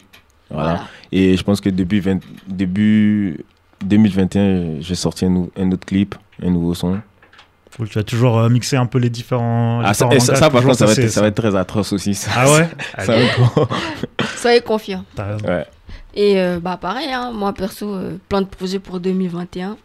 [0.50, 0.68] Voilà.
[0.70, 0.84] Voilà.
[1.12, 3.44] Et je pense que début, 20 début
[3.84, 7.00] 2021, je vais sortir un, un autre clip, un nouveau son.
[7.76, 9.80] Cool, tu vas toujours euh, mixer un peu les différents.
[9.82, 11.54] Ah, ça, différents et ça, ça, par contre, ça va, être, ça va être très
[11.56, 12.14] atroce aussi.
[12.14, 12.68] Ça, Ah ouais?
[14.36, 15.04] Soyez confiants.
[15.18, 15.66] ouais.
[16.14, 19.76] Et euh, bah pareil, hein, moi perso, euh, plein de projets pour 2021.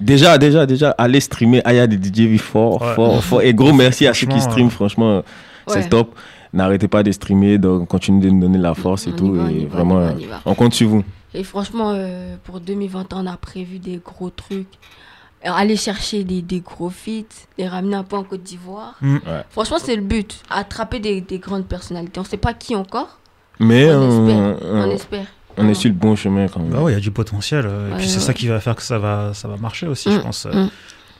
[0.00, 2.94] Déjà, déjà, déjà, allez streamer Aya des DJ fort, Ouais.
[2.94, 3.42] fort, fort.
[3.42, 5.22] Et gros merci à ceux qui Franchement, streament, franchement,
[5.68, 5.88] c'est Ouais.
[5.88, 6.14] top.
[6.52, 9.32] N'arrêtez pas de streamer, donc continuez de nous donner la force et On tout.
[9.34, 10.40] va, et vraiment, on y va, on y va.
[10.46, 11.04] on compte sur vous.
[11.34, 14.68] Et franchement, euh, pour 2021, on a prévu des gros trucs.
[15.44, 18.94] Aller chercher des, des gros feats, les ramener un peu en Côte d'Ivoire.
[19.00, 19.14] Mm.
[19.16, 19.20] Ouais.
[19.50, 20.40] Franchement, c'est le but.
[20.50, 22.18] Attraper des, des grandes personnalités.
[22.18, 23.18] On sait pas qui encore.
[23.60, 24.68] Mais On euh, espère.
[24.68, 25.26] euh, On espère.
[25.58, 26.70] On est sur le bon chemin quand même.
[26.70, 27.64] Bah ouais, il y a du potentiel.
[27.66, 28.22] euh, et Ouais, puis c'est ouais.
[28.22, 30.46] ça qui va faire que ça va, ça va marcher aussi, je Mm, pense.
[30.46, 30.70] euh, mm.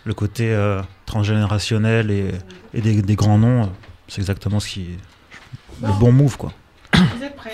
[0.05, 2.30] Le côté euh, transgénérationnel et,
[2.74, 3.70] et des, des grands noms,
[4.09, 6.53] c'est exactement ce qui est le bon move, quoi.
[6.95, 7.51] Vous êtes prêts?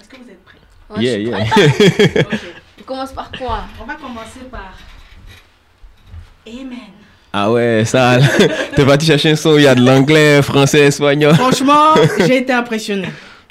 [0.00, 0.58] Est-ce que vous êtes prêts?
[0.90, 1.44] Ouais, je yeah, suis yeah.
[1.44, 2.26] prête.
[2.32, 2.40] Ok.
[2.80, 3.64] On commence par quoi?
[3.82, 4.72] On va commencer par
[6.46, 6.78] Amen.
[7.32, 8.18] Ah ouais, ça,
[8.76, 11.34] t'es parti chercher un son où il y a de l'anglais, français, espagnol.
[11.34, 13.08] Franchement, j'ai été impressionné.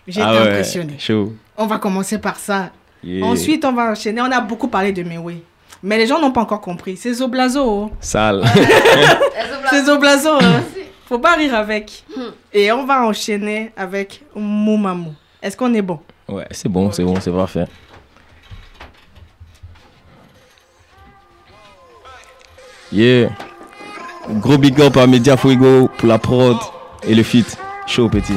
[0.08, 0.96] J'ai ah été ouais, impressionné.
[1.00, 1.34] chaud.
[1.58, 2.72] On va commencer par ça.
[3.04, 3.26] Yeah.
[3.26, 4.22] Ensuite, on va enchaîner.
[4.22, 5.38] On a beaucoup parlé de Mewe.
[5.84, 6.98] Mais les gens n'ont pas encore compris.
[6.98, 7.62] C'est Zoblazo.
[7.64, 7.92] oh.
[8.00, 8.44] Sale.
[9.70, 10.34] C'est Zoblazo.
[10.42, 10.64] hein.
[11.08, 12.04] Faut pas rire avec.
[12.16, 12.30] Hmm.
[12.54, 15.14] Et on va enchaîner avec Moumamou.
[15.42, 16.00] Est-ce qu'on est bon?
[16.28, 17.66] Ouais, c'est bon, c'est bon, c'est parfait.
[22.92, 23.30] Yeah.
[24.42, 26.58] Gros big up à Media Fuego pour la prod
[27.08, 27.58] et le feat.
[27.86, 28.34] Chaud petit.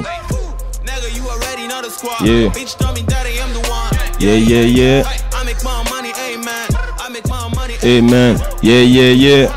[1.99, 2.21] Squad.
[2.23, 2.49] Yeah.
[2.51, 3.93] Bitch, tell me daddy, I'm the one.
[4.19, 5.03] Yeah, yeah, yeah.
[5.33, 6.69] I make my money, amen.
[6.99, 8.39] I make my money, man.
[8.63, 9.53] Yeah, yeah, yeah.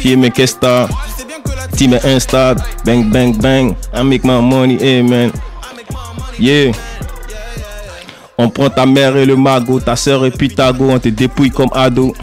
[0.00, 0.58] Qui me qu'est-ce
[1.76, 2.54] Team Insta.
[2.84, 3.76] Bang, bang, bang.
[3.92, 5.02] I make my money.
[5.02, 5.32] Money.
[6.38, 6.72] Yeah.
[8.36, 11.08] On prend ta mère et le magot, ta soeur et puis ta go, on te
[11.08, 12.14] dépouille comme ado.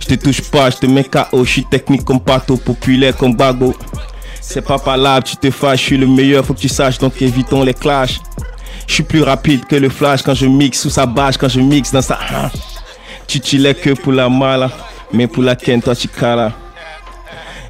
[0.00, 3.34] Je te touche pas, je te mets KO, je suis technique comme pato, populaire comme
[3.34, 3.72] bago.
[4.40, 7.22] C'est pas palable, tu te fâches, je suis le meilleur, faut que tu saches, donc
[7.22, 8.20] évitons les clashs.
[8.86, 11.60] Je suis plus rapide que le flash quand je mixe sous sa bâche, quand je
[11.60, 12.18] mixe dans sa.
[13.26, 14.70] Tu chillais que pour la mala,
[15.12, 16.52] mais pour la ken, toi tu cala.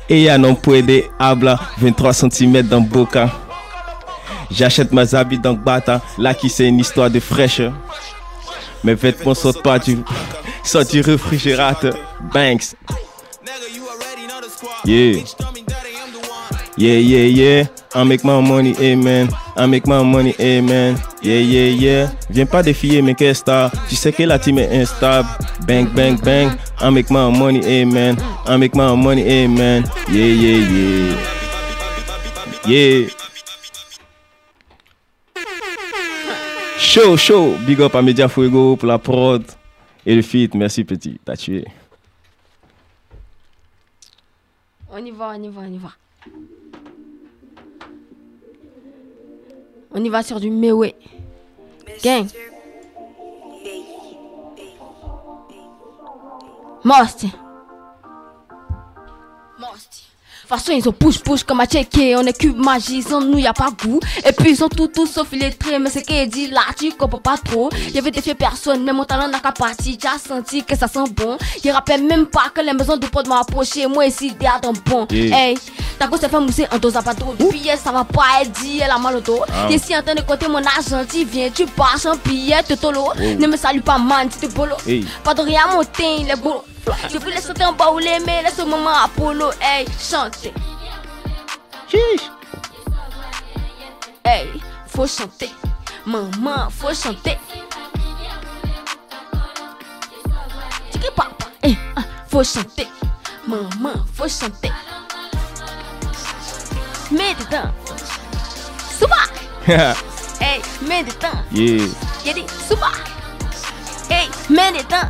[0.08, 3.30] Et ya non puede habla, 23 cm dans boca.
[4.50, 7.72] J'achète mes habits dans Bata, là qui c'est une histoire de fraîcheur.
[8.82, 9.98] Mes vêtements sortent pas du,
[10.62, 11.94] sortent du réfrigérateur.
[12.32, 12.74] Banks.
[14.84, 15.24] Yeah.
[16.76, 17.64] Yeah, yeah, yeah.
[17.96, 19.28] I make my money, amen.
[19.56, 20.96] I make my money, amen.
[21.22, 22.10] Yeah, yeah, yeah.
[22.28, 23.70] Viens pas défier mes questions.
[23.88, 25.28] Tu sais que la team est instable.
[25.66, 26.50] Bang, bang, bang.
[26.80, 28.16] I make my money, amen.
[28.46, 29.84] I make my money, amen.
[30.08, 31.16] Yeah, yeah, yeah.
[32.66, 33.08] Yeah.
[36.78, 37.56] Show, show.
[37.64, 39.44] Big up à Media Fuego pour la prod
[40.04, 40.52] et le feat.
[40.56, 41.20] Merci, petit.
[41.24, 41.64] T'as tué.
[44.90, 45.92] On y va, on y va, on y va.
[49.94, 50.92] On y va sur du Mewe.
[52.02, 52.26] Gang.
[56.82, 57.26] Most.
[60.46, 62.16] Façon, ils ont push-push comme à checker.
[62.16, 64.00] On est cube magie, sans nous, y a pas goût.
[64.26, 65.78] Et puis, ils sont tout, tout sauf illettrés.
[65.78, 67.70] Mais c'est qu'il dit là, tu comprends pas trop.
[67.92, 69.96] Y avait défié personne, mais mon talent n'a qu'à partir.
[69.98, 71.36] Tu as senti que ça sent bon.
[71.62, 73.86] Il rappelle même pas que les maisons de potes m'ont approché.
[73.86, 75.06] Moi, ici, derrière pont.
[75.10, 75.36] Yeah.
[75.36, 75.58] Hey,
[75.98, 77.34] ta s'est fait mousser en dose à pas trop.
[77.52, 79.40] Hier, ça va pas, elle dit, elle a mal au dos.
[79.48, 79.66] Ah.
[79.68, 82.74] T'es si en train de compter mon argent, tu viens, tu pars, sans billet, te
[82.74, 83.12] tolo.
[83.18, 84.76] Ne me salue pas, man, tu te bolo.
[85.22, 86.62] Pas de rien monter, les beaux.
[87.10, 90.52] Je voulais sauter en bas ou mais laisse au moment Apollo, hey, chanter.
[94.24, 94.48] Hey,
[94.86, 95.50] faut chanter.
[96.06, 97.38] Maman, faut chanter.
[100.90, 102.88] Tiki papa, hey, ah, faut chanter.
[103.46, 104.72] Maman, faut chanter.
[107.10, 107.70] Mets dedans.
[108.98, 109.16] Souba.
[110.40, 111.42] Hey, mets dedans.
[111.52, 111.86] yeah.
[112.24, 112.90] Y'a dit souba.
[114.10, 115.08] Hey, mets dedans.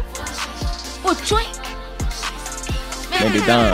[1.05, 1.64] Au joint.
[3.31, 3.73] Dedans.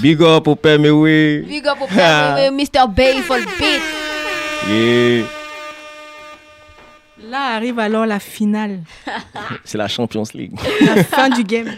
[0.00, 1.42] Big up au père Mewe.
[1.46, 2.86] Big up au père, Mr.
[2.88, 3.82] Bay for le beat.
[4.68, 5.24] Yeah.
[7.30, 8.80] Là arrive alors la finale,
[9.64, 10.52] C'est la Champions League.
[10.80, 11.72] la fin du game.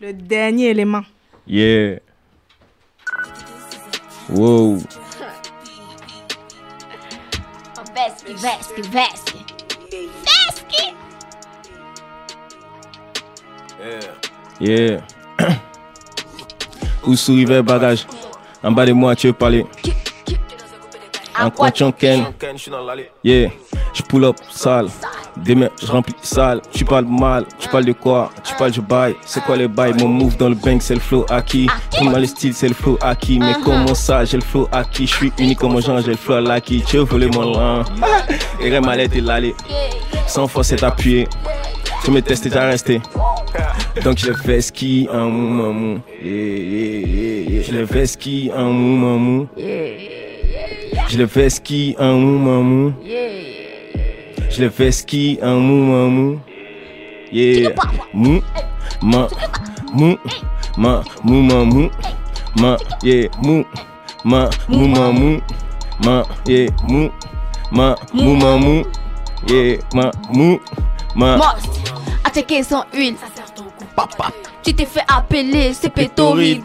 [0.00, 1.02] Le dernier élément.
[1.46, 1.98] Yeah.
[4.30, 4.78] Wow.
[7.94, 9.43] Vesky, Vesky, Vesky.
[14.60, 15.00] Yeah.
[17.06, 18.06] Où sourive bagage?
[18.62, 19.66] En bas de moi, tu veux parler.
[21.38, 22.24] En quoi tu en ken?
[23.22, 23.50] Yeah.
[23.92, 24.88] Je pull up sale.
[25.36, 26.60] Demain, je remplis sale.
[26.72, 27.44] Tu parles mal.
[27.58, 28.30] Tu parles de quoi?
[28.42, 29.16] Tu parles du bail.
[29.24, 29.92] C'est quoi le bail?
[29.94, 31.68] Mon move dans le bank, c'est le flow acquis.
[31.96, 33.38] Tout mal le style, c'est le flow acquis.
[33.38, 35.06] Mais comment ça, j'ai le flow acquis?
[35.06, 36.82] Je suis unique comme genre, j'ai le flow acquis.
[36.86, 37.84] Tu veux voler mon lin.
[38.60, 39.54] Et Remalette et l'aller.
[40.26, 41.28] Sans force, c'est appuyé.
[42.04, 43.02] Tu me testes, t'as resté.
[44.02, 46.00] Donc je fais ski un mou mamou.
[46.20, 49.48] Je le fais ski un mou mamou.
[49.56, 52.92] Je le fais ski un mou mamou.
[54.50, 56.40] Je le fais ski un mou mamou.
[57.32, 57.74] Yeah.
[58.12, 58.42] Mou.
[59.02, 59.28] Ma.
[59.92, 60.16] Mou.
[60.76, 61.02] Ma.
[61.22, 61.90] Mou mamou.
[62.60, 62.76] Ma.
[63.02, 63.28] Yeah.
[63.42, 63.64] Mou.
[64.24, 64.50] Ma.
[64.68, 65.40] Mou mamou.
[66.04, 66.22] Ma.
[66.46, 66.70] Yeah.
[66.88, 67.10] Mou.
[67.70, 67.94] Ma.
[68.12, 68.84] Mou mamou.
[69.48, 69.78] Yeah.
[69.94, 70.10] Ma.
[70.32, 70.60] Mou.
[71.14, 71.38] Ma.
[72.62, 73.16] Sans huile.
[74.62, 76.62] Tu t'es fait appeler, c'est pétoride.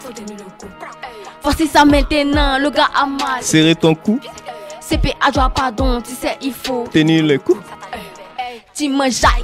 [1.42, 3.42] Voici ça maintenant, le gars a mal.
[3.42, 4.20] Serrer ton cou.
[4.82, 6.86] CPA doit pardon, tu sais, il faut.
[6.92, 7.58] Tenir le coup.
[8.80, 9.44] Tu me jailles,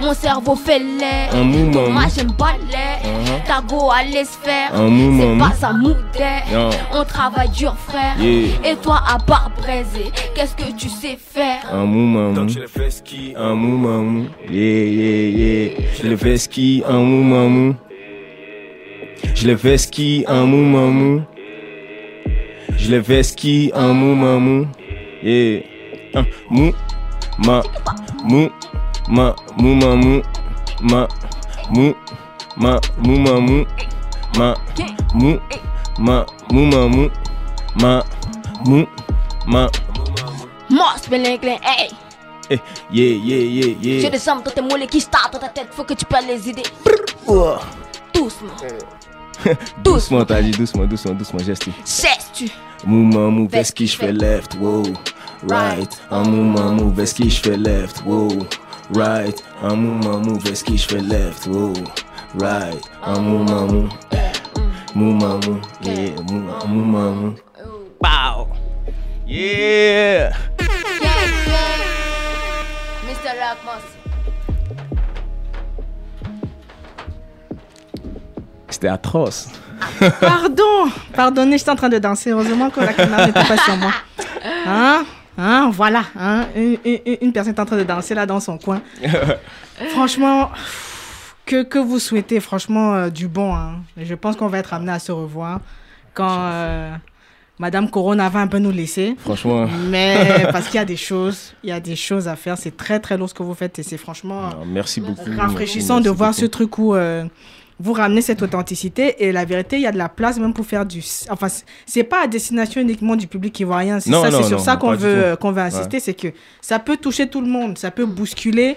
[0.00, 1.30] mon cerveau fait l'air.
[1.30, 2.98] Ton match j'aime pas l'air.
[3.04, 3.46] Uh-huh.
[3.46, 4.72] Ta go allait se faire.
[4.72, 6.42] C'est pas ça moudait.
[6.52, 6.70] Non.
[6.92, 8.16] On travaille dur, frère.
[8.18, 8.72] Yeah.
[8.72, 11.60] Et toi, à part braiser, qu'est-ce que tu sais faire?
[11.72, 12.48] Un mou mamou.
[12.48, 13.34] je le fais ski.
[13.36, 14.26] Un mou mamou.
[14.50, 15.70] Yeah, yeah, yeah.
[16.02, 16.82] Je le fais ski.
[16.88, 17.76] Un mou mamou.
[19.32, 20.24] Je le fais ski.
[20.26, 21.22] Un mou mamou.
[22.76, 23.70] Je le fais ski.
[23.76, 24.66] Un mou mamou.
[25.22, 25.62] Yeah.
[26.16, 26.72] Un mou.
[27.44, 27.62] Ma.
[28.24, 28.50] Mou.
[29.08, 29.34] Ma.
[29.56, 30.22] Mou mamou.
[30.80, 31.08] Ma.
[31.70, 31.94] Mou.
[32.56, 32.80] Ma.
[32.98, 33.66] Mou mamou.
[34.36, 34.54] Ma.
[35.14, 35.40] Mou.
[35.98, 36.26] Ma.
[36.52, 37.10] Mou mamou.
[37.80, 38.04] Ma.
[38.64, 38.86] Mou.
[39.46, 39.68] Ma.
[40.70, 41.90] Moss, Belinglin, hey!
[42.48, 42.60] Eh,
[42.92, 44.00] yeah, yeah, yeah, yeah.
[44.02, 46.26] J'ai des jambes dans tes mollets qui startent dans ta tête, faut que tu perds
[46.28, 46.62] les idées.
[47.26, 47.56] Oh.
[48.14, 48.50] Doucement.
[49.82, 51.64] Doucement, t'as dit doucement, doucement, doucement, geste.
[51.84, 52.50] Cesse-tu?
[52.84, 54.84] Mouvement, move, est-ce que je fais left, wow,
[55.48, 56.00] right.
[56.10, 58.28] Un mouvement, move, est-ce que je fais left, wow,
[58.94, 59.42] right.
[59.62, 61.72] Un mouvement, move, est-ce que je fais left, wow,
[62.38, 62.80] right.
[63.04, 63.90] Un mouvement, move,
[64.94, 67.40] mouvement, move, yeah, mouvement, mouvement, move.
[68.02, 68.48] Pow.
[69.26, 70.30] Yeah.
[70.58, 70.68] Gang,
[71.46, 71.80] gang.
[73.06, 73.32] Mr.
[73.38, 73.82] Rock.
[78.68, 79.48] C'était atroce.
[80.20, 82.30] Pardon, pardonnez, j'étais en train de danser.
[82.30, 83.92] Heureusement que la caméra n'était pas sur moi.
[84.66, 85.04] Hein?
[85.38, 86.04] Hein Voilà.
[86.18, 88.82] Hein une, une- une personne est en train de danser là dans son coin.
[89.90, 90.50] Franchement,
[91.46, 93.54] que, que vous souhaiter franchement euh, du bon.
[93.54, 93.76] hein.
[93.96, 95.60] Je pense qu'on va être amené à se revoir
[96.14, 96.94] quand euh,
[97.58, 99.16] Madame Corona va un peu nous laisser.
[99.18, 102.58] Franchement, Mais parce qu'il y a des choses, il y a des choses à faire.
[102.58, 105.22] C'est très très lourd ce que vous faites et c'est franchement alors, merci beaucoup.
[105.36, 106.40] rafraîchissant Merci de voir beaucoup.
[106.40, 107.24] ce truc où euh,
[107.82, 110.66] vous ramenez cette authenticité et la vérité, il y a de la place même pour
[110.66, 111.02] faire du.
[111.30, 113.98] Enfin, c'est- c'est pas à destination uniquement du public ivoirien.
[114.00, 116.28] C'est Non, ça, non, c'est sur non, ça qu'on veut qu'on veut insister, c'est que
[116.60, 118.76] ça peut toucher tout le monde, ça peut bousculer.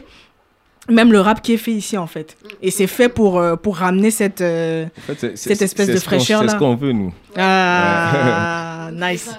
[0.90, 2.36] Même le rap qui est fait ici, en fait.
[2.62, 4.42] Et c'est fait pour, euh, pour ramener cette.
[4.42, 6.52] euh, En fait, c'est- c'est- cette espèce c'est de ce fraîcheur, C'est là.
[6.54, 7.14] ce qu'on veut, nous.
[7.38, 9.28] Ah, nice.
[9.30, 9.38] Enfin,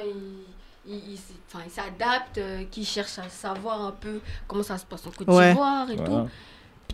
[0.87, 1.01] il, il-
[1.67, 5.29] il s'adapte, euh, qui cherche à savoir un peu comment ça se passe en Côte
[5.29, 5.51] Ouais.
[5.51, 6.11] d'Ivoire et Voilà.
[6.23, 6.29] tout.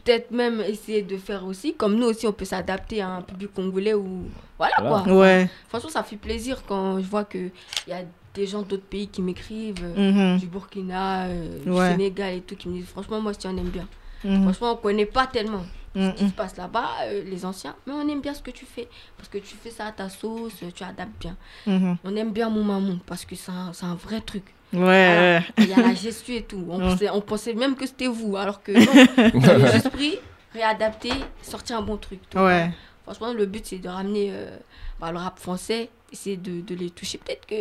[0.05, 3.53] Peut-être même essayer de faire aussi, comme nous aussi, on peut s'adapter à un public
[3.55, 4.25] congolais ou.
[4.59, 5.03] Voilà, Voilà.
[5.05, 5.13] quoi.
[5.15, 5.49] Ouais.
[5.69, 7.51] Franchement, ça fait plaisir quand je vois qu'il
[7.89, 8.03] y a
[8.35, 10.39] des gens d'autres pays qui m'écrivent, euh, Mhm.
[10.41, 11.77] du Burkina, euh, du.
[11.93, 13.89] Sénégal et tout, qui me disent franchement, moi, si on aime bien.
[14.25, 14.43] Mhm.
[14.45, 15.65] Franchement, on connaît pas tellement
[15.95, 16.13] Mhm.
[16.13, 18.65] ce qui se passe là-bas, euh, les anciens, mais on aime bien ce que tu
[18.67, 18.89] fais.
[19.17, 21.37] Parce que tu fais ça à ta sauce, tu adaptes bien.
[21.67, 21.97] Mhm.
[22.05, 24.45] On aime bien mon maman parce que c'est un, c'est un vrai truc.
[24.73, 25.41] Ouais.
[25.59, 26.65] Il y a la gestu et tout.
[26.69, 26.89] On, Ouais.
[26.91, 28.73] pensait, on pensait même que c'était vous, alors que
[29.35, 29.59] non.
[29.59, 30.19] Vous juste pris,
[30.55, 31.11] réadapté,
[31.43, 32.21] sorti un bon truc.
[32.33, 32.71] Donc, Ouais.
[33.05, 34.57] Franchement, le but, c'est de ramener euh,
[35.01, 37.19] bah, le rap français, essayer de, de les toucher.
[37.19, 37.55] Peut-être que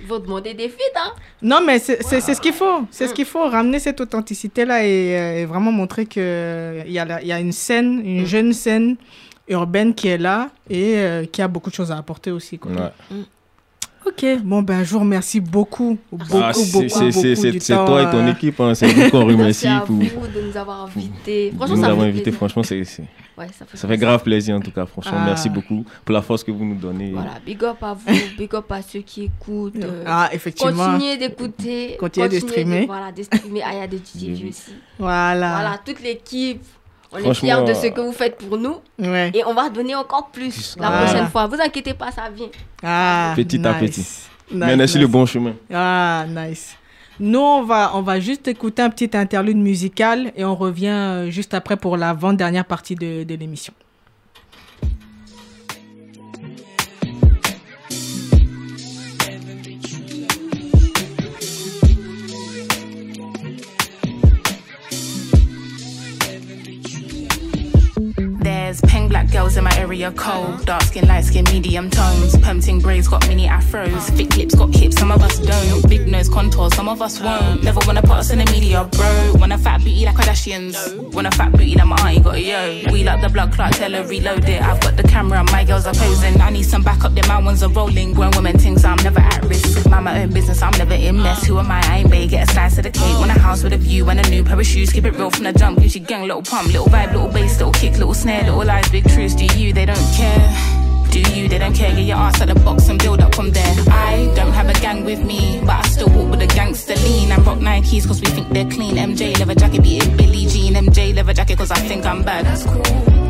[0.00, 1.12] ils vont demander des feats, hein.
[1.40, 2.86] Non, mais c'est c'est- c'est ce qu'il faut.
[2.90, 7.04] C'est ce qu'il faut, ramener cette authenticité-là et, euh, et vraiment montrer qu'il y, a
[7.06, 8.96] la- y a une scène, une jeune scène
[9.48, 12.58] urbaine qui est là et euh, qui a beaucoup de choses à apporter aussi.
[12.58, 12.72] Quoi.
[12.72, 13.16] Ouais.
[14.06, 18.24] Ok, bon, ben, je vous remercie beaucoup, beaucoup, Ah, c'est- beaucoup, c'est- toi et ton
[18.26, 21.52] euh, équipe, hein, c'est vous qu'on remercie Merci à pour, vous de nous avoir invités.
[21.56, 22.22] Franchement, nous ça avoir fait invités.
[22.22, 22.38] plaisir.
[22.38, 22.76] Franchement, c'est-
[23.36, 24.86] Ouais, ça fait ça fait grave plaisir en tout cas.
[24.86, 25.24] Franchement, Ah.
[25.26, 27.10] merci beaucoup pour la force que vous nous donnez.
[27.10, 29.76] Voilà, big up à vous, big up à ceux qui écoutent.
[29.82, 30.72] euh, Ah, effectivement.
[30.92, 31.96] Continuez d'écouter.
[31.98, 32.86] Continuez de streamer.
[32.86, 33.60] Voilà, de streamer.
[33.64, 33.98] Ah, il y a des
[34.38, 34.72] DJ aussi.
[34.98, 35.50] Voilà.
[35.50, 36.62] Voilà, toute l'équipe.
[37.12, 38.76] On est fiers de ce que vous faites pour nous.
[38.98, 39.30] Ouais.
[39.34, 41.04] Et on va donner encore plus la Voilà.
[41.06, 41.46] prochaine fois.
[41.46, 42.48] Vous inquiétez pas, ça vient.
[42.82, 43.90] Ah, Petit à nice.
[43.90, 44.00] petit.
[44.00, 44.28] Nice,
[44.66, 45.54] Mais on est sur le bon chemin.
[45.72, 46.76] Ah, nice.
[47.18, 51.30] Nous, on va, on va juste écouter un petit interlude musical et on revient euh,
[51.30, 53.72] juste après pour l'avant-dernière partie de, de l'émission.
[68.66, 70.66] There's peng black girls in my area cold.
[70.66, 72.36] Dark skin, light skin, medium tones.
[72.38, 74.10] Pumping braids got mini afros.
[74.16, 75.88] Thick lips got hips, some of us don't.
[75.88, 77.62] Big nose contour, some of us won't.
[77.62, 79.34] Never wanna put us in the media, bro.
[79.36, 80.74] Want a fat booty like Kardashians.
[81.12, 82.92] Want a fat booty like my auntie got a yo.
[82.92, 84.60] We like the blood clot, tell her reload it.
[84.60, 86.40] I've got the camera, my girls are posing.
[86.40, 88.14] I need some backup, then my ones are rolling.
[88.14, 89.88] Grown women things, I'm never at risk.
[89.88, 91.46] Mind my own business, I'm never in mess.
[91.46, 91.82] Who am I?
[91.86, 93.16] I ain't bae, get a slice of the cake.
[93.20, 94.90] Want a house with a view and a new pair of shoes.
[94.90, 95.78] Keep it real from the jump.
[95.78, 99.08] Gucci gang, little pump, little vibe, little bass, little kick, little snare, little lies, big
[99.08, 99.34] truths.
[99.34, 99.72] Do you?
[99.72, 100.76] They don't care.
[101.10, 101.48] Do you?
[101.48, 101.94] They don't care.
[101.94, 103.74] Get your ass at the box and build up from there.
[103.88, 107.32] I don't have a gang with me, but I still walk with a gangster lean
[107.32, 108.96] and rock Nikes cause we think they're clean.
[108.96, 110.74] MJ leather jacket, beat it Billie Jean.
[110.74, 112.44] MJ leather jacket cause I think I'm bad.
[112.44, 112.82] That's cool.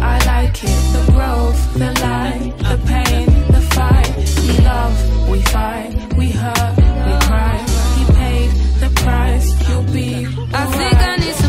[0.02, 0.80] I like it.
[0.94, 4.12] The growth, the light, the pain, the fight.
[4.46, 6.76] We love, we fight, we hurt,
[7.06, 7.56] we cry.
[7.96, 8.50] He paid
[8.82, 9.68] the price.
[9.68, 10.26] You'll be.
[10.52, 11.45] I think I need some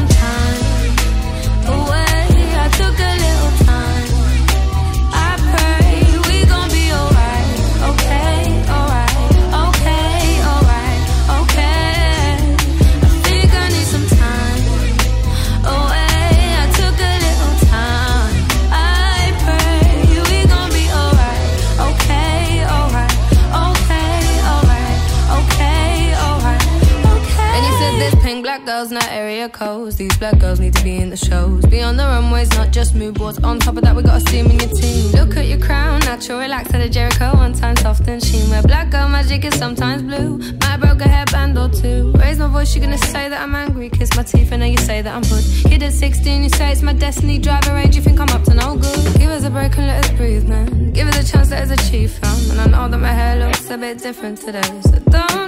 [29.47, 31.65] These black girls need to be in the shows.
[31.67, 33.39] Be on the runways, not just mood boards.
[33.39, 35.11] On top of that, we got a steam in your team.
[35.13, 37.31] Look at your crown, natural, relax at a Jericho.
[37.33, 38.49] One time soft and sheen.
[38.49, 40.37] Where black girl magic is sometimes blue.
[40.59, 42.11] Might broke a hairband or two.
[42.19, 43.89] Raise my voice, you're gonna say that I'm angry.
[43.89, 45.45] Kiss my teeth, and now you say that I'm hood.
[45.71, 47.39] Kid at 16, you say it's my destiny.
[47.39, 49.17] Driver age, you think I'm up to no good.
[49.17, 50.91] Give us a break and let us breathe, man.
[50.91, 52.51] Give us a chance, let us achieve, fam.
[52.51, 54.81] And I know that my hair looks a bit different today.
[54.83, 55.46] So don't.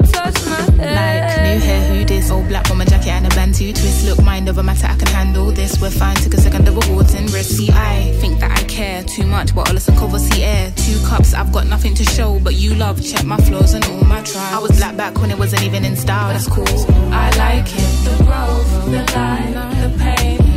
[0.80, 2.32] Like new hair, who this?
[2.32, 4.06] Old black bomber jacket and a band bantu twist.
[4.06, 5.80] Look, mind over matter, I can handle this.
[5.82, 7.58] We're fine, took a second of a warts and risk.
[7.58, 10.72] See, I think that I care too much, but all of cover see air.
[10.76, 13.04] Two cups, I've got nothing to show, but you love.
[13.04, 14.54] Check my flaws and all my trials.
[14.54, 16.68] I was black back when it wasn't even in style, that's cool.
[17.12, 17.90] I like it.
[18.06, 20.49] The growth, the light, the pain,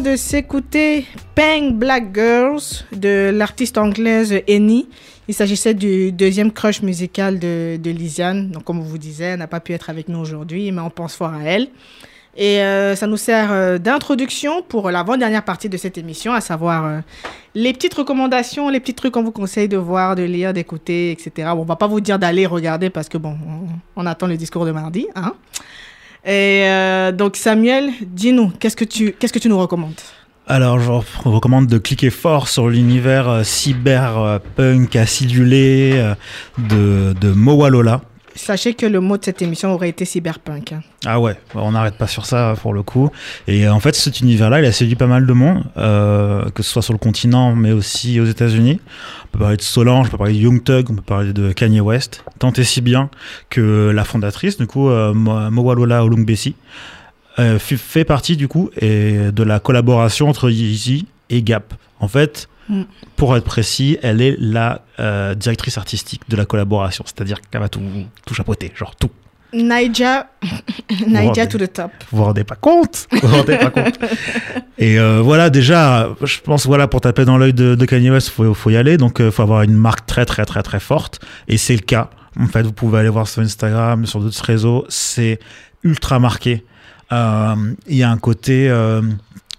[0.00, 1.06] de s'écouter
[1.36, 4.88] Pang Black Girls de l'artiste anglaise Annie.
[5.28, 8.50] Il s'agissait du deuxième crush musical de, de Lisiane.
[8.50, 10.90] Donc, comme on vous disait, elle n'a pas pu être avec nous aujourd'hui, mais on
[10.90, 11.68] pense fort à elle.
[12.36, 16.84] Et euh, ça nous sert euh, d'introduction pour l'avant-dernière partie de cette émission, à savoir
[16.84, 17.00] euh,
[17.54, 21.50] les petites recommandations, les petits trucs qu'on vous conseille de voir, de lire, d'écouter, etc.
[21.52, 24.36] Bon, on va pas vous dire d'aller regarder parce que bon, on, on attend le
[24.36, 25.06] discours de mardi.
[25.14, 25.34] Hein
[26.26, 30.00] Et euh, donc, Samuel, dis-nous, qu'est-ce que tu, qu'est-ce que tu nous recommandes?
[30.46, 30.90] Alors, je
[31.28, 36.14] recommande de cliquer fort sur l'univers euh, cyberpunk acidulé euh,
[36.58, 38.02] de, de Mowalola.
[38.36, 40.72] Sachez que le mot de cette émission aurait été cyberpunk.
[40.72, 40.80] hein.
[41.06, 43.10] Ah ouais, on n'arrête pas sur ça pour le coup.
[43.46, 46.62] Et euh, en fait, cet univers-là, il a séduit pas mal de monde, euh, que
[46.64, 48.80] ce soit sur le continent, mais aussi aux États-Unis.
[49.26, 51.52] On peut parler de Solange, on peut parler de Young Thug, on peut parler de
[51.52, 52.24] Kanye West.
[52.40, 53.08] Tant et si bien
[53.50, 56.56] que la fondatrice, du coup, euh, Mo- Mowalola Olungbesi,
[57.38, 61.74] euh, fait partie du coup et de la collaboration entre Yeezy et Gap.
[62.00, 62.82] En fait, Mm.
[63.16, 67.68] pour être précis, elle est la euh, directrice artistique de la collaboration, c'est-à-dire qu'elle va
[67.68, 67.82] tout,
[68.26, 69.10] tout chapeauter, genre tout.
[69.52, 70.30] Naija,
[71.06, 71.92] Naija to the top.
[72.10, 73.06] Vous vous rendez pas compte?
[73.12, 73.98] Vous vous rendez pas compte
[74.78, 78.30] Et euh, voilà, déjà, je pense, voilà, pour taper dans l'œil de, de Kanye West,
[78.30, 78.96] faut, faut y aller.
[78.96, 81.20] Donc, il faut avoir une marque très, très, très, très forte.
[81.46, 82.10] Et c'est le cas.
[82.40, 84.84] En fait, vous pouvez aller voir sur Instagram, sur d'autres réseaux.
[84.88, 85.38] C'est
[85.84, 86.64] ultra marqué.
[87.12, 87.54] Euh,
[87.86, 89.02] Il y a un côté euh,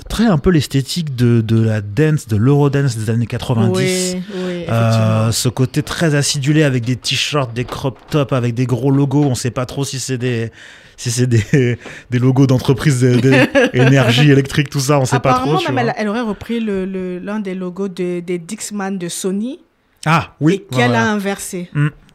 [0.10, 3.74] très un peu l'esthétique de, de la dance, de l'eurodance des années 90.
[3.78, 8.66] Oui, oui, Euh, ce côté très acidulé avec des t-shirts, des crop tops, avec des
[8.66, 9.24] gros logos.
[9.26, 10.52] On sait pas trop si c'est des
[10.98, 11.78] si c'est des,
[12.10, 15.00] des logos d'entreprise d'énergie électrique, tout ça.
[15.00, 15.60] On sait pas trop.
[15.70, 19.60] Même, elle, elle aurait repris le- l'un des logos de- des Dixman de Sony
[20.06, 20.54] Ah oui.
[20.56, 21.04] et qu'elle voilà.
[21.04, 21.70] a inversé.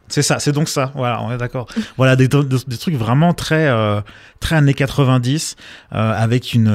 [0.07, 0.91] C'est ça, c'est donc ça.
[0.95, 1.67] Voilà, on est d'accord.
[1.97, 4.01] voilà, des, des, des trucs vraiment très, euh,
[4.41, 5.55] très années 90,
[5.93, 6.67] euh, avec une,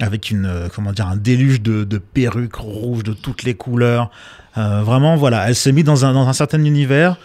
[0.00, 4.10] avec une, euh, comment un déluge de, perruques rouges de toutes les couleurs.
[4.58, 7.16] Euh, vraiment, voilà, elle s'est mise dans un, certain univers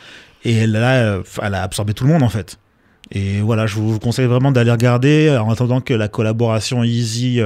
[0.44, 2.60] et elle a, euh, elle a absorbé tout le monde en fait.
[3.12, 7.40] Et voilà, je vous conseille vraiment d'aller regarder en attendant que la collaboration Easy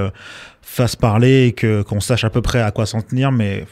[0.62, 3.66] fasse parler et que qu'on sache à peu près à quoi s'en tenir, mais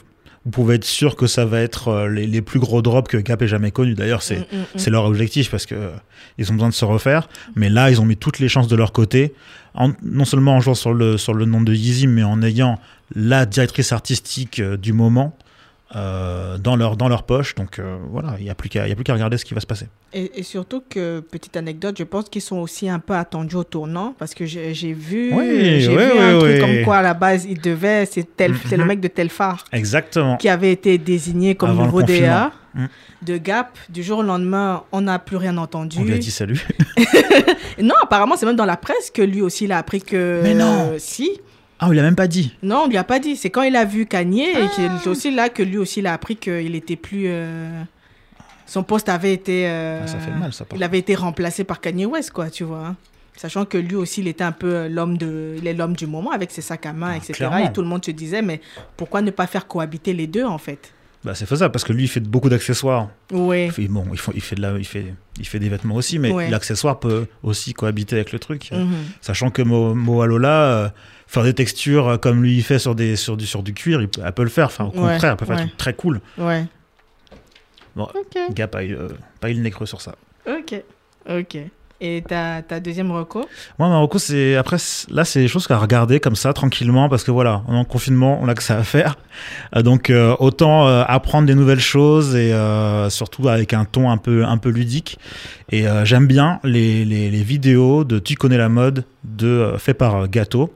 [0.47, 3.17] vous pouvez être sûr que ça va être euh, les, les plus gros drops que
[3.17, 3.95] Gap ait jamais connus.
[3.95, 4.91] D'ailleurs, c'est Mm, mm, mm.
[4.91, 5.89] leur objectif parce que euh,
[6.37, 7.27] ils ont besoin de se refaire.
[7.55, 9.33] Mais là, ils ont mis toutes les chances de leur côté,
[9.73, 12.79] en- non seulement en jouant sur le, sur le nom de Yeezy, mais en ayant
[13.13, 15.37] la directrice artistique euh, du moment
[15.95, 17.55] euh, dans, leur, dans leur poche.
[17.55, 19.87] Donc euh, voilà, il n'y a plus qu'à regarder ce qui va se passer.
[20.13, 23.63] Et, et surtout que, petite anecdote, je pense qu'ils sont aussi un peu attendus au
[23.63, 27.01] tournant parce que j'ai vu, Oui, j'ai oui, vu oui, un truc comme quoi à
[27.01, 28.55] la base, il devait, c'est Mhm.
[28.67, 30.37] c'est le mec de Telfar Exactement.
[30.37, 32.51] qui avait été désigné comme Avant nouveau DA.
[32.75, 32.85] Mm.
[33.23, 33.75] de Gap.
[33.89, 35.97] Du jour au lendemain, on n'a plus rien entendu.
[35.99, 36.61] On lui a dit salut.
[37.81, 40.39] Non, apparemment, c'est même dans la presse que lui aussi, il a appris que.
[40.43, 40.91] Mais non.
[40.93, 41.39] Euh, Si.
[41.79, 42.53] Ah, on lui a même pas dit.
[42.63, 43.35] Non, on lui a pas dit.
[43.35, 44.67] C'est quand il a vu Kanye et Ah.
[44.73, 47.25] qu'il- c'est aussi là que lui aussi, il a appris qu'il était plus.
[47.27, 47.83] euh,
[48.65, 49.65] Son poste avait été.
[49.67, 52.63] euh, Ah, ça fait mal, ça, Il avait été remplacé par Kanye West, quoi, tu
[52.65, 52.95] vois.
[53.37, 56.07] Sachant que lui aussi, il était un peu euh, l'homme de, il est l'homme du
[56.07, 57.33] moment avec ses sacs à main, Ah, etc.
[57.33, 57.59] clairement.
[57.59, 58.59] Et tout le monde se disait, mais
[58.97, 60.91] pourquoi ne pas faire cohabiter les deux, en fait?
[61.23, 63.09] Bah, c'est faisable parce que lui, il fait beaucoup d'accessoires.
[63.31, 63.69] Oui.
[63.77, 66.19] Il bon, il fait, il, fait de la, il, fait, il fait des vêtements aussi,
[66.19, 66.49] mais Ouais.
[66.49, 68.69] l'accessoire peut aussi cohabiter avec le truc.
[68.71, 68.87] Mhm.
[69.21, 70.89] Sachant que Mo, Mo Alola, euh,
[71.27, 74.01] faire des textures euh, comme lui il fait sur, des, sur, du, sur du cuir,
[74.01, 74.67] il peut- elle peut le faire.
[74.67, 75.71] Enfin, au Ouais, contraire, elle peut faire ouais.
[75.77, 76.21] très cool.
[76.37, 76.65] Ouais.
[77.95, 78.37] Bon, Ok.
[78.53, 79.07] Gap a eu, euh,
[79.39, 80.15] pas eu le nez creux sur ça.
[80.47, 80.81] Ok.
[81.29, 81.57] Ok.
[81.99, 83.43] Et ta, ta deuxième reco?
[83.79, 84.77] Moi, Marocco, c'est après
[85.09, 87.85] là, c'est des choses qu'à regarder comme ça tranquillement parce que voilà, on est en
[87.85, 89.15] confinement, on a que ça à faire.
[89.75, 92.53] Euh, donc euh, autant euh, apprendre des nouvelles choses et
[93.09, 95.17] surtout avec un ton un peu un peu ludique.
[95.71, 100.27] Et j'aime bien les, les, les vidéos de Tu connais la mode de fait par
[100.29, 100.71] Gâteau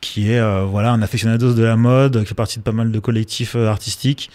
[0.00, 2.92] qui est euh, voilà un aficionados de la mode, qui fait partie de pas mal
[2.92, 4.30] de collectifs euh, artistiques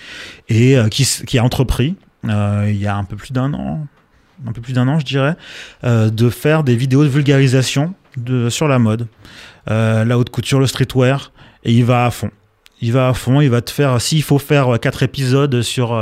[0.50, 3.86] et euh, qui, a entrepris il y a un peu plus d'un an,
[4.48, 5.36] un peu plus d'un an je dirais,
[5.84, 7.94] de faire des vidéos de vulgarisation
[8.48, 9.08] sur la mode,
[9.68, 11.34] la haute couture, le streetwear,
[11.66, 12.32] et il va à fond.
[12.80, 16.00] Il va à fond, il va te faire, s'il faut faire quatre épisodes sur,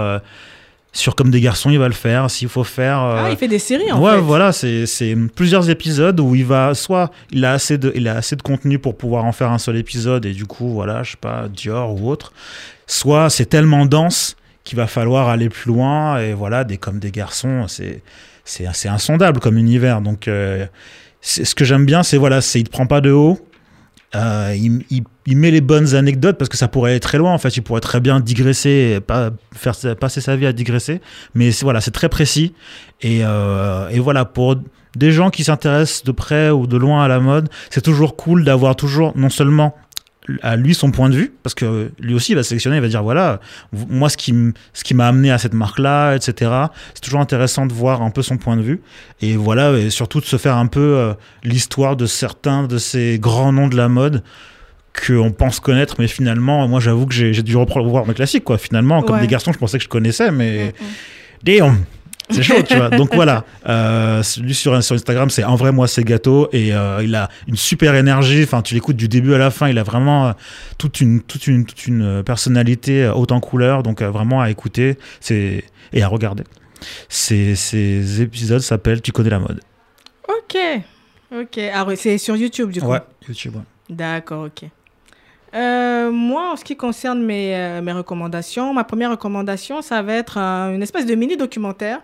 [0.93, 2.29] sur Comme des garçons, il va le faire.
[2.29, 3.01] S'il faut faire.
[3.01, 4.21] euh, Ah, il fait des séries, en ouais, fait.
[4.21, 8.15] voilà, c'est c'est plusieurs épisodes où il va, soit il a, assez de, il a
[8.17, 11.11] assez de contenu pour pouvoir en faire un seul épisode, et du coup, voilà, je
[11.11, 12.33] sais pas, Dior ou autre,
[12.87, 17.11] soit c'est tellement dense qu'il va falloir aller plus loin, et voilà, des Comme des
[17.11, 18.01] garçons, c'est
[18.43, 20.01] c'est assez insondable comme univers.
[20.01, 20.65] Donc, euh,
[21.21, 23.39] c'est- ce que j'aime bien, c'est voilà, c'est il te prend pas de haut.
[24.15, 27.31] Euh, il, il- il met les bonnes anecdotes parce que ça pourrait aller très loin
[27.31, 27.55] en fait.
[27.55, 30.99] Il pourrait très bien digresser, pas faire passer sa vie à digresser.
[31.35, 32.53] Mais voilà, c'est très précis
[33.01, 34.55] et, euh, et voilà pour
[34.97, 38.43] des gens qui s'intéressent de près ou de loin à la mode, c'est toujours cool
[38.43, 39.75] d'avoir toujours non seulement
[40.43, 42.87] à lui son point de vue parce que lui aussi il va sélectionner il va
[42.87, 43.39] dire voilà
[43.73, 44.33] moi ce qui
[44.71, 46.51] ce qui m'a amené à cette marque là etc
[46.93, 48.81] c'est toujours intéressant de voir un peu son point de vue
[49.21, 53.17] et voilà et surtout de se faire un peu euh, l'histoire de certains de ces
[53.19, 54.21] grands noms de la mode
[55.07, 59.01] qu'on pense connaître mais finalement moi j'avoue que j'ai dû revoir mes classiques quoi finalement
[59.01, 59.21] comme Ouais.
[59.21, 61.57] des garçons je pensais que je connaissais mais Mm, mm.
[61.59, 61.77] damn
[62.31, 62.89] c'est chaud, tu vois.
[62.89, 67.01] Donc voilà, euh, lui sur, sur Instagram, c'est en vrai moi c'est gâteau et euh,
[67.03, 68.43] il a une super énergie.
[68.43, 70.31] Enfin, tu l'écoutes du début à la fin, il a vraiment euh,
[70.77, 73.83] toute une toute une toute une euh, personnalité euh, haute en couleur.
[73.83, 75.63] Donc euh, vraiment à écouter, c'est
[75.93, 76.43] et à regarder.
[77.09, 79.59] Ces, ces épisodes s'appellent Tu connais la mode.
[80.27, 80.57] Ok.
[81.33, 81.59] Ok.
[81.73, 82.91] Ah, c'est sur YouTube, du coup.
[83.27, 83.55] YouTube.
[83.55, 83.61] ouais.
[83.89, 84.67] D'accord, ok.
[85.53, 90.13] Euh, moi, en ce qui concerne mes, euh, mes recommandations, ma première recommandation, ça va
[90.13, 91.99] être un- une espèce de mini-documentaire.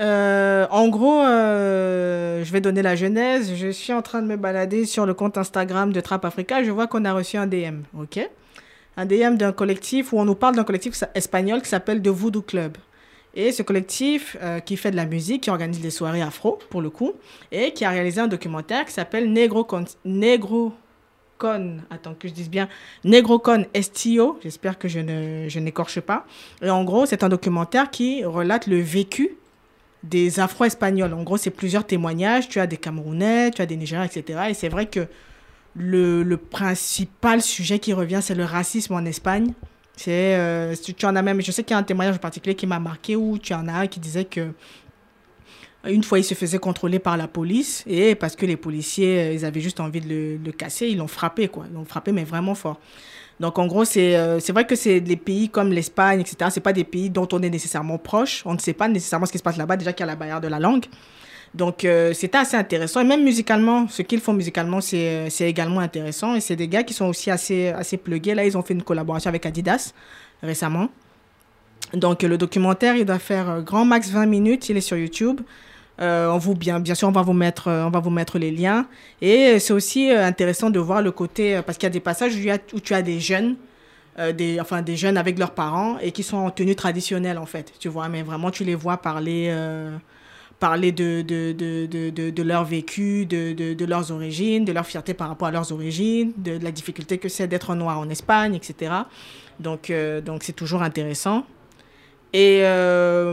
[0.00, 3.54] Euh, en gros, euh, je vais donner la genèse.
[3.54, 6.62] Je suis en train de me balader sur le compte Instagram de Trap Africa.
[6.64, 8.18] Je vois qu'on a reçu un DM, ok?
[8.96, 12.42] Un DM d'un collectif où on nous parle d'un collectif espagnol qui s'appelle The Voodoo
[12.42, 12.76] Club.
[13.34, 16.80] Et ce collectif euh, qui fait de la musique, qui organise des soirées afro, pour
[16.82, 17.12] le coup,
[17.52, 20.72] et qui a réalisé un documentaire qui s'appelle Negro, Con- Negro
[21.38, 22.68] Con, attends que je dise bien,
[23.04, 26.26] Negrocon Estio, j'espère que je ne je n'écorche pas.
[26.60, 29.36] Et en gros, c'est un documentaire qui relate le vécu
[30.02, 31.12] des Afro-Espagnols.
[31.12, 32.48] En gros, c'est plusieurs témoignages.
[32.48, 34.40] Tu as des Camerounais, tu as des Nigériens, etc.
[34.50, 35.06] Et c'est vrai que
[35.76, 39.52] le, le principal sujet qui revient, c'est le racisme en Espagne.
[39.96, 42.54] C'est, euh, tu, en as même, je sais qu'il y a un témoignage en particulier
[42.54, 44.52] qui m'a marqué où tu en as un qui disait que
[45.84, 49.32] une fois, il se faisait contrôler par la police et parce que les policiers, euh,
[49.32, 51.64] ils avaient juste envie de le, casser, ils l'ont frappé, quoi.
[51.70, 52.78] Ils l'ont frappé, mais vraiment fort.
[53.38, 56.50] Donc, en gros, c'est euh, vrai que c'est des pays comme l'Espagne, etc.
[56.52, 58.42] C'est pas des pays dont on est nécessairement proche.
[58.44, 60.16] On ne sait pas nécessairement ce qui se passe là-bas, déjà qu'il y a la
[60.16, 60.84] barrière de la langue.
[61.54, 63.00] Donc, euh, c'était assez intéressant.
[63.00, 66.34] Et même musicalement, ce qu'ils font musicalement, c'est euh, c'est également intéressant.
[66.36, 68.34] Et c'est des gars qui sont aussi assez, assez plugués.
[68.34, 69.92] Là, ils ont fait une collaboration avec Adidas
[70.42, 70.88] récemment.
[71.92, 74.68] Donc, le documentaire, il doit faire euh, grand max 20 minutes.
[74.68, 75.40] Il est sur YouTube.
[76.00, 78.38] Euh, on vous, bien, bien sûr, on va vous mettre, euh, on va vous mettre
[78.38, 78.86] les liens.
[79.20, 82.34] Et c'est aussi euh, intéressant de voir le côté, parce qu'il y a des passages
[82.72, 83.56] où, tu as des jeunes,
[84.36, 87.72] des, enfin des jeunes avec leurs parents et qui sont en tenue traditionnelle en fait,
[87.78, 88.08] tu vois.
[88.08, 89.54] Mais vraiment, tu les vois parler,
[90.58, 95.28] parler de, de, de, de, de, leur vécu, de, leurs origines, de leur fierté par
[95.28, 98.92] rapport à leurs origines, de, la difficulté que c'est d'être noir en Espagne, etc.
[99.58, 99.92] Donc,
[100.24, 101.46] donc c'est toujours intéressant.
[102.34, 102.62] Et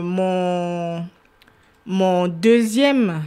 [0.02, 1.04] mon,
[1.88, 3.22] mon deuxième,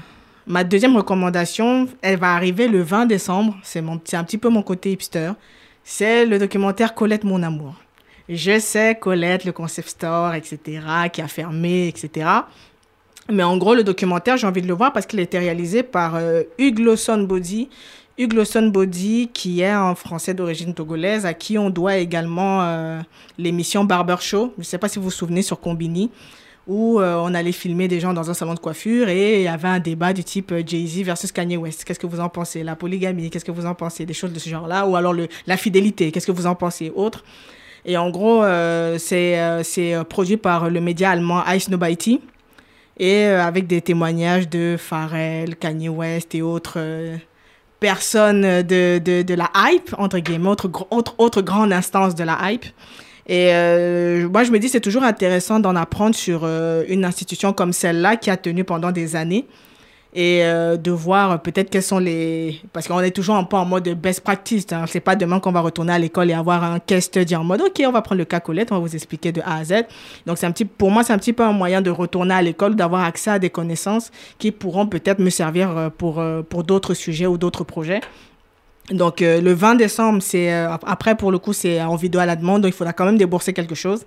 [0.45, 3.57] ma deuxième recommandation, elle va arriver le 20 décembre.
[3.63, 5.31] C'est mon, un petit peu mon côté hipster.
[5.83, 7.73] C'est le documentaire Colette mon amour.
[8.29, 10.79] Je sais Colette, le concept store, etc.,
[11.11, 12.29] qui a fermé, etc.
[13.31, 15.81] Mais en gros, le documentaire, j'ai envie de le voir parce qu'il a été réalisé
[15.81, 17.67] par euh, Hugues Lawson Body.
[18.19, 23.01] Hugues Lawson Body, qui est un Français d'origine togolaise, à qui on doit également euh,
[23.39, 24.53] l'émission Barber Show.
[24.57, 26.11] Je ne sais pas si vous vous souvenez sur Combini,
[26.67, 29.47] où euh, on allait filmer des gens dans un salon de coiffure et il y
[29.47, 31.83] avait un débat du type euh, Jay-Z versus Kanye West.
[31.83, 32.63] Qu'est-ce que vous en pensez?
[32.63, 34.05] La polygamie, qu'est-ce que vous en pensez?
[34.05, 34.85] Des choses de ce genre-là?
[34.85, 35.15] Ou alors
[35.47, 36.91] la fidélité, qu'est-ce que vous en pensez?
[36.95, 37.23] Autres.
[37.83, 42.21] Et en gros, euh, c'est euh, produit par le média allemand Ice Nobody
[42.97, 46.77] et avec des témoignages de Pharrell, Kanye West et autres
[47.79, 52.23] personnes de, de, de la hype, entre guillemets, autre, gr- autre, autre grande instance de
[52.23, 52.65] la hype.
[53.27, 57.53] Et euh, moi, je me dis, c'est toujours intéressant d'en apprendre sur euh, une institution
[57.53, 59.45] comme celle-là qui a tenu pendant des années
[60.13, 62.59] et euh, de voir peut-être quels sont les...
[62.73, 64.65] Parce qu'on est toujours un peu en mode best practice.
[64.71, 64.85] Hein.
[64.87, 67.61] C'est pas demain qu'on va retourner à l'école et avoir un case study en mode,
[67.61, 69.73] OK, on va prendre le cas Colette, on va vous expliquer de A à Z.
[70.25, 72.41] Donc, c'est un petit, pour moi, c'est un petit peu un moyen de retourner à
[72.41, 76.63] l'école, d'avoir accès à des connaissances qui pourront peut-être me servir euh, pour, euh, pour
[76.63, 78.01] d'autres sujets ou d'autres projets.
[78.89, 82.25] Donc, euh, le 20 décembre, c'est euh, après, pour le coup, c'est en vidéo à
[82.25, 84.03] la demande, donc il faudra quand même débourser quelque chose.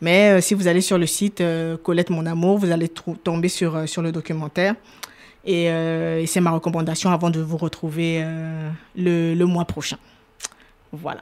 [0.00, 1.42] Mais euh, si vous allez sur le site
[1.82, 4.74] Colette Mon Amour, vous allez tomber sur, sur le documentaire.
[5.46, 5.68] Et,
[6.26, 8.24] c'est ma recommandation avant de vous retrouver
[8.96, 9.98] le, le mois prochain.
[10.90, 11.20] Voilà.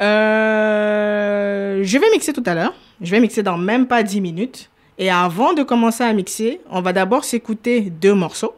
[0.00, 2.74] Je vais mixer tout à l'heure.
[3.00, 4.70] Je vais mixer dans même pas 10 minutes.
[4.98, 8.54] Et avant de commencer à mixer, on va d'abord s'écouter deux morceaux.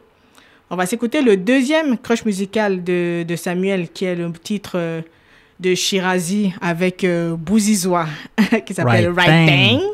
[0.71, 5.01] On va s'écouter le deuxième crush musical de, de Samuel, qui est le titre euh,
[5.59, 8.07] de Shirazi avec euh, Bouzizoa,
[8.65, 9.79] qui s'appelle Right Right, Thing.
[9.79, 9.89] Thing.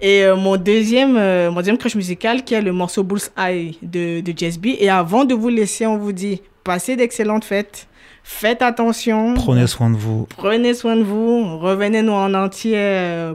[0.00, 4.20] Et euh, mon, deuxième, euh, mon deuxième crush musical, qui est le morceau Bullseye de,
[4.20, 4.68] de Jazz B.
[4.78, 7.86] Et avant de vous laisser, on vous dit passez d'excellentes fêtes.
[8.22, 9.34] Faites attention.
[9.34, 10.26] Prenez soin de vous.
[10.36, 11.58] Prenez soin de vous.
[11.58, 12.76] Revenez-nous en entier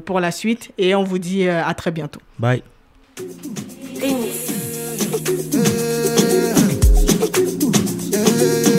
[0.05, 0.71] pour la suite.
[0.77, 2.19] Et on vous dit à très bientôt.
[2.37, 2.61] Bye.
[8.41, 8.70] yeah.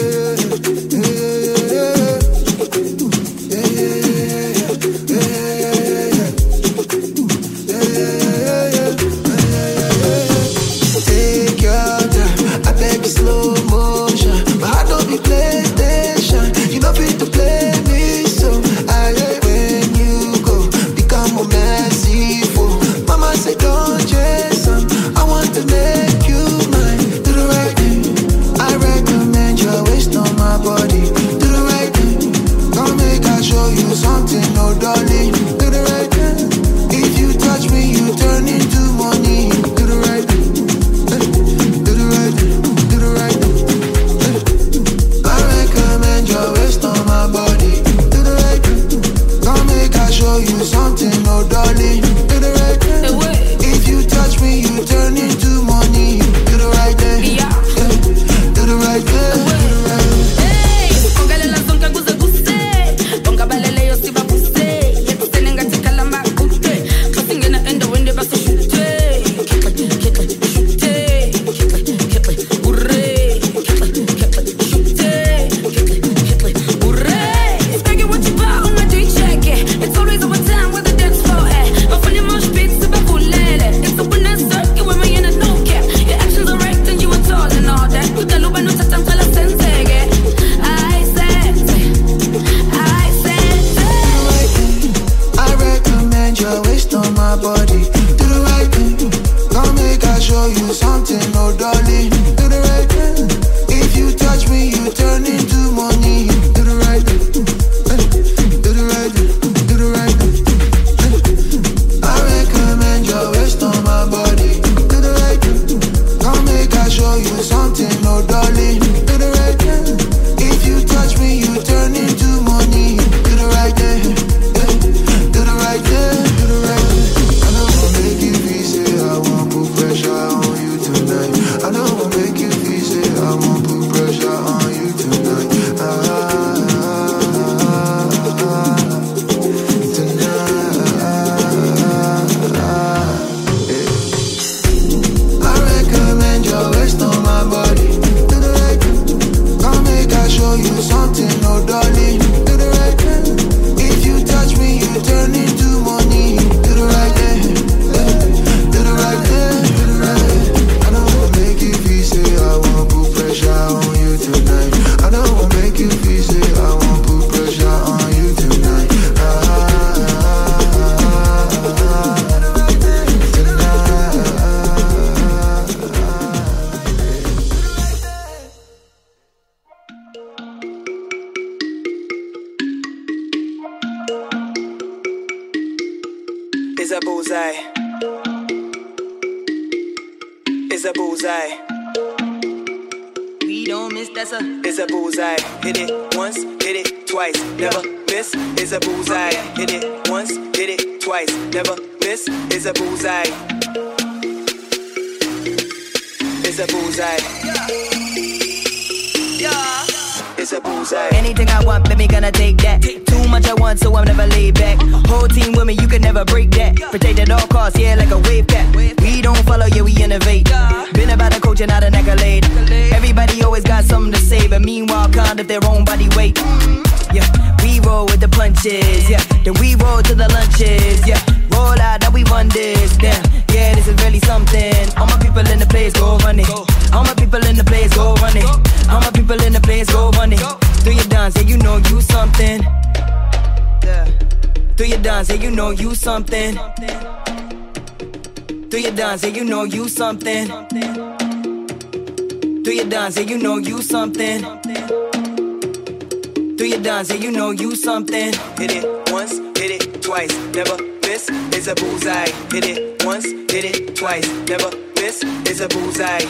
[256.63, 258.33] through your dons, yeah, you know you something.
[258.57, 262.31] Hit it once, hit it twice, never miss, it's a bullseye.
[262.53, 266.23] Hit it once, hit it twice, never miss, it's a bullseye.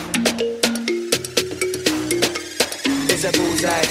[3.13, 3.85] It's a bullseye.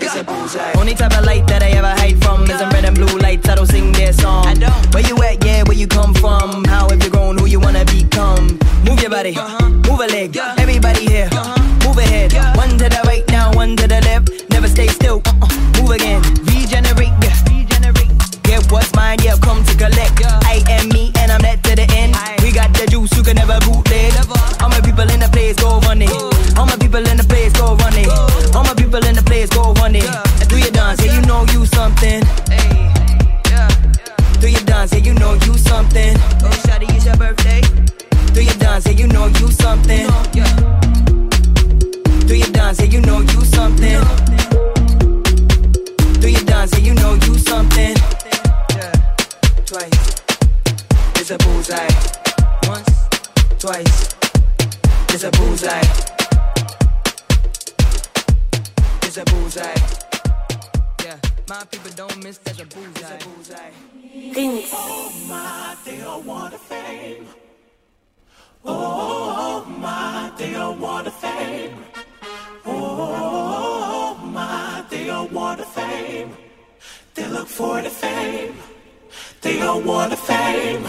[0.00, 0.72] It's a bullseye.
[0.72, 3.48] Only type of light that I ever hide from is a red and blue lights.
[3.48, 4.44] I don't sing their song.
[4.44, 4.92] I don't.
[4.92, 5.44] Where you at?
[5.44, 6.64] Yeah, where you come from?
[6.64, 7.38] How have you grown?
[7.38, 8.58] Who you wanna become?
[8.84, 9.68] Move your body, uh-huh.
[9.68, 10.34] move a leg.
[10.34, 10.56] Yeah.
[10.58, 11.28] Everybody here.
[11.30, 12.32] Uh-huh move ahead.
[12.56, 14.50] One to the right now, one to the left.
[14.50, 15.48] Never stay still, uh-uh.
[15.80, 16.22] move again.
[16.52, 17.36] Regenerate, yeah.
[17.48, 18.12] Regenerate.
[18.42, 20.20] Get what's mine, yeah, come to collect.
[20.44, 20.89] I am
[42.90, 43.00] you?
[43.00, 44.00] Yeah, you know you something.
[46.20, 46.72] Do you dance?
[46.72, 47.96] Yeah, you know you something.
[48.76, 48.92] Yeah.
[49.64, 50.22] Twice.
[51.16, 51.88] It's a bullseye.
[52.68, 53.08] Once.
[53.58, 54.14] Twice.
[55.10, 55.82] It's a bullseye.
[59.02, 59.74] It's a bullseye.
[61.04, 61.18] Yeah.
[61.48, 62.38] My people don't miss.
[62.38, 63.16] There's a bullseye.
[63.16, 63.70] It's a bullseye.
[64.72, 67.26] Oh my, they all want the fame.
[68.64, 71.89] Oh my, they all want the fame.
[73.02, 76.36] Oh my, they all want the fame.
[77.14, 78.54] They look for the fame.
[79.40, 80.84] They all want the fame.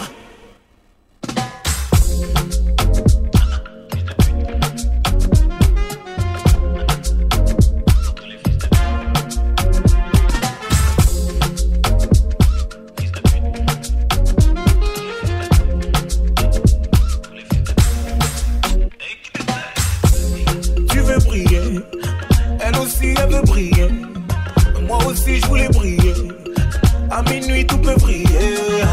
[24.86, 26.14] Moi aussi je voulais briller.
[27.10, 28.84] À minuit tout peut briller.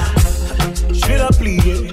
[0.91, 1.91] Je vais la plier.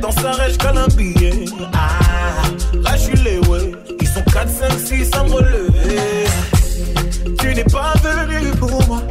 [0.00, 1.44] Dans sa qu'elle a un billet.
[1.72, 2.42] Ah,
[2.82, 3.72] là je suis les ouais.
[4.00, 6.24] Ils sont 4, 5, 6 à me relever.
[7.38, 9.02] Tu n'es pas venu pour moi.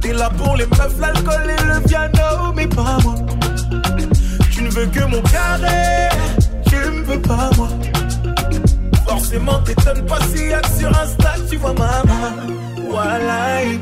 [0.00, 3.14] T'es là pour les meufs, l'alcool et le piano, mais pas moi.
[4.50, 6.08] Tu ne veux que mon carré,
[6.66, 7.68] tu ne veux pas moi.
[9.36, 10.48] Forcément, t'étonnes pas si
[10.78, 12.32] sur Insta, tu vois maman.
[12.88, 13.78] Voilà, il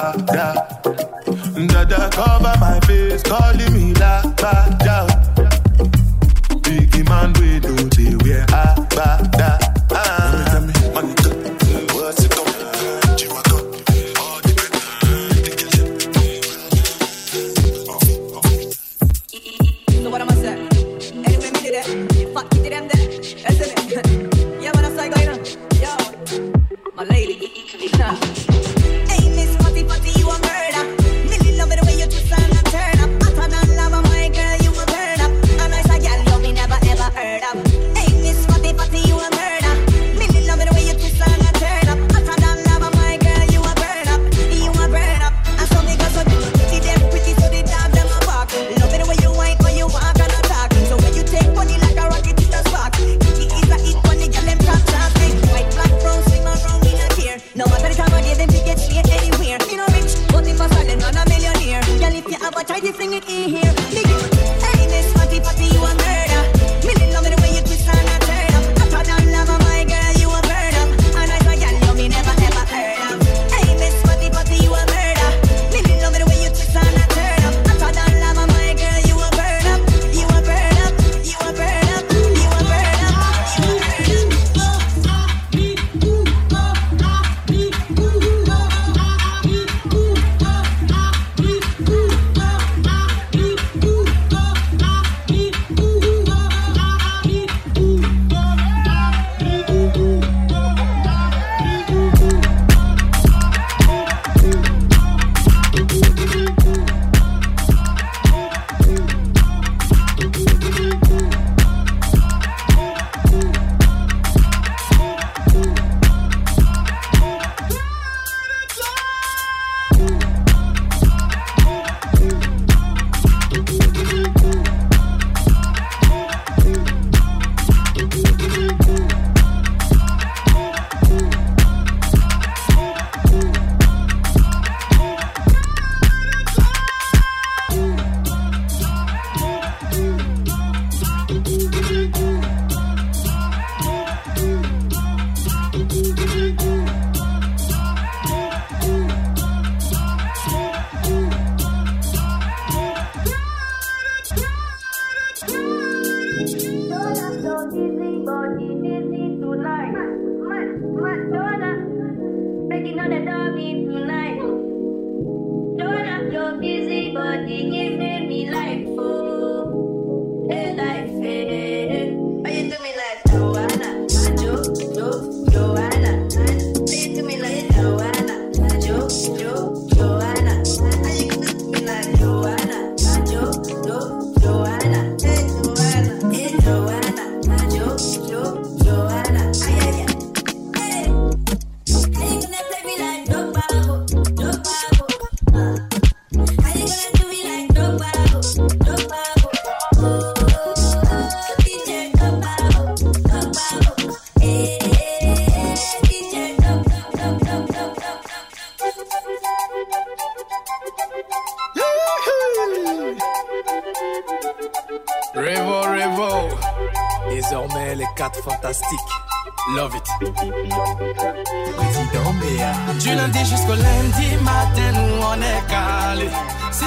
[0.00, 0.54] ba, da.
[1.66, 5.09] Dada cover my face, calling me la, ba, da.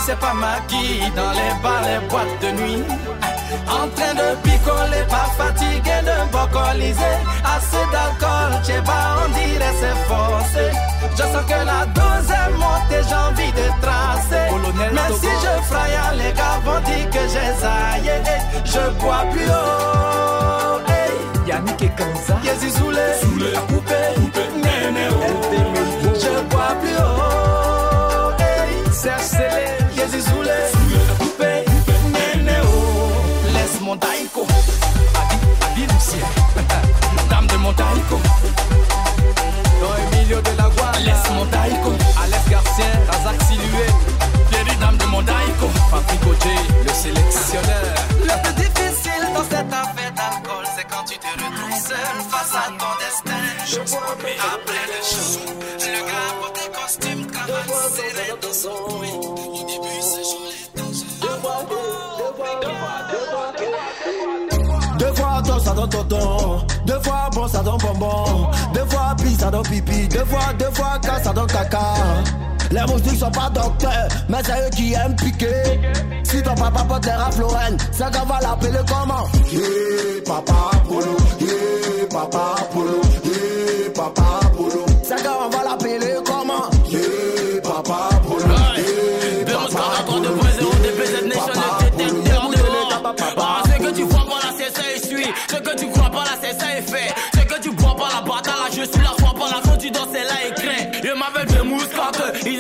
[0.06, 2.84] C'est pas maquis dans les bars, les boîtes de nuit.
[3.68, 7.16] En train de picoler, pas fatigué de bocoliser.
[7.56, 10.66] Assez d'alcool, t'es pas, on dirait c'est forcé.
[11.16, 14.46] Je sens que la dose est montée, j'ai envie de tracer.
[14.94, 18.16] Mais si je fraye, les gars vont dire que j'ai zaillé.
[18.66, 20.80] Je bois plus haut.
[20.90, 21.48] Hey.
[21.48, 22.36] Yannick et Kanza.
[22.44, 24.14] Yezi Soulé, la poupée,
[24.56, 25.16] néné, oh.
[26.16, 28.32] Je bois plus haut.
[28.40, 28.74] Hey.
[52.30, 53.44] Face à ton destin.
[53.66, 55.40] Je après le show,
[55.80, 59.10] le gars porte des costumes, cravate dans son oui.
[59.12, 61.66] Au début, ce jour est Deux fois
[65.60, 70.08] ça dans tonton, deux fois bon ça dans bonbon, deux fois pis ça dans pipi,
[70.08, 71.80] deux fois, deux fois casse ça dans caca.
[72.72, 75.80] Les moustiques sont pas docteurs, mais c'est eux qui aiment piquer.
[76.24, 77.12] Si ton papa porte les
[77.92, 79.28] ça qu'on va l'appeler comment?
[80.26, 81.18] Papa Polo,
[82.10, 83.02] papa Polo,
[83.94, 84.86] papa Polo.
[85.04, 86.33] Ça qu'on va l'appeler comment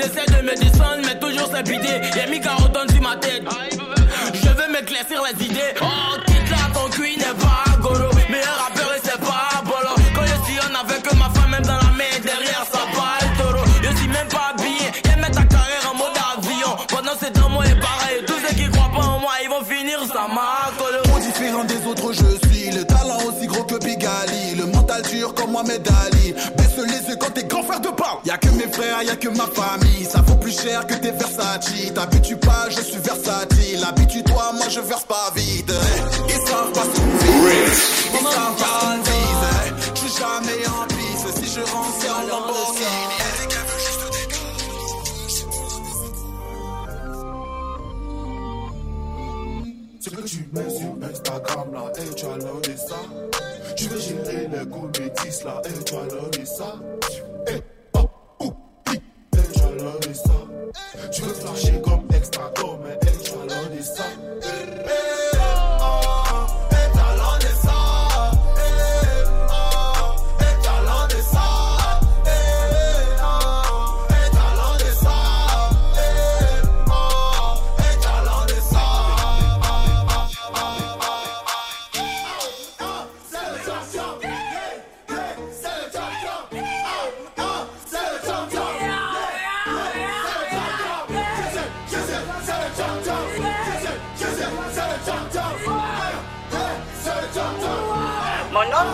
[0.06, 2.02] essaient de me descendre, mais toujours c'est bidé.
[2.16, 3.44] Y'a mis carotte sur ma tête.
[4.34, 5.74] Je veux m'éclaircir les idées.
[5.82, 5.86] Oh,
[6.26, 8.10] quitte là, ton cul n'est pas goro.
[8.30, 9.96] Meilleur rappeur et c'est pas bolo.
[10.16, 13.66] Quand je sillonne avec ma femme, même dans la main, derrière ça parle taureau.
[13.82, 14.88] Je suis même pas habillé.
[15.06, 16.76] Y'a mettre ta carrière en mode avion.
[16.88, 18.24] Pendant ces temps, moi est pareil.
[18.28, 20.78] Tous ceux qui croient pas en moi, ils vont finir ça marque.
[21.04, 24.56] Trop différent des autres, je suis le talent aussi gros que Bigali.
[24.58, 26.34] Le mental dur comme Mohamed Ali.
[28.26, 30.06] Y'a que mes frères, y'a que ma famille.
[30.06, 31.72] Ça vaut plus cher que tes Versace.
[31.94, 33.84] T'habitues pas, je suis versatile.
[33.88, 35.72] Habitue-toi, moi je verse pas vite.
[36.30, 36.84] Ils savent pas
[40.19, 41.38] jamais en piste.
[41.38, 41.94] Si je rentre.
[49.99, 52.95] Ce que tu mets sur Instagram là, et tu as loadé ça.
[53.77, 54.65] Tu veux gérer les
[55.02, 56.76] métis là, et tu as loadé ça.
[57.48, 57.61] Eh,
[59.80, 62.80] et tu veux flasher comme extra comme,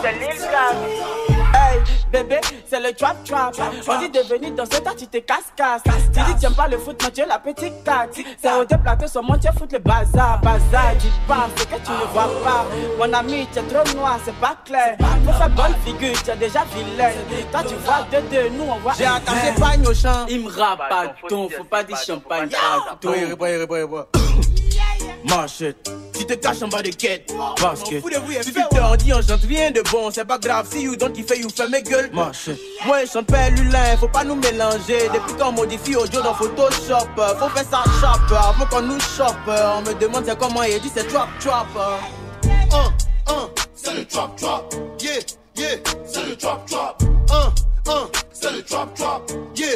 [0.10, 1.40] c'est Lil.
[1.52, 1.80] Hey,
[2.12, 3.56] bébé, c'est le trap trap.
[3.88, 5.82] On dit de venir dans ce tas, tu te casse casse.
[5.84, 8.10] Tu dis tiens pas le foot, mais tu es la petite carte.
[8.42, 10.40] C'est au déplaté sur mon tu foutre le bazar.
[10.42, 12.66] Bazar, dis pas ce que tu ne vois pas.
[12.98, 14.96] Mon ami, tu es trop noir, c'est pas clair.
[15.26, 17.12] Pour faire bonne figure, tu es déjà vilain.
[17.52, 18.94] Toi, tu vois deux deux, nous on voit.
[18.98, 20.26] J'ai attaqué pagne au champ.
[20.30, 22.50] Il me rabat ton, faut pas dire champagne.
[23.02, 24.04] Boy, boy, boy, boy.
[25.28, 27.34] Marchette, tu te caches en bas de quête.
[27.60, 30.68] Parce que si tu te dis on chante rien de bon, c'est pas grave.
[30.72, 32.10] Si you don't kiffer, you ferme gueule.
[32.14, 32.50] Marche.
[32.86, 35.10] Moi, je chante pas Lulin, faut pas nous mélanger.
[35.14, 39.36] Depuis qu'on modifie audio dans Photoshop, faut faire ça chop avant qu'on nous chope.
[39.48, 41.68] On me demande c'est comment il dit c'est trap trap.
[42.72, 44.74] Un, un, c'est le trap trap.
[45.02, 45.20] Yeah,
[45.58, 47.02] yeah, c'est le trap trap.
[47.32, 49.32] Un, un, c'est le trap trap.
[49.56, 49.76] Yeah,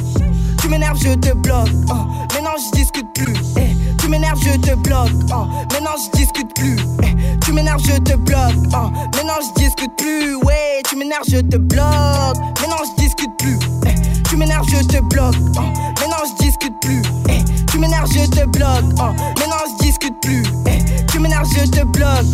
[0.71, 1.67] M'énerves, je te bloque.
[1.89, 2.07] Oh.
[2.33, 3.35] Maintenant je discute plus.
[3.57, 3.75] Eh.
[3.97, 5.09] Tu m'énerves, je te bloque.
[5.29, 5.45] Oh.
[5.69, 6.77] Maintenant je discute plus.
[7.03, 7.37] Eh.
[7.43, 8.55] Tu m'énerves, je te bloque.
[8.73, 8.89] Oh.
[9.17, 10.35] Maintenant je discute plus.
[10.45, 12.37] Ouais, tu m'énerves, je te bloque.
[12.61, 13.59] Maintenant je discute plus.
[13.85, 14.23] Eh.
[14.29, 15.35] Tu m'énerves, je te bloque.
[15.99, 17.01] Maintenant je discute plus.
[17.69, 18.97] Tu m'énerves, je te bloque.
[18.97, 20.43] Maintenant je discute plus.
[21.11, 22.25] Tu m'énerves, je te bloque.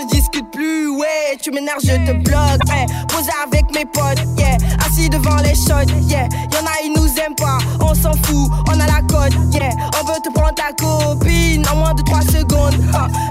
[0.00, 0.88] Je discute plus.
[0.88, 2.60] Ouais, tu m'énerves, je te bloque.
[2.68, 2.86] Eh.
[3.08, 4.56] Posé avec mes potes, yeah.
[4.86, 6.26] Assis devant les shots, yeah.
[6.52, 7.58] Y'en a, ils nous aiment pas.
[7.80, 9.70] On s'en fout, on a la cote, yeah.
[10.00, 12.76] On veut te prendre ta copine en moins de 3 secondes.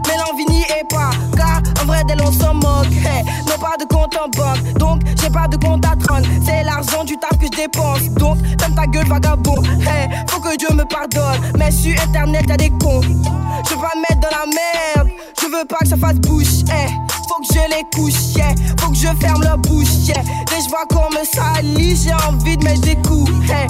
[0.07, 1.09] Mais l'envie n'y est pas.
[1.35, 2.91] Car en vrai, d'elle, on s'en moque.
[2.91, 3.23] Hey.
[3.47, 4.73] Non, pas de compte en banque.
[4.77, 6.23] Donc, j'ai pas de compte à 30.
[6.45, 8.03] C'est l'argent du taf que je dépense.
[8.11, 9.63] Donc, ferme ta gueule, vagabond.
[9.81, 10.09] Hey.
[10.27, 11.41] Faut que Dieu me pardonne.
[11.57, 13.01] Mais sur internet, y'a des cons.
[13.01, 15.09] Je veux pas me mettre dans la merde.
[15.41, 16.58] Je veux pas que ça fasse bouche.
[16.67, 16.89] Hey.
[17.27, 18.53] Faut que je les couche, yeah.
[18.79, 20.21] Faut que je ferme leur bouche, yeah.
[20.47, 23.31] Dès je vois qu'on me salit, j'ai envie de mettre des coups.
[23.47, 23.67] Mais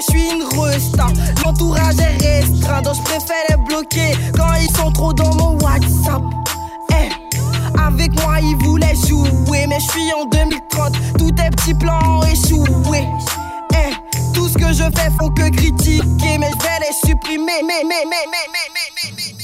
[0.00, 1.06] je suis une resta,
[1.44, 6.22] l'entourage est restreint, donc je préfère les bloquer quand ils sont trop dans mon WhatsApp.
[6.90, 7.10] Hey.
[7.78, 12.22] Avec moi, ils voulaient jouer, mais je suis en 2030, tous tes petits plans ont
[12.22, 13.04] échoué.
[13.74, 13.94] Hey.
[14.32, 17.62] Tout ce que je fais, faut que critiquer, mais je vais les supprimer.
[17.66, 19.43] Mais, mais, mais, mais, mais, mais, mais, mais.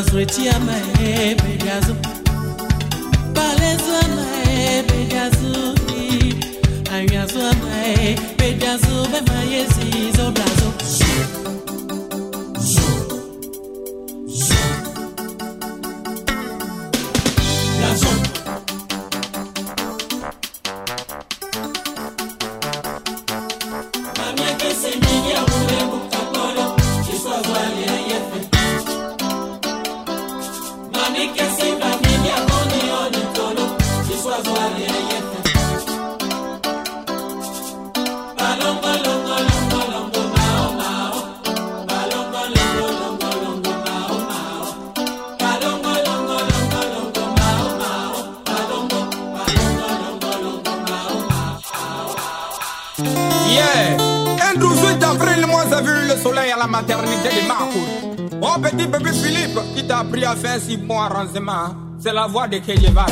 [0.00, 1.94] Mazwetia maebe gazu
[3.34, 5.74] Balezwa maebe gazu
[6.94, 10.72] Anyazwa maebe gazu Bema yezi zobrazo
[56.80, 58.16] maternité de Marcourt.
[58.40, 61.74] Mon petit bébé Philippe qui t'a appris à faire si bon arrangement.
[61.98, 63.06] C'est la voix de Kejevara.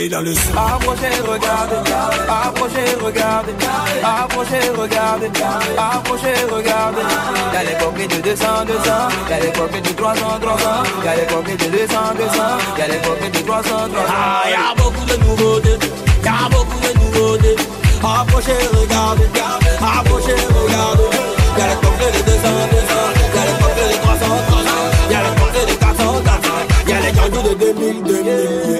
[0.00, 0.40] donner la leçon.
[0.56, 1.90] Approchez, regardez,
[2.28, 3.52] approchez, regardez,
[4.02, 5.30] approchez, regardez,
[5.76, 7.02] approchez, regardez.
[7.52, 8.90] Y'a les coquets de 200, 200,
[9.28, 10.68] y'a les coquets de 300, 300,
[11.04, 12.42] y'a les coquets de 200, 200,
[12.78, 14.04] y'a les coquets de 300, 300.
[14.08, 15.78] Ah, y'a beaucoup de nouveautés,
[16.24, 17.56] y'a beaucoup de nouveautés.
[18.02, 19.28] Approchez, regardez,
[19.80, 21.10] approchez, regardez.
[21.58, 22.38] Y'a les coquets de 200,
[22.70, 22.94] 200,
[23.34, 24.00] y'a les coquets de
[25.12, 26.50] y'a les coquets de 400, 400,
[26.88, 28.79] y'a les cadeaux de 2000, 2000.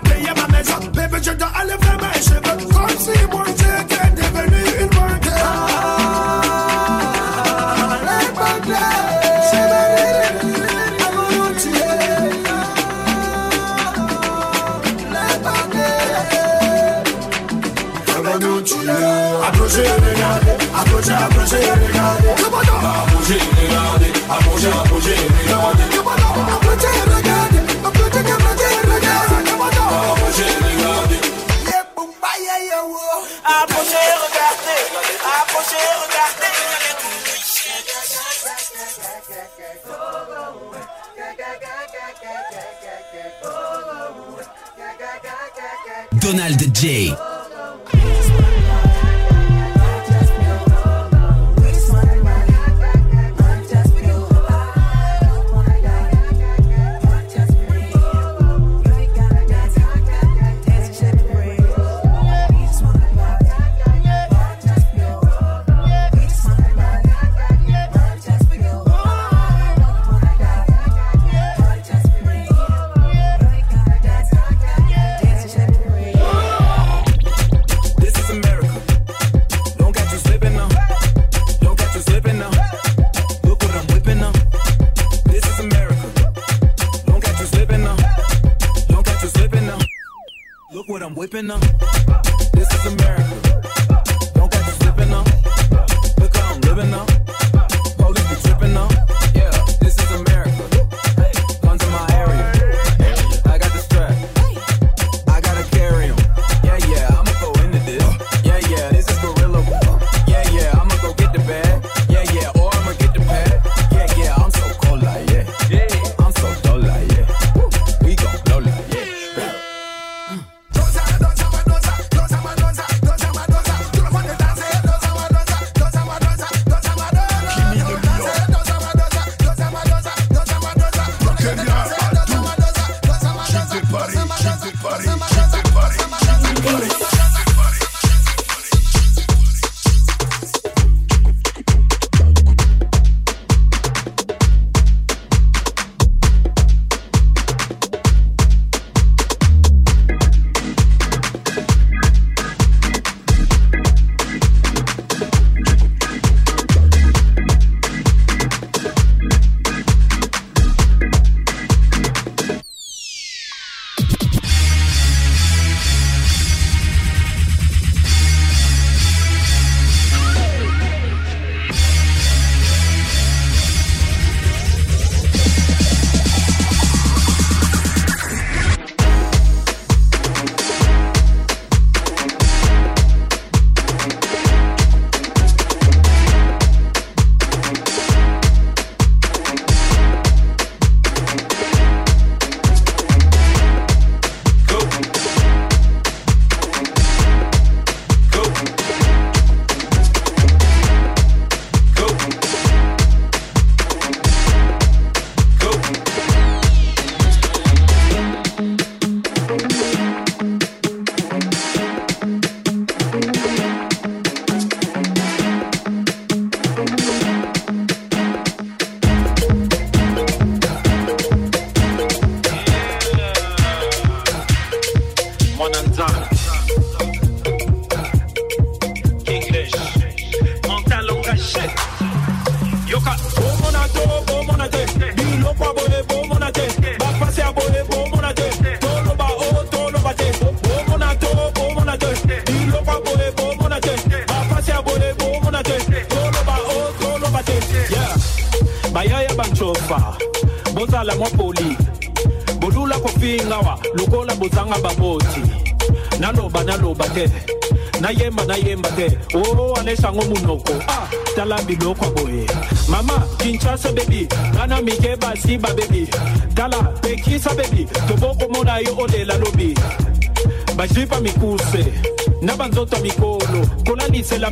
[46.21, 47.30] Donald J.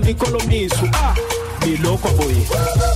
[0.09, 0.85] economizo.
[0.93, 1.13] Ah,
[1.65, 2.88] me louco, boy.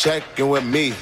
[0.00, 0.94] Check in with me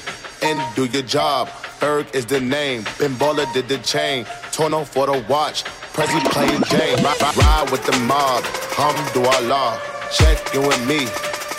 [0.43, 1.49] and do your job.
[1.79, 4.25] Berg is the name, Ben Baller did the chain.
[4.51, 5.63] Torn off for the watch,
[5.93, 7.01] Prezi playing Jane.
[7.01, 8.43] Ride, ride, with the mob,
[8.75, 9.79] hamdulillah.
[10.11, 11.07] Check in with me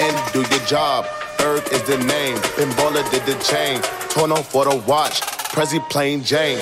[0.05, 1.07] and do your job.
[1.39, 3.81] Berg is the name, Ben Baller did the chain.
[4.11, 6.59] Torn off for the watch, Prezi playing Jane.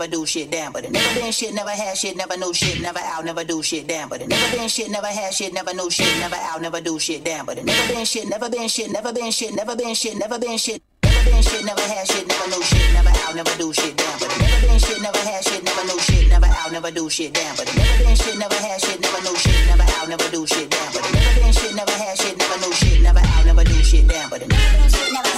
[0.00, 0.72] Never do shit, damn.
[0.72, 3.62] But it never been shit, never had shit, never knew shit, never out, never do
[3.62, 4.08] shit, damn.
[4.08, 6.98] But it never been shit, never had shit, never knew shit, never out, never do
[6.98, 7.44] shit, damn.
[7.44, 10.38] But it never been shit, never been shit, never been shit, never been shit, never
[10.38, 10.82] been shit.
[11.02, 14.18] Never been shit, never had shit, never knew shit, never out, never do shit, damn.
[14.18, 17.10] But it never been shit, never had shit, never knew shit, never out, never do
[17.10, 17.56] shit, damn.
[17.56, 20.46] But it never been shit, never had shit, never knew shit, never out, never do
[20.46, 20.92] shit, damn.
[20.96, 23.76] But it never been shit, never had shit, never knew shit, never out, never do
[23.84, 24.30] shit, damn.
[24.30, 25.29] But it never been shit, never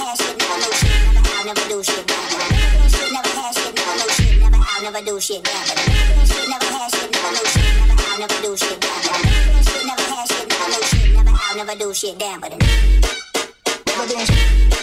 [5.03, 5.43] never do shit.
[5.43, 8.79] Never never had shit, never knew shit, never out, never do shit.
[8.79, 12.39] Never never had shit, never knew shit, never out, never do shit, damn.
[12.39, 12.51] But
[13.87, 14.82] never been shit,